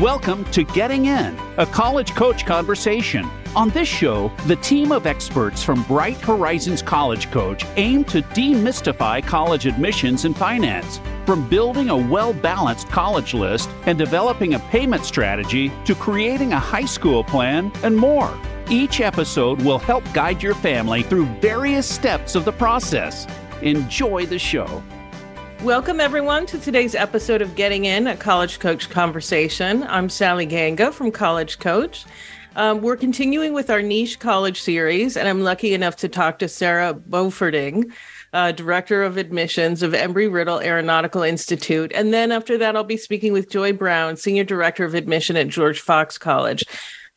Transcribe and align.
Welcome 0.00 0.46
to 0.52 0.64
Getting 0.64 1.04
In, 1.04 1.38
a 1.58 1.66
college 1.66 2.14
coach 2.14 2.46
conversation. 2.46 3.28
On 3.54 3.68
this 3.68 3.86
show, 3.86 4.32
the 4.46 4.56
team 4.56 4.92
of 4.92 5.06
experts 5.06 5.62
from 5.62 5.82
Bright 5.82 6.16
Horizons 6.16 6.80
College 6.80 7.30
Coach 7.30 7.66
aim 7.76 8.04
to 8.04 8.22
demystify 8.22 9.22
college 9.22 9.66
admissions 9.66 10.24
and 10.24 10.34
finance. 10.34 11.02
From 11.26 11.46
building 11.50 11.90
a 11.90 11.96
well 11.98 12.32
balanced 12.32 12.88
college 12.88 13.34
list 13.34 13.68
and 13.84 13.98
developing 13.98 14.54
a 14.54 14.58
payment 14.70 15.04
strategy 15.04 15.70
to 15.84 15.94
creating 15.94 16.54
a 16.54 16.58
high 16.58 16.86
school 16.86 17.22
plan 17.22 17.70
and 17.82 17.94
more. 17.94 18.32
Each 18.70 19.02
episode 19.02 19.60
will 19.60 19.78
help 19.78 20.10
guide 20.14 20.42
your 20.42 20.54
family 20.54 21.02
through 21.02 21.26
various 21.42 21.86
steps 21.86 22.34
of 22.34 22.46
the 22.46 22.52
process. 22.52 23.26
Enjoy 23.60 24.24
the 24.24 24.38
show. 24.38 24.82
Welcome, 25.64 26.00
everyone, 26.00 26.46
to 26.46 26.58
today's 26.58 26.94
episode 26.94 27.42
of 27.42 27.54
Getting 27.54 27.84
In, 27.84 28.06
a 28.06 28.16
College 28.16 28.60
Coach 28.60 28.88
Conversation. 28.88 29.82
I'm 29.82 30.08
Sally 30.08 30.46
Ganga 30.46 30.90
from 30.90 31.12
College 31.12 31.58
Coach. 31.58 32.06
Um, 32.56 32.80
we're 32.80 32.96
continuing 32.96 33.52
with 33.52 33.68
our 33.68 33.82
niche 33.82 34.18
college 34.18 34.58
series, 34.58 35.18
and 35.18 35.28
I'm 35.28 35.42
lucky 35.42 35.74
enough 35.74 35.96
to 35.96 36.08
talk 36.08 36.38
to 36.38 36.48
Sara 36.48 36.94
Boferding, 36.94 37.92
uh, 38.32 38.52
Director 38.52 39.02
of 39.02 39.18
Admissions 39.18 39.82
of 39.82 39.92
Embry 39.92 40.32
Riddle 40.32 40.60
Aeronautical 40.60 41.22
Institute. 41.22 41.92
And 41.94 42.10
then 42.14 42.32
after 42.32 42.56
that, 42.56 42.74
I'll 42.74 42.82
be 42.82 42.96
speaking 42.96 43.34
with 43.34 43.50
Joy 43.50 43.74
Brown, 43.74 44.16
Senior 44.16 44.44
Director 44.44 44.86
of 44.86 44.94
Admission 44.94 45.36
at 45.36 45.48
George 45.48 45.80
Fox 45.80 46.16
College. 46.16 46.64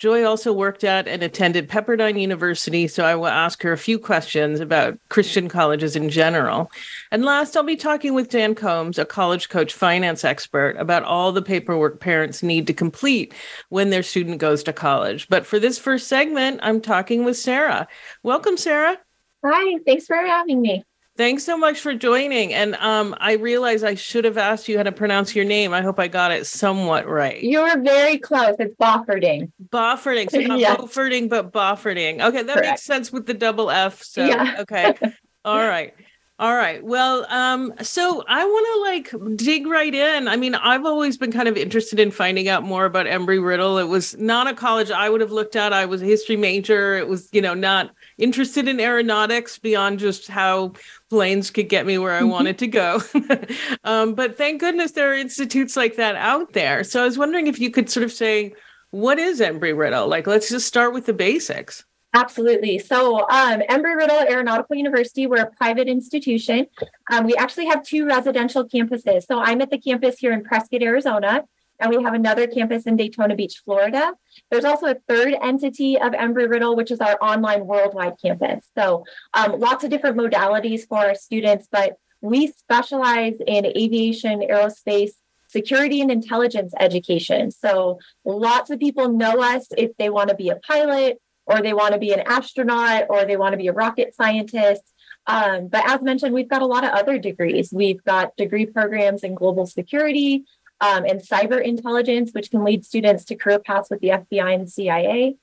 Joy 0.03 0.25
also 0.25 0.52
worked 0.52 0.84
at 0.84 1.07
and 1.07 1.23
attended 1.23 1.70
Pepperdine 1.70 2.20
University, 2.20 2.89
so 2.89 3.05
I 3.05 3.16
will 3.16 3.27
ask 3.27 3.63
her 3.63 3.71
a 3.71 3.77
few 3.77 3.98
questions 3.98 4.59
about 4.59 4.99
Christian 5.07 5.48
colleges 5.48 5.95
in 5.95 6.09
general. 6.09 6.70
And 7.09 7.23
last, 7.23 7.55
I'll 7.55 7.63
be 7.63 7.77
talking 7.77 8.13
with 8.13 8.29
Jan 8.29 8.53
Combs, 8.53 8.99
a 8.99 9.05
college 9.05 9.48
coach 9.48 9.73
finance 9.73 10.26
expert, 10.26 10.76
about 10.77 11.03
all 11.03 11.31
the 11.31 11.41
paperwork 11.41 12.01
parents 12.01 12.43
need 12.43 12.68
to 12.68 12.73
complete 12.73 13.34
when 13.70 13.91
their 13.91 14.04
student 14.04 14.40
goes 14.40 14.62
to 14.63 14.73
college. 14.73 15.29
But 15.29 15.45
for 15.45 15.57
this 15.57 15.79
first 15.79 16.07
segment, 16.07 16.60
I'm 16.63 16.82
talking 16.82 17.23
with 17.23 17.38
Sara. 17.38 17.88
Welcome, 18.23 18.57
Sara. 18.57 18.98
Hi, 19.45 19.79
thanks 19.85 20.05
for 20.05 20.17
having 20.17 20.60
me. 20.60 20.84
Thanks 21.16 21.44
so 21.44 21.56
much 21.56 21.80
for 21.80 21.94
joining. 21.94 22.56
And 22.56 22.76
um, 22.76 23.16
I 23.20 23.34
realize 23.34 23.84
I 23.84 23.94
should 23.94 24.26
have 24.26 24.38
asked 24.38 24.68
you 24.68 24.78
how 24.78 24.84
to 24.84 24.92
pronounce 24.92 25.36
your 25.36 25.46
name. 25.46 25.72
I 25.72 25.82
hope 25.82 26.00
I 26.00 26.08
got 26.08 26.32
it 26.32 26.48
somewhat 26.48 27.08
right. 27.08 27.42
You 27.42 27.62
were 27.62 27.80
very 27.82 28.18
close. 28.18 28.56
It's 28.58 28.76
Boffording. 28.76 29.52
Boffording. 29.70 30.32
So 30.32 30.40
not 30.40 30.60
yes. 30.60 30.80
Boffording, 30.80 31.30
but 31.30 31.52
Boffording. 31.52 32.20
Okay, 32.20 32.41
that 32.41 32.54
Correct. 32.56 32.68
makes 32.68 32.82
sense 32.82 33.12
with 33.12 33.28
the 33.28 33.36
double 33.36 33.70
F. 33.70 34.02
So 34.02 34.26
yeah. 34.26 34.56
okay. 34.62 34.96
All 35.46 35.60
right. 35.60 35.94
All 36.40 36.56
right. 36.56 36.84
Well, 36.84 37.28
um, 37.30 37.74
so 37.84 38.24
I 38.28 38.44
want 38.44 39.12
to 39.14 39.22
like 39.22 39.38
dig 39.38 39.68
right 39.68 39.94
in. 39.94 40.28
I 40.28 40.36
mean, 40.36 40.56
I've 40.56 40.84
always 40.84 41.16
been 41.16 41.32
kind 41.32 41.48
of 41.48 41.56
interested 41.58 42.00
in 42.00 42.10
finding 42.10 42.50
out 42.50 42.64
more 42.64 42.86
about 42.86 43.06
Embry 43.06 43.44
Riddle. 43.46 43.78
It 43.78 43.88
was 43.88 44.18
not 44.18 44.48
a 44.48 44.56
college 44.56 44.90
I 44.90 45.12
would 45.12 45.22
have 45.22 45.32
looked 45.32 45.56
at. 45.56 45.74
I 45.74 45.86
was 45.86 46.02
a 46.02 46.06
history 46.06 46.36
major. 46.36 46.96
It 46.98 47.08
was, 47.08 47.30
you 47.32 47.41
know, 47.41 47.54
not 47.54 47.91
interested 48.24 48.68
in 48.68 48.79
aeronautics 48.79 49.60
beyond 49.60 49.99
just 49.99 50.27
how 50.27 50.74
planes 51.10 51.52
could 51.52 51.70
get 51.70 51.85
me 51.85 51.98
where 51.98 52.13
I 52.13 52.21
mm-hmm. 52.21 52.29
wanted 52.29 52.57
to 52.60 52.68
go. 52.68 53.02
um, 53.84 54.16
but 54.16 54.38
thank 54.38 54.60
goodness 54.60 54.91
there 54.91 55.12
are 55.12 55.16
institutes 55.16 55.76
like 55.76 55.98
that 55.98 56.16
out 56.16 56.54
there. 56.54 56.84
So 56.84 57.01
I 57.01 57.05
was 57.05 57.18
wondering 57.18 57.48
if 57.48 57.60
you 57.60 57.70
could 57.70 57.90
sort 57.90 58.04
of 58.04 58.12
say, 58.12 58.54
what 58.91 59.20
is 59.20 59.41
Embry 59.41 59.77
Riddle? 59.77 60.07
Like, 60.07 60.27
let's 60.27 60.49
just 60.49 60.68
start 60.68 60.94
with 60.94 61.05
the 61.05 61.13
basics. 61.13 61.84
Absolutely. 62.16 62.77
So, 62.77 63.21
um, 63.21 63.62
Embry 63.70 63.96
Riddle 63.96 64.19
Aeronautical 64.19 64.75
University, 64.75 65.25
we're 65.25 65.41
a 65.41 65.51
private 65.51 65.88
institution. 65.88 66.68
Um, 67.12 67.25
we 67.25 67.35
actually 67.35 67.66
have 67.66 67.84
two 67.84 68.06
residential 68.06 68.68
campuses. 68.69 69.25
So, 69.25 69.40
I'm 69.40 69.62
at 69.62 69.72
the 69.72 69.79
campus 69.79 70.19
here 70.19 70.31
in 70.31 70.44
Prescott, 70.44 70.84
Arizona, 70.84 71.44
and 71.79 71.96
we 71.96 72.03
have 72.03 72.13
another 72.13 72.47
campus 72.47 72.85
in 72.85 72.96
Daytona 72.96 73.35
Beach, 73.35 73.62
Florida. 73.63 74.13
There's 74.50 74.66
also 74.66 74.88
a 74.88 74.96
third 75.07 75.35
entity 75.41 76.00
of 76.00 76.13
Embry 76.13 76.50
Riddle, 76.50 76.75
which 76.75 76.91
is 76.91 77.00
our 77.00 77.17
online 77.22 77.66
worldwide 77.66 78.16
campus. 78.22 78.67
So, 78.78 79.03
um, 79.34 79.59
lots 79.59 79.84
of 79.84 79.89
different 79.89 80.17
modalities 80.17 80.88
for 80.88 81.00
our 81.00 81.16
students, 81.16 81.67
but 81.72 81.97
we 82.22 82.47
specialize 82.47 83.35
in 83.45 83.66
aviation, 83.66 84.41
aerospace, 84.41 85.11
security, 85.47 86.01
and 86.01 86.11
intelligence 86.11 86.73
education. 86.79 87.51
So, 87.51 88.00
lots 88.23 88.69
of 88.69 88.79
people 88.79 89.09
know 89.09 89.41
us 89.41 89.67
if 89.78 89.95
they 89.97 90.09
want 90.09 90.29
to 90.29 90.35
be 90.35 90.50
a 90.50 90.55
pilot, 90.55 91.19
or 91.45 91.61
they 91.61 91.73
want 91.73 91.94
to 91.94 92.00
be 92.00 92.13
an 92.13 92.22
astronaut, 92.25 93.05
or 93.09 93.25
they 93.25 93.35
want 93.35 93.53
to 93.53 93.57
be 93.57 93.67
a 93.67 93.73
rocket 93.73 94.16
scientist. 94.16 94.84
Um, 95.25 95.67
but 95.67 95.90
as 95.90 96.01
mentioned, 96.01 96.34
we've 96.34 96.50
got 96.50 96.61
a 96.61 96.66
lot 96.66 96.84
of 96.84 96.91
other 96.91 97.17
degrees. 97.17 97.72
We've 97.72 98.03
got 98.03 98.35
degree 98.35 98.66
programs 98.66 99.23
in 99.23 99.35
global 99.35 99.66
security, 99.66 100.44
um, 100.83 101.05
and 101.05 101.21
cyber 101.21 101.63
intelligence, 101.63 102.31
which 102.33 102.51
can 102.51 102.66
lead 102.66 102.83
students 102.83 103.23
to 103.25 103.35
career 103.35 103.57
paths 103.57 103.89
with 103.89 104.01
the 104.01 104.09
FBI 104.09 104.53
and 104.53 104.69
CIA. 104.69 105.38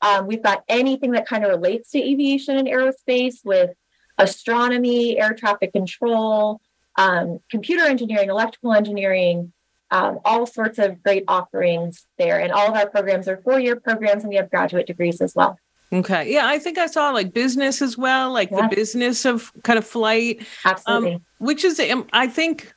Um, 0.00 0.28
we've 0.28 0.42
got 0.42 0.62
anything 0.68 1.12
that 1.12 1.26
kind 1.26 1.44
of 1.44 1.50
relates 1.50 1.90
to 1.90 1.98
aviation 1.98 2.56
and 2.56 2.68
aerospace 2.68 3.44
with 3.44 3.70
astronomy, 4.18 5.18
air 5.18 5.34
traffic 5.34 5.72
control, 5.72 6.60
um, 6.96 7.40
computer 7.50 7.84
engineering, 7.84 8.30
electrical 8.30 8.72
engineering, 8.72 9.52
um, 9.90 10.20
all 10.24 10.46
sorts 10.46 10.78
of 10.78 11.02
great 11.02 11.24
offerings 11.26 12.06
there. 12.16 12.38
And 12.38 12.52
all 12.52 12.68
of 12.68 12.76
our 12.76 12.88
programs 12.88 13.26
are 13.26 13.38
four 13.38 13.58
year 13.58 13.74
programs, 13.74 14.22
and 14.22 14.30
we 14.30 14.36
have 14.36 14.48
graduate 14.48 14.86
degrees 14.86 15.20
as 15.20 15.34
well. 15.34 15.58
Okay. 15.92 16.32
Yeah, 16.32 16.46
I 16.46 16.60
think 16.60 16.78
I 16.78 16.86
saw 16.86 17.10
like 17.10 17.32
business 17.32 17.82
as 17.82 17.98
well, 17.98 18.32
like 18.32 18.50
yes. 18.52 18.60
the 18.60 18.76
business 18.76 19.24
of 19.24 19.52
kind 19.64 19.78
of 19.78 19.84
flight. 19.84 20.38
Um, 20.64 20.72
Absolutely. 20.72 21.20
which 21.38 21.64
is, 21.64 21.80
um, 21.80 22.06
I 22.12 22.28
think, 22.28 22.72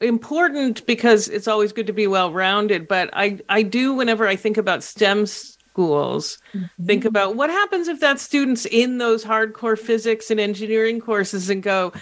important 0.00 0.84
because 0.86 1.28
it's 1.28 1.48
always 1.48 1.72
good 1.72 1.86
to 1.86 1.92
be 1.92 2.06
well 2.06 2.30
rounded 2.30 2.86
but 2.86 3.08
i 3.14 3.38
i 3.48 3.62
do 3.62 3.94
whenever 3.94 4.26
i 4.26 4.36
think 4.36 4.58
about 4.58 4.82
stem 4.82 5.24
schools 5.24 6.38
mm-hmm. 6.52 6.86
think 6.86 7.04
about 7.06 7.34
what 7.34 7.48
happens 7.48 7.88
if 7.88 8.00
that 8.00 8.20
student's 8.20 8.66
in 8.66 8.98
those 8.98 9.24
hardcore 9.24 9.78
physics 9.78 10.30
and 10.30 10.38
engineering 10.38 11.00
courses 11.00 11.48
and 11.48 11.62
go 11.62 11.92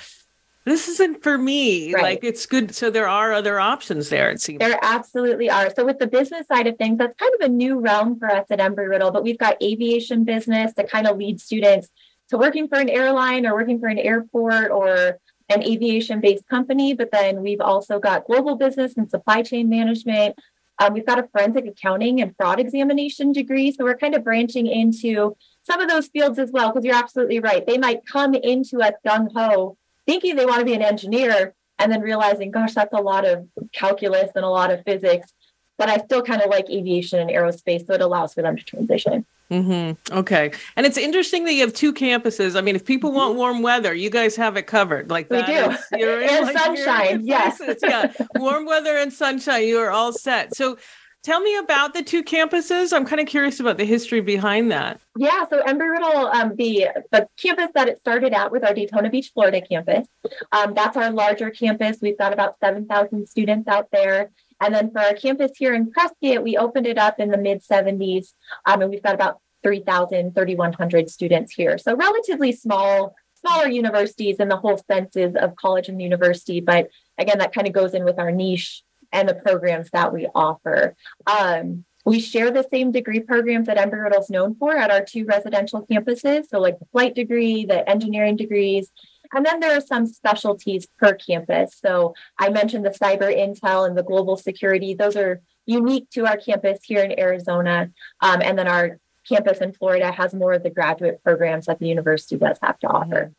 this 0.64 0.88
isn't 0.88 1.22
for 1.22 1.38
me 1.38 1.92
right. 1.92 2.02
like 2.02 2.24
it's 2.24 2.46
good 2.46 2.74
so 2.74 2.90
there 2.90 3.06
are 3.06 3.32
other 3.32 3.60
options 3.60 4.08
there 4.08 4.28
it 4.28 4.40
seems 4.40 4.58
there 4.58 4.78
absolutely 4.82 5.48
are 5.48 5.72
so 5.72 5.84
with 5.84 6.00
the 6.00 6.06
business 6.08 6.48
side 6.48 6.66
of 6.66 6.76
things 6.76 6.98
that's 6.98 7.14
kind 7.14 7.32
of 7.38 7.46
a 7.46 7.48
new 7.48 7.78
realm 7.78 8.18
for 8.18 8.28
us 8.28 8.46
at 8.50 8.58
embry 8.58 8.88
riddle 8.88 9.12
but 9.12 9.22
we've 9.22 9.38
got 9.38 9.62
aviation 9.62 10.24
business 10.24 10.72
to 10.74 10.84
kind 10.84 11.06
of 11.06 11.16
lead 11.16 11.40
students 11.40 11.88
to 12.28 12.38
working 12.38 12.66
for 12.66 12.78
an 12.78 12.88
airline 12.88 13.46
or 13.46 13.54
working 13.54 13.78
for 13.78 13.86
an 13.86 13.98
airport 13.98 14.70
or 14.72 15.20
an 15.48 15.62
aviation 15.62 16.20
based 16.20 16.48
company, 16.48 16.94
but 16.94 17.10
then 17.10 17.42
we've 17.42 17.60
also 17.60 17.98
got 17.98 18.26
global 18.26 18.56
business 18.56 18.96
and 18.96 19.10
supply 19.10 19.42
chain 19.42 19.68
management. 19.68 20.38
Um, 20.78 20.94
we've 20.94 21.06
got 21.06 21.18
a 21.18 21.28
forensic 21.28 21.66
accounting 21.66 22.20
and 22.20 22.34
fraud 22.36 22.58
examination 22.58 23.32
degree. 23.32 23.70
So 23.70 23.84
we're 23.84 23.96
kind 23.96 24.14
of 24.14 24.24
branching 24.24 24.66
into 24.66 25.36
some 25.62 25.80
of 25.80 25.88
those 25.88 26.08
fields 26.08 26.38
as 26.38 26.50
well, 26.50 26.70
because 26.70 26.84
you're 26.84 26.96
absolutely 26.96 27.40
right. 27.40 27.66
They 27.66 27.78
might 27.78 28.06
come 28.06 28.34
into 28.34 28.80
us 28.80 28.94
gung 29.06 29.28
ho 29.34 29.76
thinking 30.06 30.36
they 30.36 30.46
want 30.46 30.58
to 30.58 30.64
be 30.64 30.74
an 30.74 30.82
engineer 30.82 31.54
and 31.78 31.90
then 31.90 32.00
realizing, 32.00 32.50
gosh, 32.50 32.74
that's 32.74 32.92
a 32.92 33.00
lot 33.00 33.24
of 33.26 33.48
calculus 33.72 34.30
and 34.34 34.44
a 34.44 34.48
lot 34.48 34.70
of 34.70 34.84
physics. 34.84 35.32
But 35.76 35.88
I 35.88 35.98
still 35.98 36.22
kind 36.22 36.42
of 36.42 36.50
like 36.50 36.70
aviation 36.70 37.18
and 37.18 37.30
aerospace, 37.30 37.86
so 37.86 37.94
it 37.94 38.00
allows 38.00 38.34
for 38.34 38.42
them 38.42 38.56
to 38.56 38.64
transition. 38.64 39.26
Mm-hmm. 39.50 40.16
Okay. 40.16 40.52
And 40.76 40.86
it's 40.86 40.96
interesting 40.96 41.44
that 41.44 41.52
you 41.52 41.60
have 41.60 41.74
two 41.74 41.92
campuses. 41.92 42.56
I 42.56 42.60
mean, 42.60 42.76
if 42.76 42.84
people 42.84 43.12
want 43.12 43.30
mm-hmm. 43.30 43.38
warm 43.38 43.62
weather, 43.62 43.94
you 43.94 44.10
guys 44.10 44.36
have 44.36 44.56
it 44.56 44.66
covered. 44.66 45.10
Like 45.10 45.28
that. 45.28 45.48
We 45.48 45.76
do. 45.76 45.76
You're 46.00 46.22
in, 46.22 46.30
and 46.30 46.46
like, 46.46 46.58
sunshine. 46.58 47.26
Yes. 47.26 47.60
yeah. 47.82 48.12
warm 48.36 48.64
weather 48.64 48.96
and 48.96 49.12
sunshine. 49.12 49.64
You 49.64 49.78
are 49.78 49.90
all 49.90 50.12
set. 50.12 50.56
So 50.56 50.78
tell 51.22 51.40
me 51.40 51.56
about 51.56 51.94
the 51.94 52.02
two 52.02 52.22
campuses. 52.22 52.92
I'm 52.92 53.04
kind 53.04 53.20
of 53.20 53.26
curious 53.26 53.60
about 53.60 53.76
the 53.76 53.84
history 53.84 54.20
behind 54.20 54.70
that. 54.70 55.00
Yeah. 55.16 55.44
So 55.48 55.62
Embry 55.62 55.90
Riddle, 55.90 56.26
um, 56.28 56.54
the, 56.56 56.88
the 57.12 57.28
campus 57.40 57.70
that 57.74 57.88
it 57.88 57.98
started 57.98 58.32
out 58.32 58.50
with 58.50 58.64
our 58.64 58.74
Daytona 58.74 59.10
Beach, 59.10 59.30
Florida 59.34 59.60
campus. 59.60 60.08
Um, 60.52 60.74
that's 60.74 60.96
our 60.96 61.10
larger 61.10 61.50
campus. 61.50 61.98
We've 62.00 62.18
got 62.18 62.32
about 62.32 62.58
7,000 62.60 63.26
students 63.26 63.68
out 63.68 63.88
there. 63.92 64.30
And 64.60 64.74
then 64.74 64.90
for 64.90 65.00
our 65.00 65.14
campus 65.14 65.52
here 65.56 65.74
in 65.74 65.90
Prescott, 65.90 66.42
we 66.42 66.56
opened 66.56 66.86
it 66.86 66.98
up 66.98 67.18
in 67.18 67.30
the 67.30 67.38
mid 67.38 67.62
70s. 67.62 68.34
Um, 68.66 68.82
and 68.82 68.90
we've 68.90 69.02
got 69.02 69.14
about 69.14 69.40
3,000, 69.62 70.34
3,100 70.34 71.10
students 71.10 71.52
here. 71.52 71.78
So 71.78 71.96
relatively 71.96 72.52
small, 72.52 73.14
smaller 73.34 73.68
universities 73.68 74.36
in 74.38 74.48
the 74.48 74.56
whole 74.56 74.78
senses 74.78 75.34
of 75.36 75.56
college 75.56 75.88
and 75.88 76.00
university. 76.00 76.60
But 76.60 76.88
again, 77.18 77.38
that 77.38 77.54
kind 77.54 77.66
of 77.66 77.72
goes 77.72 77.94
in 77.94 78.04
with 78.04 78.18
our 78.18 78.30
niche 78.30 78.82
and 79.12 79.28
the 79.28 79.34
programs 79.34 79.90
that 79.90 80.12
we 80.12 80.28
offer. 80.34 80.94
Um, 81.26 81.84
we 82.04 82.20
share 82.20 82.50
the 82.50 82.66
same 82.70 82.92
degree 82.92 83.20
programs 83.20 83.66
that 83.66 83.78
Embry 83.78 84.02
Riddle 84.02 84.20
is 84.20 84.28
known 84.28 84.54
for 84.56 84.76
at 84.76 84.90
our 84.90 85.02
two 85.02 85.24
residential 85.24 85.86
campuses. 85.86 86.48
So, 86.50 86.60
like 86.60 86.78
the 86.78 86.86
flight 86.92 87.14
degree, 87.14 87.64
the 87.64 87.88
engineering 87.88 88.36
degrees, 88.36 88.90
and 89.34 89.44
then 89.44 89.60
there 89.60 89.76
are 89.76 89.80
some 89.80 90.06
specialties 90.06 90.86
per 90.98 91.14
campus. 91.14 91.76
So 91.76 92.14
I 92.38 92.50
mentioned 92.50 92.84
the 92.84 92.90
cyber 92.90 93.34
intel 93.34 93.86
and 93.86 93.96
the 93.96 94.02
global 94.02 94.36
security. 94.36 94.94
Those 94.94 95.16
are 95.16 95.40
unique 95.66 96.10
to 96.10 96.26
our 96.26 96.36
campus 96.36 96.80
here 96.82 97.02
in 97.02 97.18
Arizona. 97.18 97.90
Um, 98.20 98.42
and 98.42 98.58
then 98.58 98.68
our 98.68 98.98
campus 99.28 99.58
in 99.58 99.72
Florida 99.72 100.12
has 100.12 100.34
more 100.34 100.52
of 100.52 100.62
the 100.62 100.70
graduate 100.70 101.22
programs 101.24 101.66
that 101.66 101.78
the 101.78 101.88
university 101.88 102.36
does 102.36 102.58
have 102.62 102.78
to 102.80 102.86
offer. 102.88 103.32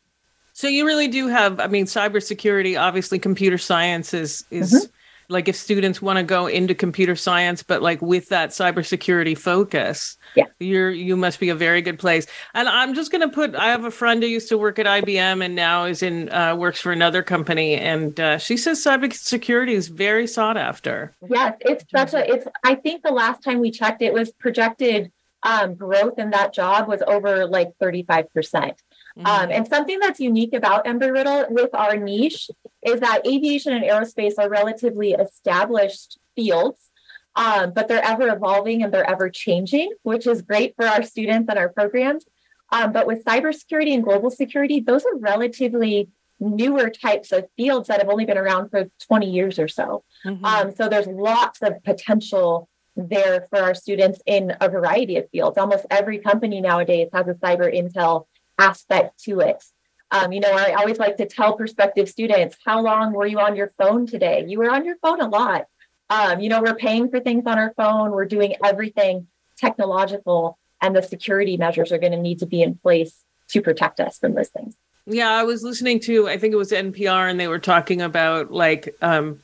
So 0.52 0.68
you 0.68 0.86
really 0.86 1.08
do 1.08 1.28
have, 1.28 1.60
I 1.60 1.66
mean, 1.66 1.84
cybersecurity, 1.84 2.80
obviously 2.80 3.18
computer 3.18 3.58
science 3.58 4.14
is 4.14 4.46
is 4.50 4.72
mm-hmm. 4.72 4.90
Like 5.28 5.48
if 5.48 5.56
students 5.56 6.00
want 6.00 6.18
to 6.18 6.22
go 6.22 6.46
into 6.46 6.74
computer 6.74 7.16
science 7.16 7.62
but 7.62 7.82
like 7.82 8.00
with 8.02 8.28
that 8.28 8.50
cybersecurity 8.50 9.36
focus 9.36 10.16
yeah. 10.34 10.44
you're 10.58 10.90
you 10.90 11.16
must 11.16 11.40
be 11.40 11.48
a 11.48 11.54
very 11.54 11.82
good 11.82 11.98
place. 11.98 12.26
And 12.54 12.68
i'm 12.68 12.94
just 12.94 13.10
going 13.10 13.22
to 13.22 13.28
put 13.28 13.54
i 13.54 13.68
have 13.68 13.84
a 13.84 13.90
friend 13.90 14.22
who 14.22 14.28
used 14.28 14.48
to 14.48 14.58
work 14.58 14.78
at 14.78 14.86
ibm 14.86 15.44
and 15.44 15.54
now 15.54 15.84
is 15.84 16.02
in 16.02 16.30
uh, 16.32 16.54
works 16.56 16.80
for 16.80 16.92
another 16.92 17.22
company 17.22 17.74
and 17.76 18.18
uh, 18.20 18.38
she 18.38 18.56
says 18.56 18.82
cybersecurity 18.82 19.72
is 19.72 19.88
very 19.88 20.26
sought 20.26 20.56
after. 20.56 21.14
Yes 21.28 21.56
it's 21.60 21.84
such 21.90 22.14
a 22.14 22.32
it's 22.32 22.46
i 22.64 22.74
think 22.74 23.02
the 23.02 23.12
last 23.12 23.42
time 23.42 23.60
we 23.60 23.70
checked 23.70 24.02
it 24.02 24.12
was 24.12 24.30
projected 24.32 25.12
um, 25.42 25.74
growth 25.74 26.18
in 26.18 26.30
that 26.30 26.52
job 26.52 26.88
was 26.88 27.02
over 27.06 27.46
like 27.46 27.72
35 27.78 28.32
percent 28.32 28.82
Mm-hmm. 29.18 29.26
Um, 29.26 29.50
and 29.50 29.66
something 29.66 29.98
that's 29.98 30.20
unique 30.20 30.54
about 30.54 30.84
Embry 30.84 31.12
Riddle 31.12 31.46
with 31.48 31.74
our 31.74 31.96
niche 31.96 32.50
is 32.82 33.00
that 33.00 33.26
aviation 33.26 33.72
and 33.72 33.84
aerospace 33.84 34.34
are 34.38 34.48
relatively 34.48 35.12
established 35.12 36.18
fields, 36.34 36.90
um, 37.34 37.72
but 37.74 37.88
they're 37.88 38.04
ever 38.04 38.28
evolving 38.28 38.82
and 38.82 38.92
they're 38.92 39.08
ever 39.08 39.30
changing, 39.30 39.92
which 40.02 40.26
is 40.26 40.42
great 40.42 40.74
for 40.76 40.86
our 40.86 41.02
students 41.02 41.48
and 41.48 41.58
our 41.58 41.70
programs. 41.70 42.26
Um, 42.72 42.92
but 42.92 43.06
with 43.06 43.24
cybersecurity 43.24 43.94
and 43.94 44.04
global 44.04 44.30
security, 44.30 44.80
those 44.80 45.04
are 45.04 45.16
relatively 45.16 46.10
newer 46.38 46.90
types 46.90 47.32
of 47.32 47.46
fields 47.56 47.88
that 47.88 48.00
have 48.00 48.10
only 48.10 48.26
been 48.26 48.36
around 48.36 48.68
for 48.68 48.90
20 49.06 49.30
years 49.30 49.58
or 49.58 49.68
so. 49.68 50.04
Mm-hmm. 50.26 50.44
Um, 50.44 50.74
so 50.74 50.88
there's 50.88 51.06
lots 51.06 51.62
of 51.62 51.82
potential 51.84 52.68
there 52.96 53.46
for 53.50 53.60
our 53.60 53.74
students 53.74 54.20
in 54.26 54.54
a 54.60 54.68
variety 54.68 55.16
of 55.16 55.30
fields. 55.30 55.58
Almost 55.58 55.86
every 55.90 56.18
company 56.18 56.60
nowadays 56.60 57.08
has 57.12 57.28
a 57.28 57.34
cyber 57.34 57.72
intel 57.72 58.26
aspect 58.58 59.22
to 59.24 59.40
it. 59.40 59.62
Um, 60.10 60.32
you 60.32 60.40
know, 60.40 60.52
I 60.52 60.74
always 60.74 60.98
like 60.98 61.16
to 61.16 61.26
tell 61.26 61.56
prospective 61.56 62.08
students, 62.08 62.56
how 62.64 62.80
long 62.80 63.12
were 63.12 63.26
you 63.26 63.40
on 63.40 63.56
your 63.56 63.72
phone 63.76 64.06
today? 64.06 64.44
You 64.46 64.58
were 64.58 64.70
on 64.70 64.84
your 64.84 64.96
phone 65.02 65.20
a 65.20 65.28
lot. 65.28 65.66
Um, 66.08 66.40
you 66.40 66.48
know, 66.48 66.62
we're 66.62 66.76
paying 66.76 67.10
for 67.10 67.18
things 67.18 67.46
on 67.46 67.58
our 67.58 67.74
phone, 67.76 68.12
we're 68.12 68.26
doing 68.26 68.54
everything 68.64 69.26
technological, 69.56 70.58
and 70.80 70.94
the 70.94 71.02
security 71.02 71.56
measures 71.56 71.90
are 71.90 71.98
going 71.98 72.12
to 72.12 72.18
need 72.18 72.38
to 72.38 72.46
be 72.46 72.62
in 72.62 72.76
place 72.76 73.24
to 73.48 73.60
protect 73.60 73.98
us 73.98 74.18
from 74.18 74.34
those 74.34 74.48
things. 74.48 74.76
Yeah, 75.06 75.30
I 75.30 75.44
was 75.44 75.62
listening 75.62 76.00
to, 76.00 76.28
I 76.28 76.36
think 76.36 76.52
it 76.52 76.56
was 76.56 76.72
NPR, 76.72 77.30
and 77.30 77.38
they 77.38 77.48
were 77.48 77.58
talking 77.58 78.02
about 78.02 78.52
like 78.52 78.94
um, 79.02 79.40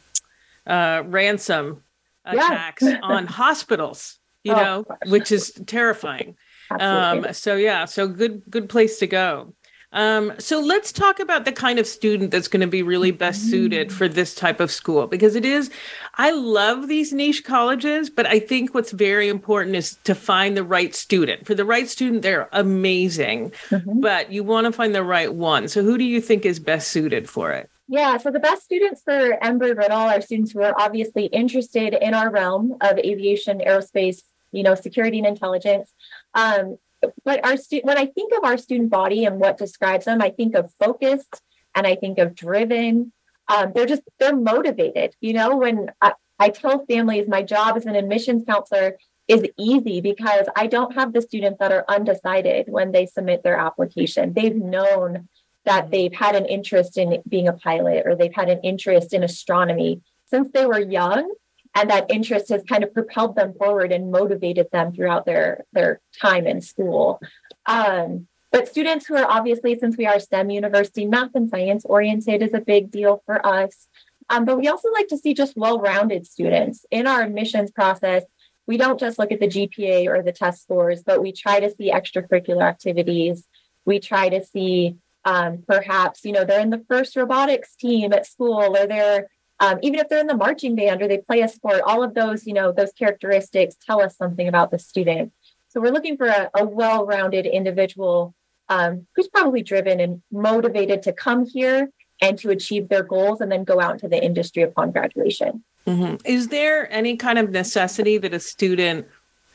uh, 0.67 1.03
ransom 1.07 1.83
attacks 2.25 2.83
yeah. 2.83 2.99
on 3.03 3.27
hospitals, 3.43 4.19
you 4.45 4.53
oh, 4.53 4.57
know, 4.57 4.83
gosh. 4.83 4.99
which 5.11 5.33
is 5.33 5.53
terrifying. 5.67 6.37
Um, 6.81 7.33
so 7.33 7.57
yeah, 7.57 7.85
so 7.85 8.07
good 8.09 8.43
good 8.51 8.69
place 8.69 8.99
to 8.99 9.07
go. 9.07 9.55
Um, 9.93 10.33
so 10.39 10.59
let's 10.59 10.91
talk 10.91 11.21
about 11.21 11.45
the 11.45 11.53
kind 11.53 11.79
of 11.79 11.87
student 11.87 12.31
that's 12.31 12.49
going 12.49 12.63
to 12.63 12.67
be 12.67 12.83
really 12.83 13.11
best 13.11 13.51
suited 13.51 13.93
for 13.93 14.09
this 14.09 14.35
type 14.35 14.59
of 14.59 14.71
school 14.71 15.07
because 15.07 15.35
it 15.35 15.45
is, 15.45 15.71
I 16.15 16.31
love 16.31 16.89
these 16.89 17.13
niche 17.13 17.45
colleges, 17.45 18.09
but 18.09 18.27
I 18.27 18.39
think 18.39 18.75
what's 18.75 18.93
very 18.93 19.29
important 19.29 19.77
is 19.77 19.99
to 20.05 20.15
find 20.15 20.57
the 20.57 20.65
right 20.65 20.95
student. 20.95 21.47
For 21.47 21.55
the 21.55 21.67
right 21.67 21.89
student, 21.89 22.23
they're 22.23 22.49
amazing, 22.53 23.53
mm-hmm. 23.69 24.01
but 24.01 24.33
you 24.33 24.43
want 24.43 24.65
to 24.65 24.73
find 24.73 24.95
the 24.95 25.05
right 25.05 25.33
one. 25.33 25.69
So 25.69 25.83
who 25.83 25.99
do 25.99 26.05
you 26.05 26.23
think 26.23 26.47
is 26.47 26.59
best 26.59 26.89
suited 26.89 27.29
for 27.29 27.53
it? 27.53 27.69
Yeah, 27.89 28.17
so 28.17 28.31
the 28.31 28.41
best 28.41 28.63
students 28.63 29.03
for 29.03 29.37
Embry 29.43 29.77
Riddle 29.77 29.99
are 29.99 30.23
students 30.23 30.53
who 30.53 30.63
are 30.63 30.75
obviously 30.81 31.27
interested 31.27 31.93
in 31.93 32.15
our 32.15 32.31
realm 32.31 32.77
of 32.81 32.97
aviation, 32.97 33.59
aerospace, 33.59 34.23
you 34.53 34.63
know, 34.63 34.75
security 34.75 35.19
and 35.19 35.27
intelligence. 35.27 35.93
Um, 36.35 36.79
but 37.25 37.45
our 37.45 37.57
stu- 37.57 37.81
when 37.83 37.99
I 37.99 38.07
think 38.07 38.33
of 38.33 38.45
our 38.45 38.57
student 38.59 38.91
body 38.91 39.25
and 39.25 39.41
what 39.41 39.59
describes 39.59 40.05
them, 40.05 40.23
I 40.23 40.31
think 40.31 40.55
of 40.55 40.73
focused 40.75 41.41
and 41.75 41.87
I 41.87 41.97
think 41.97 42.19
of 42.19 42.35
driven. 42.35 43.13
Um, 43.49 43.73
they're 43.75 43.87
just 43.87 44.03
they're 44.19 44.37
motivated. 44.37 45.17
You 45.21 45.33
know, 45.33 45.57
when 45.57 45.91
I, 46.01 46.13
I 46.39 46.51
tell 46.51 46.85
families 46.87 47.29
my 47.29 47.43
job 47.43 47.77
as 47.77 47.87
an 47.87 47.97
admissions 47.97 48.45
counselor 48.47 48.99
is 49.29 49.45
easy 49.59 50.01
because 50.01 50.47
I 50.57 50.67
don't 50.67 50.95
have 50.95 51.13
the 51.13 51.23
students 51.23 51.59
that 51.61 51.73
are 51.73 51.85
undecided 51.89 52.67
when 52.69 52.93
they 52.93 53.07
submit 53.07 53.43
their 53.43 53.57
application. 53.57 54.33
They've 54.33 54.55
known 54.55 55.29
that 55.65 55.91
they've 55.91 56.13
had 56.13 56.35
an 56.35 56.47
interest 56.47 56.99
in 56.99 57.23
being 57.29 57.49
a 57.49 57.53
pilot 57.53 58.05
or 58.07 58.17
they've 58.17 58.35
had 58.35 58.49
an 58.49 58.61
interest 58.63 59.15
in 59.15 59.23
astronomy 59.23 60.01
since 60.27 60.51
they 60.51 60.67
were 60.67 60.81
young 60.81 61.33
and 61.75 61.91
that 61.91 62.11
interest 62.11 62.51
has 62.51 62.63
kind 62.65 62.85
of 62.85 62.93
propelled 62.93 63.37
them 63.37 63.55
forward 63.55 63.93
and 63.93 64.11
motivated 64.11 64.69
them 64.73 64.93
throughout 64.93 65.27
their 65.27 65.65
their 65.73 66.01
time 66.21 66.47
in 66.47 66.61
school. 66.61 67.21
Um, 67.67 68.27
but 68.51 68.69
students 68.69 69.07
who 69.07 69.17
are 69.17 69.29
obviously 69.29 69.79
since 69.79 69.97
we 69.97 70.07
are 70.07 70.21
stem 70.21 70.51
university 70.51 71.07
math 71.07 71.35
and 71.35 71.49
science 71.49 71.85
oriented 71.87 72.43
is 72.43 72.53
a 72.53 72.61
big 72.61 72.91
deal 72.91 73.23
for 73.25 73.45
us. 73.47 73.89
Um, 74.29 74.45
but 74.45 74.59
we 74.59 74.69
also 74.69 74.91
like 74.93 75.09
to 75.09 75.19
see 75.19 75.35
just 75.35 75.57
well-rounded 75.57 76.27
students. 76.27 76.85
In 76.91 77.07
our 77.07 77.23
admissions 77.23 77.71
process 77.71 78.25
we 78.67 78.77
don't 78.77 79.01
just 79.01 79.19
look 79.19 79.33
at 79.33 79.41
the 79.41 79.49
gpa 79.49 80.07
or 80.07 80.23
the 80.23 80.31
test 80.31 80.63
scores 80.63 81.03
but 81.03 81.21
we 81.21 81.33
try 81.33 81.59
to 81.59 81.71
see 81.71 81.91
extracurricular 81.91 82.63
activities. 82.63 83.49
We 83.85 83.99
try 83.99 84.29
to 84.29 84.45
see 84.45 84.97
um, 85.25 85.65
perhaps 85.67 86.25
you 86.25 86.33
know 86.33 86.45
they're 86.45 86.61
in 86.61 86.71
the 86.71 86.85
first 86.89 87.17
robotics 87.17 87.75
team 87.77 88.13
at 88.13 88.27
school 88.27 88.77
or 88.77 88.87
they're 88.87 89.29
um, 89.63 89.79
even 89.81 90.01
if 90.01 90.09
they're 90.09 90.19
in 90.19 90.27
the 90.27 90.37
marching 90.37 90.75
band 90.75 91.01
or 91.01 91.09
they 91.09 91.19
play 91.19 91.41
a 91.41 91.49
sport, 91.49 91.83
all 91.87 92.03
of 92.03 92.15
those, 92.15 92.49
you 92.49 92.53
know, 92.53 92.73
those 92.73 92.93
characteristics 92.93 93.77
tell 93.87 94.03
us 94.03 94.17
something 94.17 94.49
about 94.49 94.73
the 94.73 94.79
student. 94.79 95.33
So 95.69 95.81
we're 95.81 95.93
looking 95.93 96.17
for 96.17 96.27
a, 96.27 96.51
a 96.53 96.65
well-rounded 96.67 97.47
individual 97.47 98.35
um, 98.69 99.07
who's 99.15 99.29
probably 99.29 99.63
driven 99.63 100.01
and 100.01 100.21
motivated 100.33 101.05
to 101.05 101.13
come 101.13 101.47
here 101.47 101.91
and 102.21 102.37
to 102.41 102.51
achieve 102.51 102.89
their 102.89 103.05
goals 103.05 103.41
and 103.41 103.53
then 103.53 103.63
go 103.63 103.81
out 103.81 103.95
into 103.95 104.09
the 104.09 104.23
industry 104.23 104.63
upon 104.65 104.91
graduation. 104.91 105.63
Mm-hmm. 105.87 106.17
Is 106.25 106.49
there 106.49 106.93
any 106.93 107.17
kind 107.17 107.39
of 107.39 107.51
necessity 107.51 108.19
that 108.19 108.35
a 108.35 108.41
student 108.41 109.07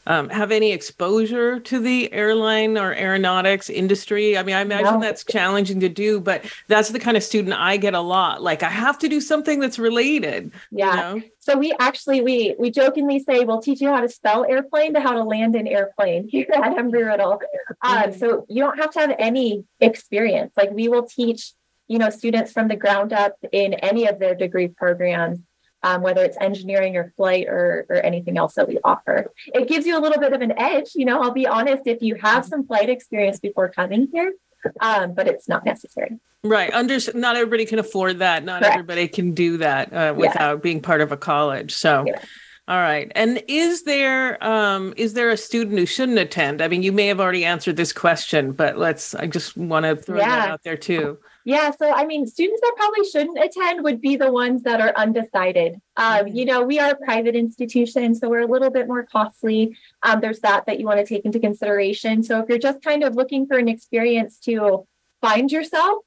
um, 0.08 0.30
have 0.30 0.52
any 0.52 0.72
exposure 0.72 1.60
to 1.60 1.80
the 1.80 2.12
airline 2.14 2.78
or 2.78 2.94
aeronautics 2.94 3.70
industry? 3.70 4.38
I 4.38 4.44
mean, 4.44 4.56
I 4.56 4.62
imagine 4.62 4.96
no. 4.96 5.00
that's 5.02 5.26
challenging 5.26 5.82
to 5.82 5.90
do, 5.90 6.22
but 6.22 6.46
that's 6.68 6.90
the 6.90 7.00
kind 7.00 7.18
of 7.18 7.24
student 7.24 7.54
I 7.54 7.76
get 7.76 7.94
a 7.94 8.00
lot. 8.00 8.42
Like, 8.42 8.64
I 8.64 8.70
have 8.70 8.98
to 9.00 9.10
do 9.10 9.20
something 9.20 9.60
that's 9.60 9.78
related. 9.78 10.54
Yeah. 10.72 10.90
You 10.90 11.20
know? 11.20 11.28
So 11.40 11.58
we 11.58 11.74
actually 11.80 12.22
we 12.22 12.56
we 12.58 12.72
jokingly 12.72 13.20
say 13.20 13.46
we'll 13.46 13.62
teach 13.62 13.80
you 13.80 13.90
how 13.90 14.02
to 14.02 14.10
spell 14.10 14.46
airplane 14.46 14.94
to 14.96 15.00
how 15.00 15.14
to 15.14 15.24
land 15.24 15.56
an 15.56 15.68
airplane 15.68 16.28
here 16.30 16.48
at 16.54 16.76
Embry 16.76 17.06
Riddle. 17.06 17.42
Um. 17.82 18.14
So 18.14 18.46
you 18.50 18.64
don't 18.64 18.78
have 18.78 18.92
to 18.92 19.00
have 19.00 19.16
any 19.20 19.66
experience. 19.80 20.54
Like 20.58 20.72
we 20.72 20.88
will 20.88 21.04
teach 21.04 21.54
you 21.88 22.00
know 22.00 22.10
students 22.10 22.52
from 22.52 22.68
the 22.68 22.76
ground 22.76 23.14
up 23.14 23.36
in 23.52 23.74
any 23.76 24.08
of 24.08 24.20
their 24.20 24.36
degree 24.36 24.68
programs 24.68 25.40
um, 25.84 26.02
whether 26.02 26.24
it's 26.24 26.38
engineering 26.40 26.96
or 26.96 27.14
flight 27.16 27.48
or, 27.48 27.86
or 27.90 27.98
anything 27.98 28.38
else 28.38 28.56
that 28.56 28.68
we 28.68 28.80
offer. 28.84 29.32
It 29.54 29.68
gives 29.68 29.86
you 29.86 29.98
a 29.98 30.02
little 30.02 30.20
bit 30.20 30.34
of 30.34 30.42
an 30.42 30.54
edge. 30.58 30.92
You 30.96 31.06
know, 31.06 31.22
I'll 31.22 31.32
be 31.32 31.48
honest, 31.48 31.84
if 31.86 32.02
you 32.02 32.16
have 32.16 32.46
some 32.46 32.66
flight 32.66 32.90
experience 32.90 33.40
before 33.40 33.70
coming 33.70 34.08
here, 34.12 34.34
um, 34.82 35.14
but 35.14 35.28
it's 35.28 35.48
not 35.48 35.66
necessary. 35.66 36.20
Right. 36.44 36.74
Under 36.74 36.98
not 37.14 37.36
everybody 37.36 37.66
can 37.66 37.80
afford 37.80 38.20
that. 38.20 38.44
Not 38.44 38.62
Correct. 38.62 38.74
everybody 38.74 39.08
can 39.08 39.34
do 39.34 39.58
that 39.58 39.94
uh, 39.94 40.14
without 40.16 40.56
yes. 40.56 40.62
being 40.62 40.82
part 40.82 41.02
of 41.02 41.12
a 41.12 41.18
college. 41.18 41.74
So. 41.74 42.04
Yeah. 42.06 42.22
All 42.70 42.80
right. 42.80 43.10
And 43.16 43.42
is 43.48 43.84
there 43.84 44.44
um, 44.44 44.94
is 44.98 45.14
there 45.14 45.30
a 45.30 45.38
student 45.38 45.80
who 45.80 45.86
shouldn't 45.86 46.18
attend? 46.18 46.62
I 46.62 46.68
mean, 46.68 46.84
you 46.84 46.92
may 46.92 47.08
have 47.08 47.22
already 47.22 47.46
answered 47.46 47.78
this 47.78 47.94
question, 47.94 48.52
but 48.52 48.78
let's 48.78 49.16
I 49.16 49.28
just 49.28 49.56
want 49.56 49.86
to 49.86 49.96
throw 49.96 50.18
yeah. 50.18 50.28
that 50.28 50.50
out 50.50 50.64
there 50.64 50.76
too. 50.76 51.18
Yeah, 51.48 51.72
so 51.72 51.90
I 51.90 52.06
mean, 52.06 52.28
students 52.28 52.60
that 52.60 52.74
probably 52.76 53.06
shouldn't 53.06 53.40
attend 53.40 53.82
would 53.86 54.02
be 54.02 54.18
the 54.18 54.30
ones 54.30 54.64
that 54.64 54.82
are 54.82 54.92
undecided. 54.98 55.76
Um, 55.96 56.26
mm-hmm. 56.26 56.36
You 56.36 56.44
know, 56.44 56.64
we 56.64 56.78
are 56.78 56.90
a 56.90 56.96
private 56.98 57.38
institution, 57.38 58.16
so 58.16 58.28
we're 58.28 58.42
a 58.42 58.52
little 58.52 58.70
bit 58.70 58.86
more 58.86 59.04
costly. 59.04 59.78
Um, 60.04 60.20
there's 60.20 60.42
that 60.42 60.66
that 60.66 60.78
you 60.78 60.86
want 60.86 61.00
to 61.00 61.06
take 61.06 61.24
into 61.24 61.40
consideration. 61.40 62.22
So 62.22 62.42
if 62.42 62.50
you're 62.50 62.58
just 62.58 62.82
kind 62.82 63.02
of 63.02 63.16
looking 63.16 63.48
for 63.48 63.58
an 63.58 63.70
experience 63.70 64.40
to 64.40 64.86
find 65.22 65.50
yourself, 65.50 66.04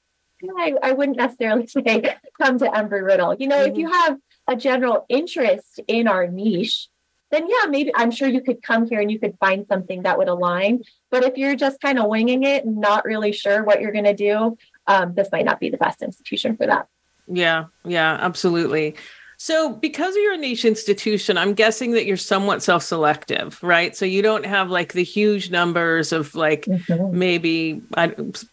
I, 0.58 0.74
I 0.82 0.92
wouldn't 0.92 1.16
necessarily 1.16 1.66
say 1.68 2.16
come 2.38 2.58
to 2.58 2.66
Embry 2.66 3.02
Riddle. 3.02 3.34
You 3.36 3.48
know, 3.48 3.60
mm-hmm. 3.60 3.72
if 3.72 3.78
you 3.78 3.90
have 3.90 4.18
a 4.46 4.56
general 4.56 5.06
interest 5.08 5.80
in 5.88 6.06
our 6.06 6.26
niche, 6.26 6.90
then 7.30 7.48
yeah, 7.48 7.66
maybe 7.68 7.92
I'm 7.94 8.10
sure 8.10 8.28
you 8.28 8.42
could 8.42 8.62
come 8.62 8.86
here 8.86 9.00
and 9.00 9.10
you 9.10 9.18
could 9.18 9.38
find 9.38 9.66
something 9.66 10.02
that 10.02 10.18
would 10.18 10.28
align. 10.28 10.82
But 11.10 11.24
if 11.24 11.36
you're 11.36 11.56
just 11.56 11.80
kind 11.80 11.98
of 11.98 12.08
winging 12.08 12.42
it 12.42 12.64
and 12.64 12.78
not 12.78 13.04
really 13.04 13.32
sure 13.32 13.62
what 13.64 13.80
you're 13.80 13.92
going 13.92 14.04
to 14.04 14.14
do, 14.14 14.58
um, 14.90 15.14
this 15.14 15.28
might 15.30 15.44
not 15.44 15.60
be 15.60 15.70
the 15.70 15.76
best 15.76 16.02
institution 16.02 16.56
for 16.56 16.66
that. 16.66 16.88
Yeah, 17.28 17.66
yeah, 17.84 18.18
absolutely. 18.20 18.96
So, 19.36 19.72
because 19.72 20.16
you're 20.16 20.34
a 20.34 20.36
niche 20.36 20.66
institution, 20.66 21.38
I'm 21.38 21.54
guessing 21.54 21.92
that 21.92 22.04
you're 22.04 22.18
somewhat 22.18 22.62
self 22.62 22.82
selective, 22.82 23.62
right? 23.62 23.96
So, 23.96 24.04
you 24.04 24.20
don't 24.20 24.44
have 24.44 24.68
like 24.68 24.92
the 24.92 25.04
huge 25.04 25.50
numbers 25.50 26.12
of 26.12 26.34
like 26.34 26.66
mm-hmm. 26.66 27.18
maybe 27.18 27.80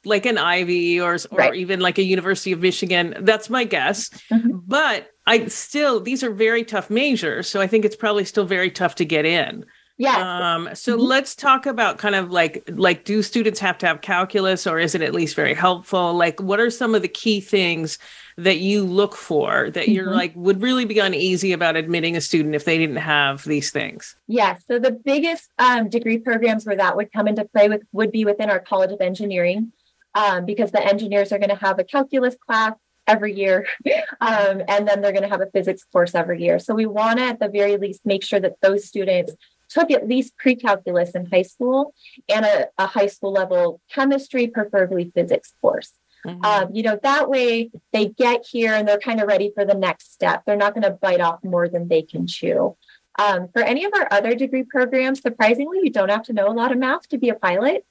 like 0.05 0.25
an 0.25 0.37
Ivy 0.37 1.01
or, 1.01 1.15
or 1.15 1.37
right. 1.37 1.55
even 1.55 1.81
like 1.81 1.97
a 1.97 2.03
University 2.03 2.53
of 2.53 2.61
Michigan. 2.61 3.15
That's 3.19 3.49
my 3.49 3.65
guess. 3.65 4.09
Mm-hmm. 4.31 4.59
But 4.65 5.09
I 5.25 5.47
still, 5.47 5.99
these 5.99 6.23
are 6.23 6.31
very 6.31 6.63
tough 6.63 6.89
majors. 6.89 7.49
So, 7.49 7.59
I 7.59 7.67
think 7.67 7.83
it's 7.83 7.97
probably 7.97 8.23
still 8.23 8.45
very 8.45 8.71
tough 8.71 8.95
to 8.95 9.05
get 9.05 9.25
in. 9.25 9.65
Yes. 9.97 10.21
Um, 10.23 10.69
so 10.75 10.95
Mhm. 10.95 11.07
let's 11.07 11.35
talk 11.35 11.65
about 11.65 11.97
kind 11.97 12.13
of 12.13 12.31
like 12.31 12.63
like 12.71 13.03
do 13.03 13.23
students 13.23 13.59
have 13.59 13.79
to 13.79 13.87
have 13.87 14.01
calculus 14.01 14.67
or 14.67 14.77
is 14.77 14.93
it 14.93 15.01
at 15.01 15.13
least 15.13 15.35
very 15.35 15.55
helpful? 15.55 16.13
Like 16.13 16.39
what 16.39 16.59
are 16.59 16.69
some 16.69 16.93
of 16.93 17.01
the 17.01 17.07
key 17.07 17.39
things 17.41 17.97
that 18.37 18.57
you 18.59 18.83
look 18.83 19.15
for 19.15 19.71
that 19.71 19.89
you're 19.89 20.07
Mhm. 20.09 20.15
like 20.15 20.33
would 20.35 20.61
really 20.61 20.85
be 20.85 20.99
uneasy 20.99 21.51
about 21.51 21.75
admitting 21.75 22.15
a 22.15 22.21
student 22.21 22.53
if 22.53 22.63
they 22.63 22.77
didn't 22.77 22.97
have 22.97 23.43
these 23.43 23.71
things? 23.71 24.15
Yes. 24.27 24.63
So 24.67 24.77
the 24.77 24.91
biggest 24.91 25.49
um, 25.57 25.89
degree 25.89 26.19
programs 26.19 26.65
where 26.65 26.75
that 26.77 26.95
would 26.95 27.11
come 27.11 27.27
into 27.27 27.45
play 27.45 27.67
with 27.67 27.81
would 27.91 28.11
be 28.11 28.23
within 28.23 28.51
our 28.51 28.59
College 28.59 28.91
of 28.91 29.01
Engineering, 29.01 29.71
um, 30.13 30.45
because 30.45 30.71
the 30.71 30.85
engineers 30.85 31.31
are 31.31 31.39
going 31.39 31.49
to 31.49 31.55
have 31.55 31.79
a 31.79 31.83
calculus 31.83 32.35
class 32.35 32.77
every 33.07 33.33
year, 33.33 33.65
um, 34.21 34.61
and 34.67 34.87
then 34.87 35.01
they're 35.01 35.11
going 35.13 35.23
to 35.23 35.29
have 35.29 35.41
a 35.41 35.47
physics 35.47 35.83
course 35.91 36.13
every 36.13 36.43
year. 36.43 36.59
So 36.59 36.75
we 36.75 36.85
want 36.85 37.17
to, 37.17 37.25
at 37.25 37.39
the 37.39 37.47
very 37.49 37.77
least, 37.77 38.05
make 38.05 38.23
sure 38.23 38.39
that 38.39 38.61
those 38.61 38.85
students 38.85 39.33
took 39.69 39.91
at 39.91 40.07
least 40.07 40.37
pre-calculus 40.37 41.11
in 41.11 41.25
high 41.27 41.41
school 41.41 41.93
and 42.29 42.45
a, 42.45 42.67
a 42.77 42.87
high 42.87 43.07
school 43.07 43.31
level 43.31 43.81
chemistry, 43.91 44.47
preferably 44.47 45.11
physics 45.13 45.53
course. 45.61 45.93
Mhm. 46.25 46.45
Um, 46.45 46.75
you 46.75 46.83
know, 46.83 46.99
that 47.03 47.29
way 47.29 47.69
they 47.93 48.07
get 48.07 48.45
here 48.45 48.73
and 48.73 48.87
they're 48.87 48.97
kind 48.97 49.21
of 49.21 49.27
ready 49.27 49.51
for 49.53 49.65
the 49.65 49.75
next 49.75 50.13
step. 50.13 50.43
They're 50.45 50.55
not 50.55 50.73
going 50.73 50.83
to 50.83 50.91
bite 50.91 51.21
off 51.21 51.43
more 51.43 51.69
than 51.69 51.87
they 51.87 52.01
can 52.01 52.27
chew. 52.27 52.75
Um, 53.19 53.47
for 53.51 53.61
any 53.61 53.83
of 53.83 53.93
our 53.95 54.07
other 54.11 54.35
degree 54.35 54.63
programs, 54.63 55.21
surprisingly, 55.21 55.79
you 55.83 55.89
don't 55.89 56.09
have 56.09 56.23
to 56.23 56.33
know 56.33 56.47
a 56.47 56.53
lot 56.53 56.71
of 56.71 56.77
math 56.77 57.07
to 57.09 57.17
be 57.17 57.29
a 57.29 57.35
pilot. 57.35 57.85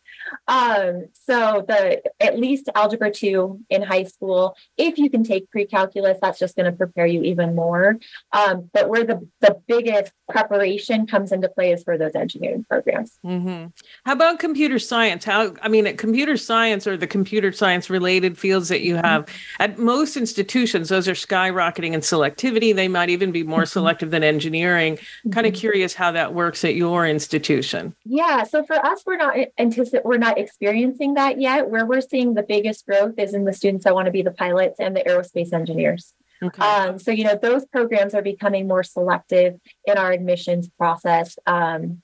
Um, 0.49 1.07
so 1.13 1.65
the 1.67 2.03
at 2.21 2.39
least 2.39 2.69
algebra 2.75 3.11
two 3.11 3.61
in 3.71 3.83
high 3.83 4.05
school, 4.05 4.57
if 4.77 4.99
you 4.99 5.11
can 5.11 5.25
take 5.25 5.51
pre-calculus, 5.51 6.19
that's 6.21 6.39
just 6.39 6.57
going 6.57 6.67
to 6.71 6.73
prepare 6.77 7.07
you 7.07 7.23
even 7.23 7.55
more. 7.55 7.97
Um, 8.33 8.71
but 8.73 8.89
where 8.89 9.05
the 9.05 9.27
the 9.41 9.61
biggest 9.67 10.13
preparation 10.31 11.07
comes 11.07 11.33
into 11.33 11.49
play 11.49 11.73
is 11.73 11.83
for 11.85 11.97
those 11.99 12.15
engineering 12.15 12.65
programs. 12.69 13.19
hmm 13.23 13.67
How 14.05 14.13
about 14.13 14.39
computer 14.39 14.79
science? 14.79 15.25
How 15.25 15.55
I 15.63 15.69
mean, 15.69 15.87
at 15.87 15.99
computer 15.99 16.37
science 16.37 16.87
or 16.87 16.97
the 16.97 17.07
computer 17.07 17.53
science 17.53 17.89
related 17.91 18.39
fields 18.39 18.69
that 18.69 18.81
you 18.83 18.97
have 18.97 19.29
at 19.61 19.79
most 19.79 20.17
institutions, 20.17 20.89
those 20.89 21.09
are 21.09 21.13
skyrocketing 21.13 21.93
in 21.93 22.01
selectivity. 22.01 22.75
They 22.75 22.89
might 22.89 23.11
even 23.11 23.33
be 23.33 23.43
more 23.43 23.63
Mhm. 23.63 23.69
selective 23.69 24.11
than 24.11 24.23
engineering. 24.25 24.99
Kind 25.33 25.47
of 25.47 25.53
Mhm. 25.53 25.57
curious 25.57 25.95
how 25.95 26.11
that 26.13 26.35
works 26.35 26.65
at 26.65 26.75
your 26.75 27.07
institution. 27.07 27.95
Yeah, 28.05 28.43
so 28.45 28.65
for 28.65 28.77
us, 28.85 29.03
we're 29.07 29.17
not 29.17 29.37
anticipate 29.59 30.05
we're 30.17 30.27
not 30.27 30.39
experiencing 30.39 31.15
that 31.15 31.39
yet. 31.41 31.69
Where 31.69 31.85
we're 31.85 32.01
seeing 32.01 32.33
the 32.35 32.43
biggest 32.43 32.87
growth 32.87 33.19
is 33.19 33.35
in 33.35 33.45
the 33.45 33.53
students 33.53 33.85
that 33.85 33.95
want 33.95 34.07
to 34.07 34.11
be 34.13 34.23
the 34.23 34.31
pilots 34.31 34.81
and 34.81 34.97
the 34.97 35.03
aerospace 35.03 35.53
engineers. 35.53 36.15
Okay. 36.43 36.63
Um, 36.63 36.99
so 36.99 37.11
you 37.11 37.25
know 37.25 37.39
those 37.41 37.67
programs 37.67 38.15
are 38.15 38.23
becoming 38.23 38.67
more 38.67 38.83
selective 38.83 39.61
in 39.85 39.99
our 39.99 40.13
admissions 40.13 40.71
process. 40.79 41.39
Um, 41.47 42.01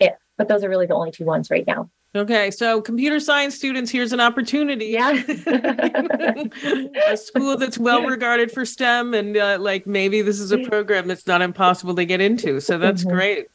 it, 0.00 0.16
but 0.36 0.48
those 0.48 0.64
are 0.64 0.68
really 0.68 0.86
the 0.86 0.94
only 0.94 1.12
two 1.12 1.24
ones 1.24 1.50
right 1.50 1.66
now. 1.66 1.88
Okay, 2.14 2.50
so 2.50 2.82
computer 2.82 3.18
science 3.20 3.54
students, 3.54 3.90
here's 3.90 4.12
an 4.12 4.20
opportunity. 4.20 4.86
Yeah. 4.86 5.12
a 7.08 7.16
school 7.16 7.56
that's 7.56 7.78
well 7.78 8.04
regarded 8.04 8.50
for 8.52 8.66
STEM, 8.66 9.14
and 9.14 9.36
uh, 9.36 9.56
like 9.60 9.86
maybe 9.86 10.20
this 10.20 10.38
is 10.40 10.52
a 10.52 10.58
program 10.68 11.06
that's 11.06 11.26
not 11.28 11.40
impossible 11.40 11.94
to 11.94 12.04
get 12.04 12.20
into. 12.20 12.60
So 12.60 12.76
that's 12.76 13.04
Mhm. 13.04 13.10
great. 13.12 13.46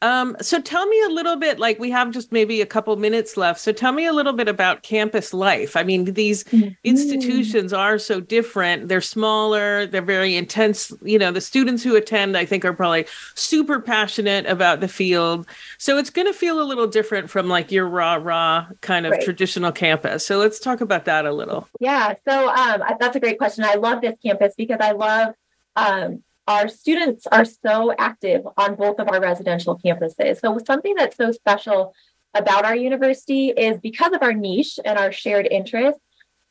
Um, 0.00 0.36
so 0.40 0.60
tell 0.60 0.86
me 0.86 1.02
a 1.02 1.08
little 1.08 1.34
bit, 1.36 1.58
like 1.58 1.80
we 1.80 1.90
have 1.90 2.12
just 2.12 2.30
maybe 2.30 2.60
a 2.60 2.66
couple 2.66 2.94
minutes 2.96 3.36
left. 3.36 3.60
So 3.60 3.72
tell 3.72 3.90
me 3.90 4.06
a 4.06 4.12
little 4.12 4.32
bit 4.32 4.46
about 4.46 4.84
campus 4.84 5.34
life. 5.34 5.76
I 5.76 5.82
mean, 5.82 6.04
these 6.14 6.44
Mm-hmm. 6.52 6.68
institutions 6.84 7.72
are 7.72 7.98
so 7.98 8.20
different. 8.20 8.88
They're 8.88 9.00
smaller, 9.00 9.86
they're 9.86 10.00
very 10.02 10.36
intense. 10.36 10.92
You 11.02 11.18
know, 11.18 11.32
the 11.32 11.40
students 11.40 11.82
who 11.82 11.96
attend, 11.96 12.36
I 12.36 12.44
think, 12.44 12.64
are 12.64 12.72
probably 12.72 13.06
super 13.34 13.80
passionate 13.80 14.46
about 14.46 14.80
the 14.80 14.88
field. 14.88 15.48
So 15.78 15.98
it's 15.98 16.10
going 16.10 16.26
to 16.28 16.32
feel 16.32 16.62
a 16.62 16.64
little 16.64 16.86
different 16.86 17.28
from 17.28 17.48
like 17.48 17.72
your 17.72 17.88
rah 17.88 18.14
rah 18.14 18.66
kind 18.80 19.04
of 19.04 19.12
Right. 19.12 19.22
traditional 19.24 19.72
campus. 19.72 20.24
So 20.24 20.38
let's 20.38 20.60
talk 20.60 20.80
about 20.80 21.06
that 21.06 21.26
a 21.26 21.32
little. 21.32 21.68
Yeah, 21.80 22.14
so 22.26 22.48
um, 22.48 22.82
that's 23.00 23.16
a 23.16 23.20
great 23.20 23.38
question. 23.38 23.64
I 23.64 23.74
love 23.74 24.00
this 24.00 24.16
campus 24.24 24.54
because 24.56 24.78
I 24.80 24.92
love 24.92 25.34
um, 25.76 26.22
our 26.48 26.66
students 26.66 27.26
are 27.26 27.44
so 27.44 27.92
active 27.98 28.42
on 28.56 28.74
both 28.74 28.98
of 28.98 29.08
our 29.08 29.20
residential 29.20 29.78
campuses. 29.78 30.40
So 30.40 30.58
something 30.66 30.94
that's 30.94 31.16
so 31.16 31.30
special 31.30 31.94
about 32.34 32.64
our 32.64 32.74
university 32.74 33.50
is 33.50 33.78
because 33.78 34.12
of 34.14 34.22
our 34.22 34.32
niche 34.32 34.80
and 34.82 34.98
our 34.98 35.12
shared 35.12 35.46
interests. 35.48 36.00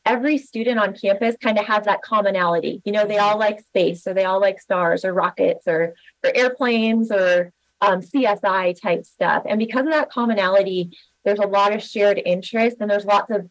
Every 0.06 0.38
student 0.38 0.80
on 0.80 0.96
campus 0.96 1.36
kind 1.42 1.58
of 1.58 1.66
has 1.66 1.86
that 1.86 2.04
commonality. 2.04 2.82
You 2.86 2.92
know, 2.94 3.06
they 3.06 3.18
all 3.18 3.38
like 3.38 3.60
space, 3.60 4.08
or 4.08 4.14
they 4.14 4.24
all 4.24 4.40
like 4.40 4.62
stars, 4.62 5.04
or 5.04 5.14
rockets, 5.14 5.68
or 5.68 5.96
or 6.24 6.32
airplanes, 6.34 7.12
or 7.12 7.52
um, 7.82 8.00
CSI 8.02 8.80
type 8.80 9.06
stuff. 9.06 9.44
And 9.46 9.60
because 9.60 9.86
of 9.86 9.92
that 9.92 10.10
commonality, 10.10 10.98
there's 11.26 11.40
a 11.40 11.48
lot 11.48 11.76
of 11.76 11.84
shared 11.84 12.22
interest, 12.24 12.78
and 12.80 12.90
there's 12.90 13.04
lots 13.04 13.32
of 13.32 13.50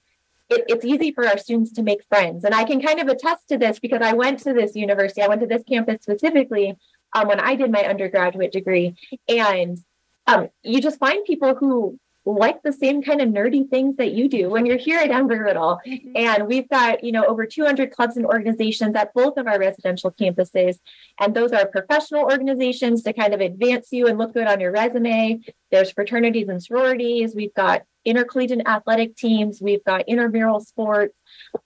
it, 0.49 0.65
it's 0.69 0.85
easy 0.85 1.12
for 1.12 1.26
our 1.26 1.38
students 1.38 1.73
to 1.73 1.83
make 1.83 2.05
friends. 2.09 2.45
And 2.45 2.55
I 2.55 2.65
can 2.65 2.81
kind 2.81 3.00
of 3.00 3.09
attest 3.09 3.49
to 3.49 3.59
this 3.59 3.79
because 3.79 4.00
I 4.03 4.12
went 4.12 4.41
to 4.41 4.53
this 4.53 4.75
university, 4.75 5.23
I 5.23 5.29
went 5.29 5.41
to 5.41 5.47
this 5.47 5.62
campus 5.65 6.03
specifically 6.03 6.76
um, 7.15 7.29
when 7.29 7.41
I 7.41 7.55
did 7.55 7.71
my 7.71 7.85
undergraduate 7.85 8.53
degree. 8.53 8.95
And 9.29 9.79
um, 10.26 10.49
you 10.62 10.81
just 10.81 10.99
find 10.99 11.25
people 11.25 11.55
who 11.55 11.99
like 12.26 12.61
the 12.62 12.73
same 12.73 13.02
kind 13.02 13.23
of 13.23 13.28
nerdy 13.28 13.68
things 13.71 13.97
that 13.97 14.12
you 14.12 14.28
do 14.28 14.50
when 14.50 14.66
you're 14.66 14.76
here 14.76 14.99
at 14.99 15.11
Embry-Riddle. 15.11 15.80
And 16.16 16.49
we've 16.49 16.68
got, 16.68 17.04
you 17.04 17.12
know, 17.12 17.25
over 17.25 17.47
200 17.47 17.92
clubs 17.92 18.16
and 18.16 18.26
organizations 18.26 18.97
at 18.97 19.14
both 19.14 19.37
of 19.37 19.47
our 19.47 19.59
residential 19.59 20.11
campuses. 20.11 20.78
And 21.21 21.35
those 21.35 21.52
are 21.52 21.66
professional 21.66 22.25
organizations 22.25 23.04
to 23.04 23.12
kind 23.12 23.33
of 23.33 23.40
advance 23.40 23.88
you 23.92 24.09
and 24.09 24.18
look 24.18 24.35
good 24.35 24.49
on 24.49 24.61
your 24.61 24.73
resume. 24.73 25.40
There's 25.71 25.92
fraternities 25.92 26.49
and 26.49 26.61
sororities. 26.62 27.35
We've 27.35 27.54
got 27.54 27.83
intercollegiate 28.04 28.66
athletic 28.66 29.16
teams. 29.16 29.62
We've 29.62 29.85
got 29.85 30.09
intramural 30.09 30.61
sports. 30.61 31.18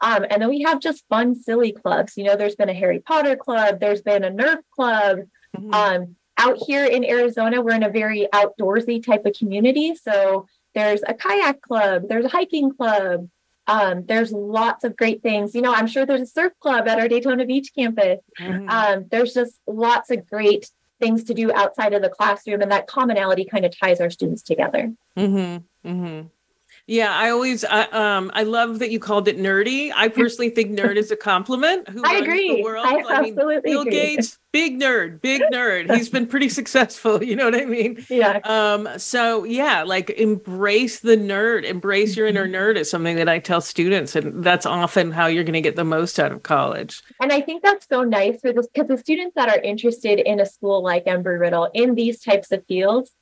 Um, 0.02 0.26
and 0.28 0.42
then 0.42 0.50
we 0.50 0.62
have 0.62 0.80
just 0.80 1.06
fun, 1.08 1.34
silly 1.34 1.72
clubs. 1.72 2.18
You 2.18 2.24
know, 2.24 2.36
there's 2.36 2.56
been 2.56 2.68
a 2.68 2.74
Harry 2.74 3.00
Potter 3.00 3.34
club, 3.34 3.80
there's 3.80 4.02
been 4.02 4.24
a 4.24 4.30
Nerf 4.30 4.58
club. 4.74 5.20
Mhm. 5.56 5.74
Um, 5.74 6.16
out 6.40 6.56
here 6.66 6.84
in 6.84 7.04
Arizona, 7.04 7.60
we're 7.60 7.74
in 7.74 7.82
a 7.82 7.90
very 7.90 8.26
outdoorsy 8.32 9.04
type 9.04 9.24
of 9.26 9.34
community. 9.34 9.94
So 9.94 10.46
there's 10.74 11.02
a 11.06 11.14
kayak 11.14 11.60
club, 11.60 12.08
there's 12.08 12.24
a 12.24 12.28
hiking 12.28 12.74
club. 12.74 13.28
Um, 13.66 14.04
there's 14.06 14.32
lots 14.32 14.82
of 14.82 14.96
great 14.96 15.22
things. 15.22 15.54
You 15.54 15.62
know, 15.62 15.72
I'm 15.72 15.86
sure 15.86 16.04
there's 16.04 16.22
a 16.22 16.26
surf 16.26 16.52
club 16.58 16.88
at 16.88 16.98
our 16.98 17.06
Daytona 17.06 17.44
Beach 17.46 17.70
campus. 17.72 18.20
Mhm. 18.40 18.68
Um, 18.68 19.04
there's 19.10 19.32
just 19.32 19.60
lots 19.66 20.10
of 20.10 20.28
great 20.28 20.68
things 20.98 21.22
to 21.24 21.34
do 21.34 21.52
outside 21.52 21.92
of 21.92 22.02
the 22.02 22.08
classroom, 22.08 22.62
and 22.62 22.72
that 22.72 22.88
commonality 22.88 23.44
kind 23.44 23.64
of 23.64 23.78
ties 23.78 24.00
our 24.00 24.10
students 24.10 24.42
together. 24.42 24.92
Mm-hmm. 25.16 25.88
Mm-hmm. 25.88 26.26
Yeah, 26.86 27.14
I 27.14 27.30
always, 27.30 27.64
I, 27.64 27.82
um, 27.84 28.30
I 28.34 28.42
love 28.42 28.80
that 28.80 28.90
you 28.90 28.98
called 28.98 29.28
it 29.28 29.38
nerdy. 29.38 29.92
I 29.94 30.08
personally 30.20 30.50
think 30.50 30.76
nerd 30.78 30.96
is 30.96 31.10
a 31.10 31.16
compliment. 31.16 31.88
Who 31.88 32.02
I 32.04 32.14
agree. 32.16 32.56
The 32.56 32.62
world. 32.62 32.84
I 32.86 32.94
mean, 32.96 33.04
absolutely 33.08 33.70
Bill 33.70 33.82
agree. 33.82 33.92
Gates, 33.92 34.38
big 34.52 34.80
nerd, 34.80 35.20
big 35.20 35.42
nerd. 35.52 35.94
He's 35.94 36.08
been 36.08 36.26
pretty 36.26 36.48
successful. 36.60 37.22
You 37.22 37.36
know 37.36 37.44
what 37.44 37.54
I 37.54 37.64
mean? 37.64 38.04
Yeah. 38.10 38.40
Um, 38.44 38.88
so 38.98 39.44
yeah, 39.44 39.82
like 39.84 40.10
embrace 40.10 41.00
the 41.00 41.16
nerd, 41.16 41.64
embrace 41.64 42.16
your 42.16 42.26
inner 42.26 42.40
Mm-hmm. 42.46 42.54
nerd 42.54 42.76
is 42.76 42.90
something 42.90 43.16
that 43.16 43.28
I 43.28 43.38
tell 43.38 43.60
students, 43.60 44.16
and 44.16 44.42
that's 44.42 44.66
often 44.66 45.10
how 45.12 45.26
you're 45.26 45.44
going 45.44 45.52
to 45.54 45.60
get 45.60 45.76
the 45.76 45.84
most 45.84 46.18
out 46.18 46.32
of 46.32 46.42
college. 46.42 47.02
And 47.20 47.32
I 47.32 47.40
think 47.40 47.62
that's 47.62 47.86
so 47.86 48.02
nice 48.02 48.40
for 48.40 48.52
this 48.52 48.66
because 48.66 48.88
the 48.88 48.98
students 48.98 49.34
that 49.36 49.48
are 49.48 49.60
interested 49.60 50.18
in 50.18 50.40
a 50.40 50.46
school 50.46 50.82
like 50.82 51.04
Embry 51.04 51.38
Riddle 51.38 51.70
in 51.74 51.94
these 51.94 52.20
types 52.20 52.50
of 52.50 52.64
fields, 52.66 53.12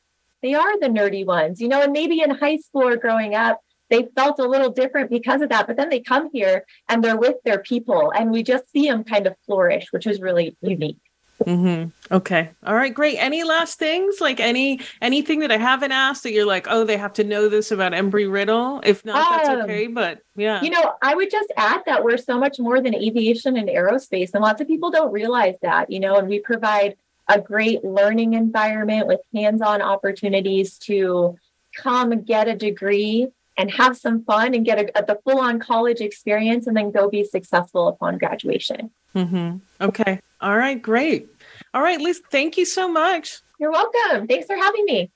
they 0.42 0.54
are 0.54 0.78
the 0.80 0.88
nerdy 0.88 1.24
ones, 1.24 1.60
you 1.60 1.68
know, 1.68 1.82
and 1.82 1.92
maybe 1.92 2.20
in 2.20 2.30
high 2.30 2.56
school 2.58 2.88
or 2.88 2.96
growing 2.96 3.34
up, 3.34 3.60
they 3.90 4.08
felt 4.14 4.38
a 4.38 4.46
little 4.46 4.70
different 4.70 5.10
because 5.10 5.40
of 5.40 5.48
that. 5.48 5.66
But 5.66 5.76
then 5.76 5.88
they 5.88 6.00
come 6.00 6.30
here 6.32 6.64
and 6.88 7.02
they're 7.02 7.16
with 7.16 7.36
their 7.44 7.58
people 7.58 8.12
and 8.16 8.30
we 8.30 8.42
just 8.42 8.70
see 8.70 8.88
them 8.88 9.04
kind 9.04 9.26
of 9.26 9.34
flourish, 9.46 9.92
which 9.92 10.06
is 10.06 10.20
really 10.20 10.56
unique. 10.60 10.98
Mm-hmm. 11.44 12.14
Okay. 12.14 12.50
All 12.66 12.74
right. 12.74 12.92
Great. 12.92 13.16
Any 13.16 13.44
last 13.44 13.78
things? 13.78 14.20
Like 14.20 14.40
any 14.40 14.80
anything 15.00 15.38
that 15.40 15.52
I 15.52 15.56
haven't 15.56 15.92
asked 15.92 16.24
that 16.24 16.32
you're 16.32 16.44
like, 16.44 16.66
oh, 16.68 16.82
they 16.82 16.96
have 16.96 17.12
to 17.14 17.24
know 17.24 17.48
this 17.48 17.70
about 17.70 17.92
Embry 17.92 18.30
Riddle. 18.30 18.80
If 18.84 19.04
not, 19.04 19.44
that's 19.44 19.48
Um, 19.48 19.60
okay. 19.62 19.86
But 19.86 20.20
yeah. 20.36 20.60
You 20.62 20.70
know, 20.70 20.94
I 21.00 21.14
would 21.14 21.30
just 21.30 21.52
add 21.56 21.82
that 21.86 22.02
we're 22.02 22.16
so 22.16 22.38
much 22.38 22.58
more 22.58 22.80
than 22.80 22.94
aviation 22.94 23.56
and 23.56 23.68
aerospace, 23.68 24.30
and 24.34 24.42
lots 24.42 24.60
of 24.60 24.66
people 24.66 24.90
don't 24.90 25.12
realize 25.12 25.54
that, 25.62 25.90
you 25.90 26.00
know, 26.00 26.16
and 26.16 26.28
we 26.28 26.40
provide 26.40 26.96
a 27.28 27.40
great 27.40 27.84
learning 27.84 28.34
environment 28.34 29.06
with 29.06 29.20
hands 29.34 29.62
on 29.62 29.82
opportunities 29.82 30.78
to 30.78 31.36
come 31.76 32.22
get 32.22 32.48
a 32.48 32.56
degree 32.56 33.28
and 33.56 33.70
have 33.72 33.96
some 33.96 34.24
fun 34.24 34.54
and 34.54 34.64
get 34.64 34.78
a, 34.78 35.04
the 35.04 35.18
full 35.24 35.38
on 35.38 35.58
college 35.58 36.00
experience 36.00 36.66
and 36.66 36.76
then 36.76 36.90
go 36.90 37.10
be 37.10 37.24
successful 37.24 37.88
upon 37.88 38.16
graduation. 38.16 38.90
Mm-hmm. 39.14 39.56
Okay. 39.84 40.20
All 40.40 40.56
right. 40.56 40.80
Great. 40.80 41.28
All 41.74 41.82
right, 41.82 42.00
Liz. 42.00 42.22
Thank 42.30 42.56
you 42.56 42.64
so 42.64 42.88
much. 42.88 43.40
You're 43.58 43.72
welcome. 43.72 44.28
Thanks 44.28 44.46
for 44.46 44.56
having 44.56 44.84
me. 44.84 45.10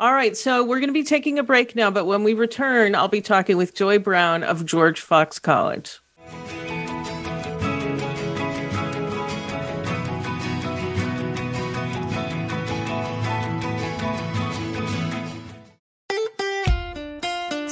All 0.00 0.12
right. 0.12 0.36
So 0.36 0.64
we're 0.64 0.80
going 0.80 0.88
to 0.88 0.94
be 0.94 1.04
taking 1.04 1.38
a 1.38 1.42
break 1.42 1.76
now, 1.76 1.90
but 1.90 2.06
when 2.06 2.24
we 2.24 2.32
return, 2.32 2.94
I'll 2.94 3.08
be 3.08 3.20
talking 3.20 3.58
with 3.58 3.74
Joy 3.74 3.98
Brown 3.98 4.42
of 4.42 4.64
George 4.64 5.00
Fox 5.00 5.38
College. 5.38 6.00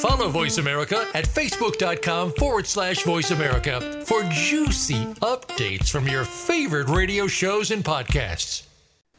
Follow 0.04 0.28
Voice 0.28 0.58
America 0.58 1.08
at 1.14 1.24
facebook.com 1.24 2.32
forward 2.32 2.66
slash 2.66 3.02
voice 3.04 3.30
America 3.30 4.02
for 4.04 4.22
juicy 4.24 5.02
updates 5.22 5.88
from 5.88 6.06
your 6.06 6.26
favorite 6.26 6.90
radio 6.90 7.26
shows 7.26 7.70
and 7.70 7.82
podcasts. 7.82 8.64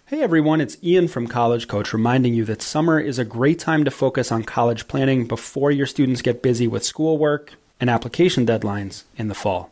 Hey 0.06 0.22
everyone, 0.22 0.62
it's 0.62 0.78
Ian 0.84 1.08
from 1.08 1.26
College 1.26 1.68
Coach 1.68 1.92
reminding 1.92 2.36
you 2.36 2.46
that 2.46 2.62
summer 2.62 3.00
is 3.00 3.18
a 3.18 3.26
great 3.26 3.58
time 3.58 3.84
to 3.84 3.90
focus 3.90 4.32
on 4.32 4.44
college 4.44 4.88
planning 4.88 5.26
before 5.26 5.72
your 5.72 5.88
students 5.88 6.22
get 6.22 6.44
busy 6.44 6.68
with 6.68 6.86
schoolwork 6.86 7.56
and 7.82 7.90
application 7.90 8.46
deadlines 8.46 9.06
in 9.18 9.28
the 9.28 9.34
fall. 9.34 9.72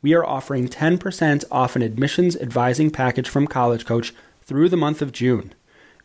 We 0.00 0.14
are 0.14 0.24
offering 0.24 0.68
10% 0.68 1.42
off 1.50 1.74
an 1.74 1.82
admissions 1.82 2.36
advising 2.36 2.92
package 2.92 3.28
from 3.28 3.48
College 3.48 3.84
Coach 3.84 4.14
through 4.44 4.68
the 4.68 4.76
month 4.76 5.02
of 5.02 5.10
June. 5.10 5.54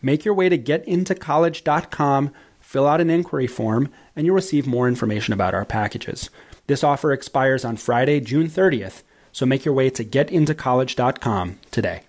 Make 0.02 0.26
your 0.26 0.34
way 0.34 0.50
to 0.50 0.58
getintocollege.com, 0.58 2.32
fill 2.68 2.86
out 2.86 3.00
an 3.00 3.10
inquiry 3.10 3.48
form, 3.48 3.90
and 4.14 4.26
you'll 4.26 4.36
receive 4.36 4.68
more 4.68 4.90
information 4.90 5.34
about 5.34 5.54
our 5.54 5.64
packages. 5.64 6.30
This 6.68 6.84
offer 6.84 7.14
expires 7.14 7.64
on 7.64 7.78
Friday, 7.78 8.20
June 8.20 8.50
30th, 8.50 9.04
so 9.32 9.46
make 9.46 9.64
your 9.64 9.74
way 9.74 9.90
to 9.92 10.04
getintocollege.com 10.04 11.60
today. 11.72 12.02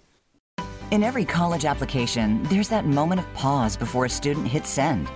In 0.91 1.05
every 1.05 1.25
college 1.25 1.65
application, 1.65 2.43
there's 2.45 2.71
that 2.71 2.87
moment 2.87 3.21
of 3.21 3.35
pause 3.35 3.77
before 3.77 4.07
a 4.07 4.11
student 4.11 4.49
hits 4.49 4.69
send. 4.69 5.09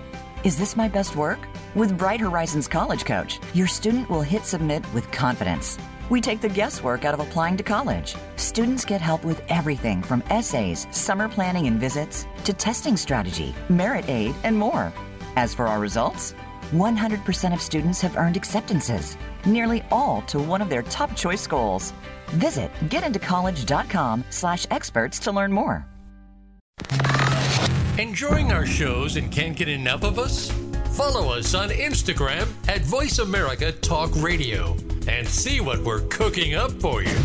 Is 0.45 0.57
this 0.57 0.77
my 0.77 0.87
best 0.87 1.17
work? 1.17 1.39
With 1.75 1.97
Bright 1.97 2.21
Horizons 2.21 2.69
College 2.69 3.03
Coach, 3.03 3.39
your 3.53 3.67
student 3.67 4.09
will 4.09 4.21
hit 4.21 4.45
submit 4.45 4.81
with 4.93 5.11
confidence. 5.11 5.77
We 6.09 6.21
take 6.21 6.39
the 6.39 6.47
guesswork 6.47 7.03
out 7.03 7.13
of 7.13 7.19
applying 7.19 7.57
to 7.57 7.63
college. 7.63 8.15
Students 8.37 8.85
get 8.85 9.01
help 9.01 9.25
with 9.25 9.41
everything 9.49 10.03
from 10.03 10.23
essays, 10.29 10.87
summer 10.91 11.27
planning 11.27 11.67
and 11.67 11.81
visits, 11.81 12.25
to 12.45 12.53
testing 12.53 12.95
strategy, 12.95 13.53
merit 13.67 14.07
aid, 14.07 14.35
and 14.43 14.57
more. 14.57 14.93
As 15.35 15.53
for 15.53 15.67
our 15.67 15.79
results, 15.79 16.33
100% 16.71 17.53
of 17.53 17.61
students 17.61 18.01
have 18.01 18.17
earned 18.17 18.37
acceptances, 18.37 19.17
nearly 19.45 19.83
all 19.91 20.21
to 20.23 20.39
one 20.39 20.61
of 20.61 20.69
their 20.69 20.83
top 20.83 21.15
choice 21.15 21.41
schools. 21.41 21.93
Visit 22.27 22.71
getintocollege.com 22.85 24.23
slash 24.29 24.65
experts 24.71 25.19
to 25.19 25.31
learn 25.31 25.51
more. 25.51 25.85
Enjoying 27.99 28.51
our 28.51 28.65
shows 28.65 29.17
and 29.17 29.31
can't 29.31 29.55
get 29.55 29.67
enough 29.67 30.03
of 30.03 30.17
us? 30.17 30.51
Follow 30.93 31.31
us 31.33 31.53
on 31.53 31.69
Instagram 31.69 32.47
at 32.67 32.81
Voice 32.81 33.19
America 33.19 33.71
Talk 33.71 34.11
Radio 34.15 34.75
and 35.07 35.27
see 35.27 35.59
what 35.59 35.79
we're 35.79 36.01
cooking 36.07 36.55
up 36.55 36.71
for 36.81 37.03
you. 37.03 37.17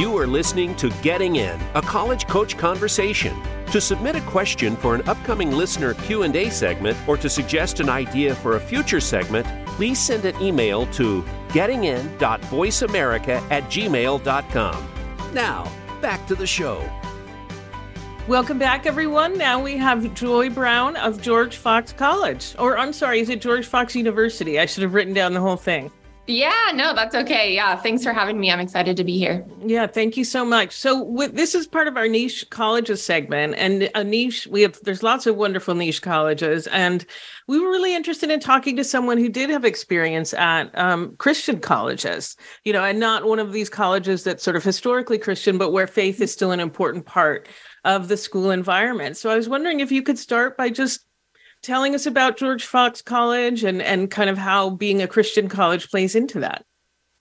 You 0.00 0.16
are 0.16 0.26
listening 0.26 0.74
to 0.76 0.88
Getting 1.02 1.36
In, 1.36 1.60
a 1.74 1.82
college 1.82 2.26
coach 2.26 2.56
conversation. 2.56 3.36
To 3.66 3.82
submit 3.82 4.16
a 4.16 4.22
question 4.22 4.74
for 4.74 4.94
an 4.94 5.06
upcoming 5.06 5.52
listener 5.52 5.92
Q&A 5.92 6.48
segment 6.48 6.96
or 7.06 7.18
to 7.18 7.28
suggest 7.28 7.80
an 7.80 7.90
idea 7.90 8.34
for 8.34 8.56
a 8.56 8.60
future 8.60 9.00
segment, 9.00 9.46
please 9.66 9.98
send 9.98 10.24
an 10.24 10.40
email 10.40 10.86
to 10.92 11.22
gettingin.voiceamerica 11.48 13.42
at 13.50 13.64
gmail.com. 13.64 14.88
Now, 15.34 15.70
back 16.00 16.26
to 16.28 16.34
the 16.34 16.46
show. 16.46 16.82
Welcome 18.26 18.58
back, 18.58 18.86
everyone. 18.86 19.36
Now 19.36 19.62
we 19.62 19.76
have 19.76 20.14
Joy 20.14 20.48
Brown 20.48 20.96
of 20.96 21.20
George 21.20 21.58
Fox 21.58 21.92
College. 21.92 22.54
Or, 22.58 22.78
I'm 22.78 22.94
sorry, 22.94 23.20
is 23.20 23.28
it 23.28 23.42
George 23.42 23.66
Fox 23.66 23.94
University? 23.94 24.58
I 24.58 24.64
should 24.64 24.82
have 24.82 24.94
written 24.94 25.12
down 25.12 25.34
the 25.34 25.40
whole 25.40 25.56
thing. 25.56 25.92
Yeah, 26.30 26.70
no, 26.74 26.94
that's 26.94 27.14
okay. 27.14 27.52
Yeah, 27.52 27.74
thanks 27.74 28.04
for 28.04 28.12
having 28.12 28.38
me. 28.38 28.52
I'm 28.52 28.60
excited 28.60 28.96
to 28.96 29.04
be 29.04 29.18
here. 29.18 29.44
Yeah, 29.66 29.88
thank 29.88 30.16
you 30.16 30.24
so 30.24 30.44
much. 30.44 30.72
So, 30.76 31.02
with, 31.02 31.34
this 31.34 31.56
is 31.56 31.66
part 31.66 31.88
of 31.88 31.96
our 31.96 32.06
niche 32.06 32.48
colleges 32.50 33.02
segment, 33.02 33.56
and 33.56 33.90
a 33.96 34.04
niche 34.04 34.46
we 34.48 34.62
have. 34.62 34.78
There's 34.82 35.02
lots 35.02 35.26
of 35.26 35.34
wonderful 35.36 35.74
niche 35.74 36.02
colleges, 36.02 36.68
and 36.68 37.04
we 37.48 37.58
were 37.58 37.68
really 37.68 37.96
interested 37.96 38.30
in 38.30 38.38
talking 38.38 38.76
to 38.76 38.84
someone 38.84 39.18
who 39.18 39.28
did 39.28 39.50
have 39.50 39.64
experience 39.64 40.32
at 40.34 40.76
um, 40.78 41.16
Christian 41.16 41.58
colleges, 41.58 42.36
you 42.64 42.72
know, 42.72 42.84
and 42.84 43.00
not 43.00 43.24
one 43.24 43.40
of 43.40 43.52
these 43.52 43.68
colleges 43.68 44.22
that's 44.22 44.44
sort 44.44 44.56
of 44.56 44.62
historically 44.62 45.18
Christian, 45.18 45.58
but 45.58 45.72
where 45.72 45.88
faith 45.88 46.20
is 46.20 46.32
still 46.32 46.52
an 46.52 46.60
important 46.60 47.06
part 47.06 47.48
of 47.84 48.06
the 48.06 48.16
school 48.16 48.52
environment. 48.52 49.16
So, 49.16 49.30
I 49.30 49.36
was 49.36 49.48
wondering 49.48 49.80
if 49.80 49.90
you 49.90 50.02
could 50.02 50.18
start 50.18 50.56
by 50.56 50.70
just 50.70 51.00
telling 51.62 51.94
us 51.94 52.06
about 52.06 52.36
George 52.36 52.64
Fox 52.64 53.02
College 53.02 53.64
and 53.64 53.82
and 53.82 54.10
kind 54.10 54.30
of 54.30 54.38
how 54.38 54.70
being 54.70 55.02
a 55.02 55.08
Christian 55.08 55.48
college 55.48 55.90
plays 55.90 56.14
into 56.14 56.40
that. 56.40 56.64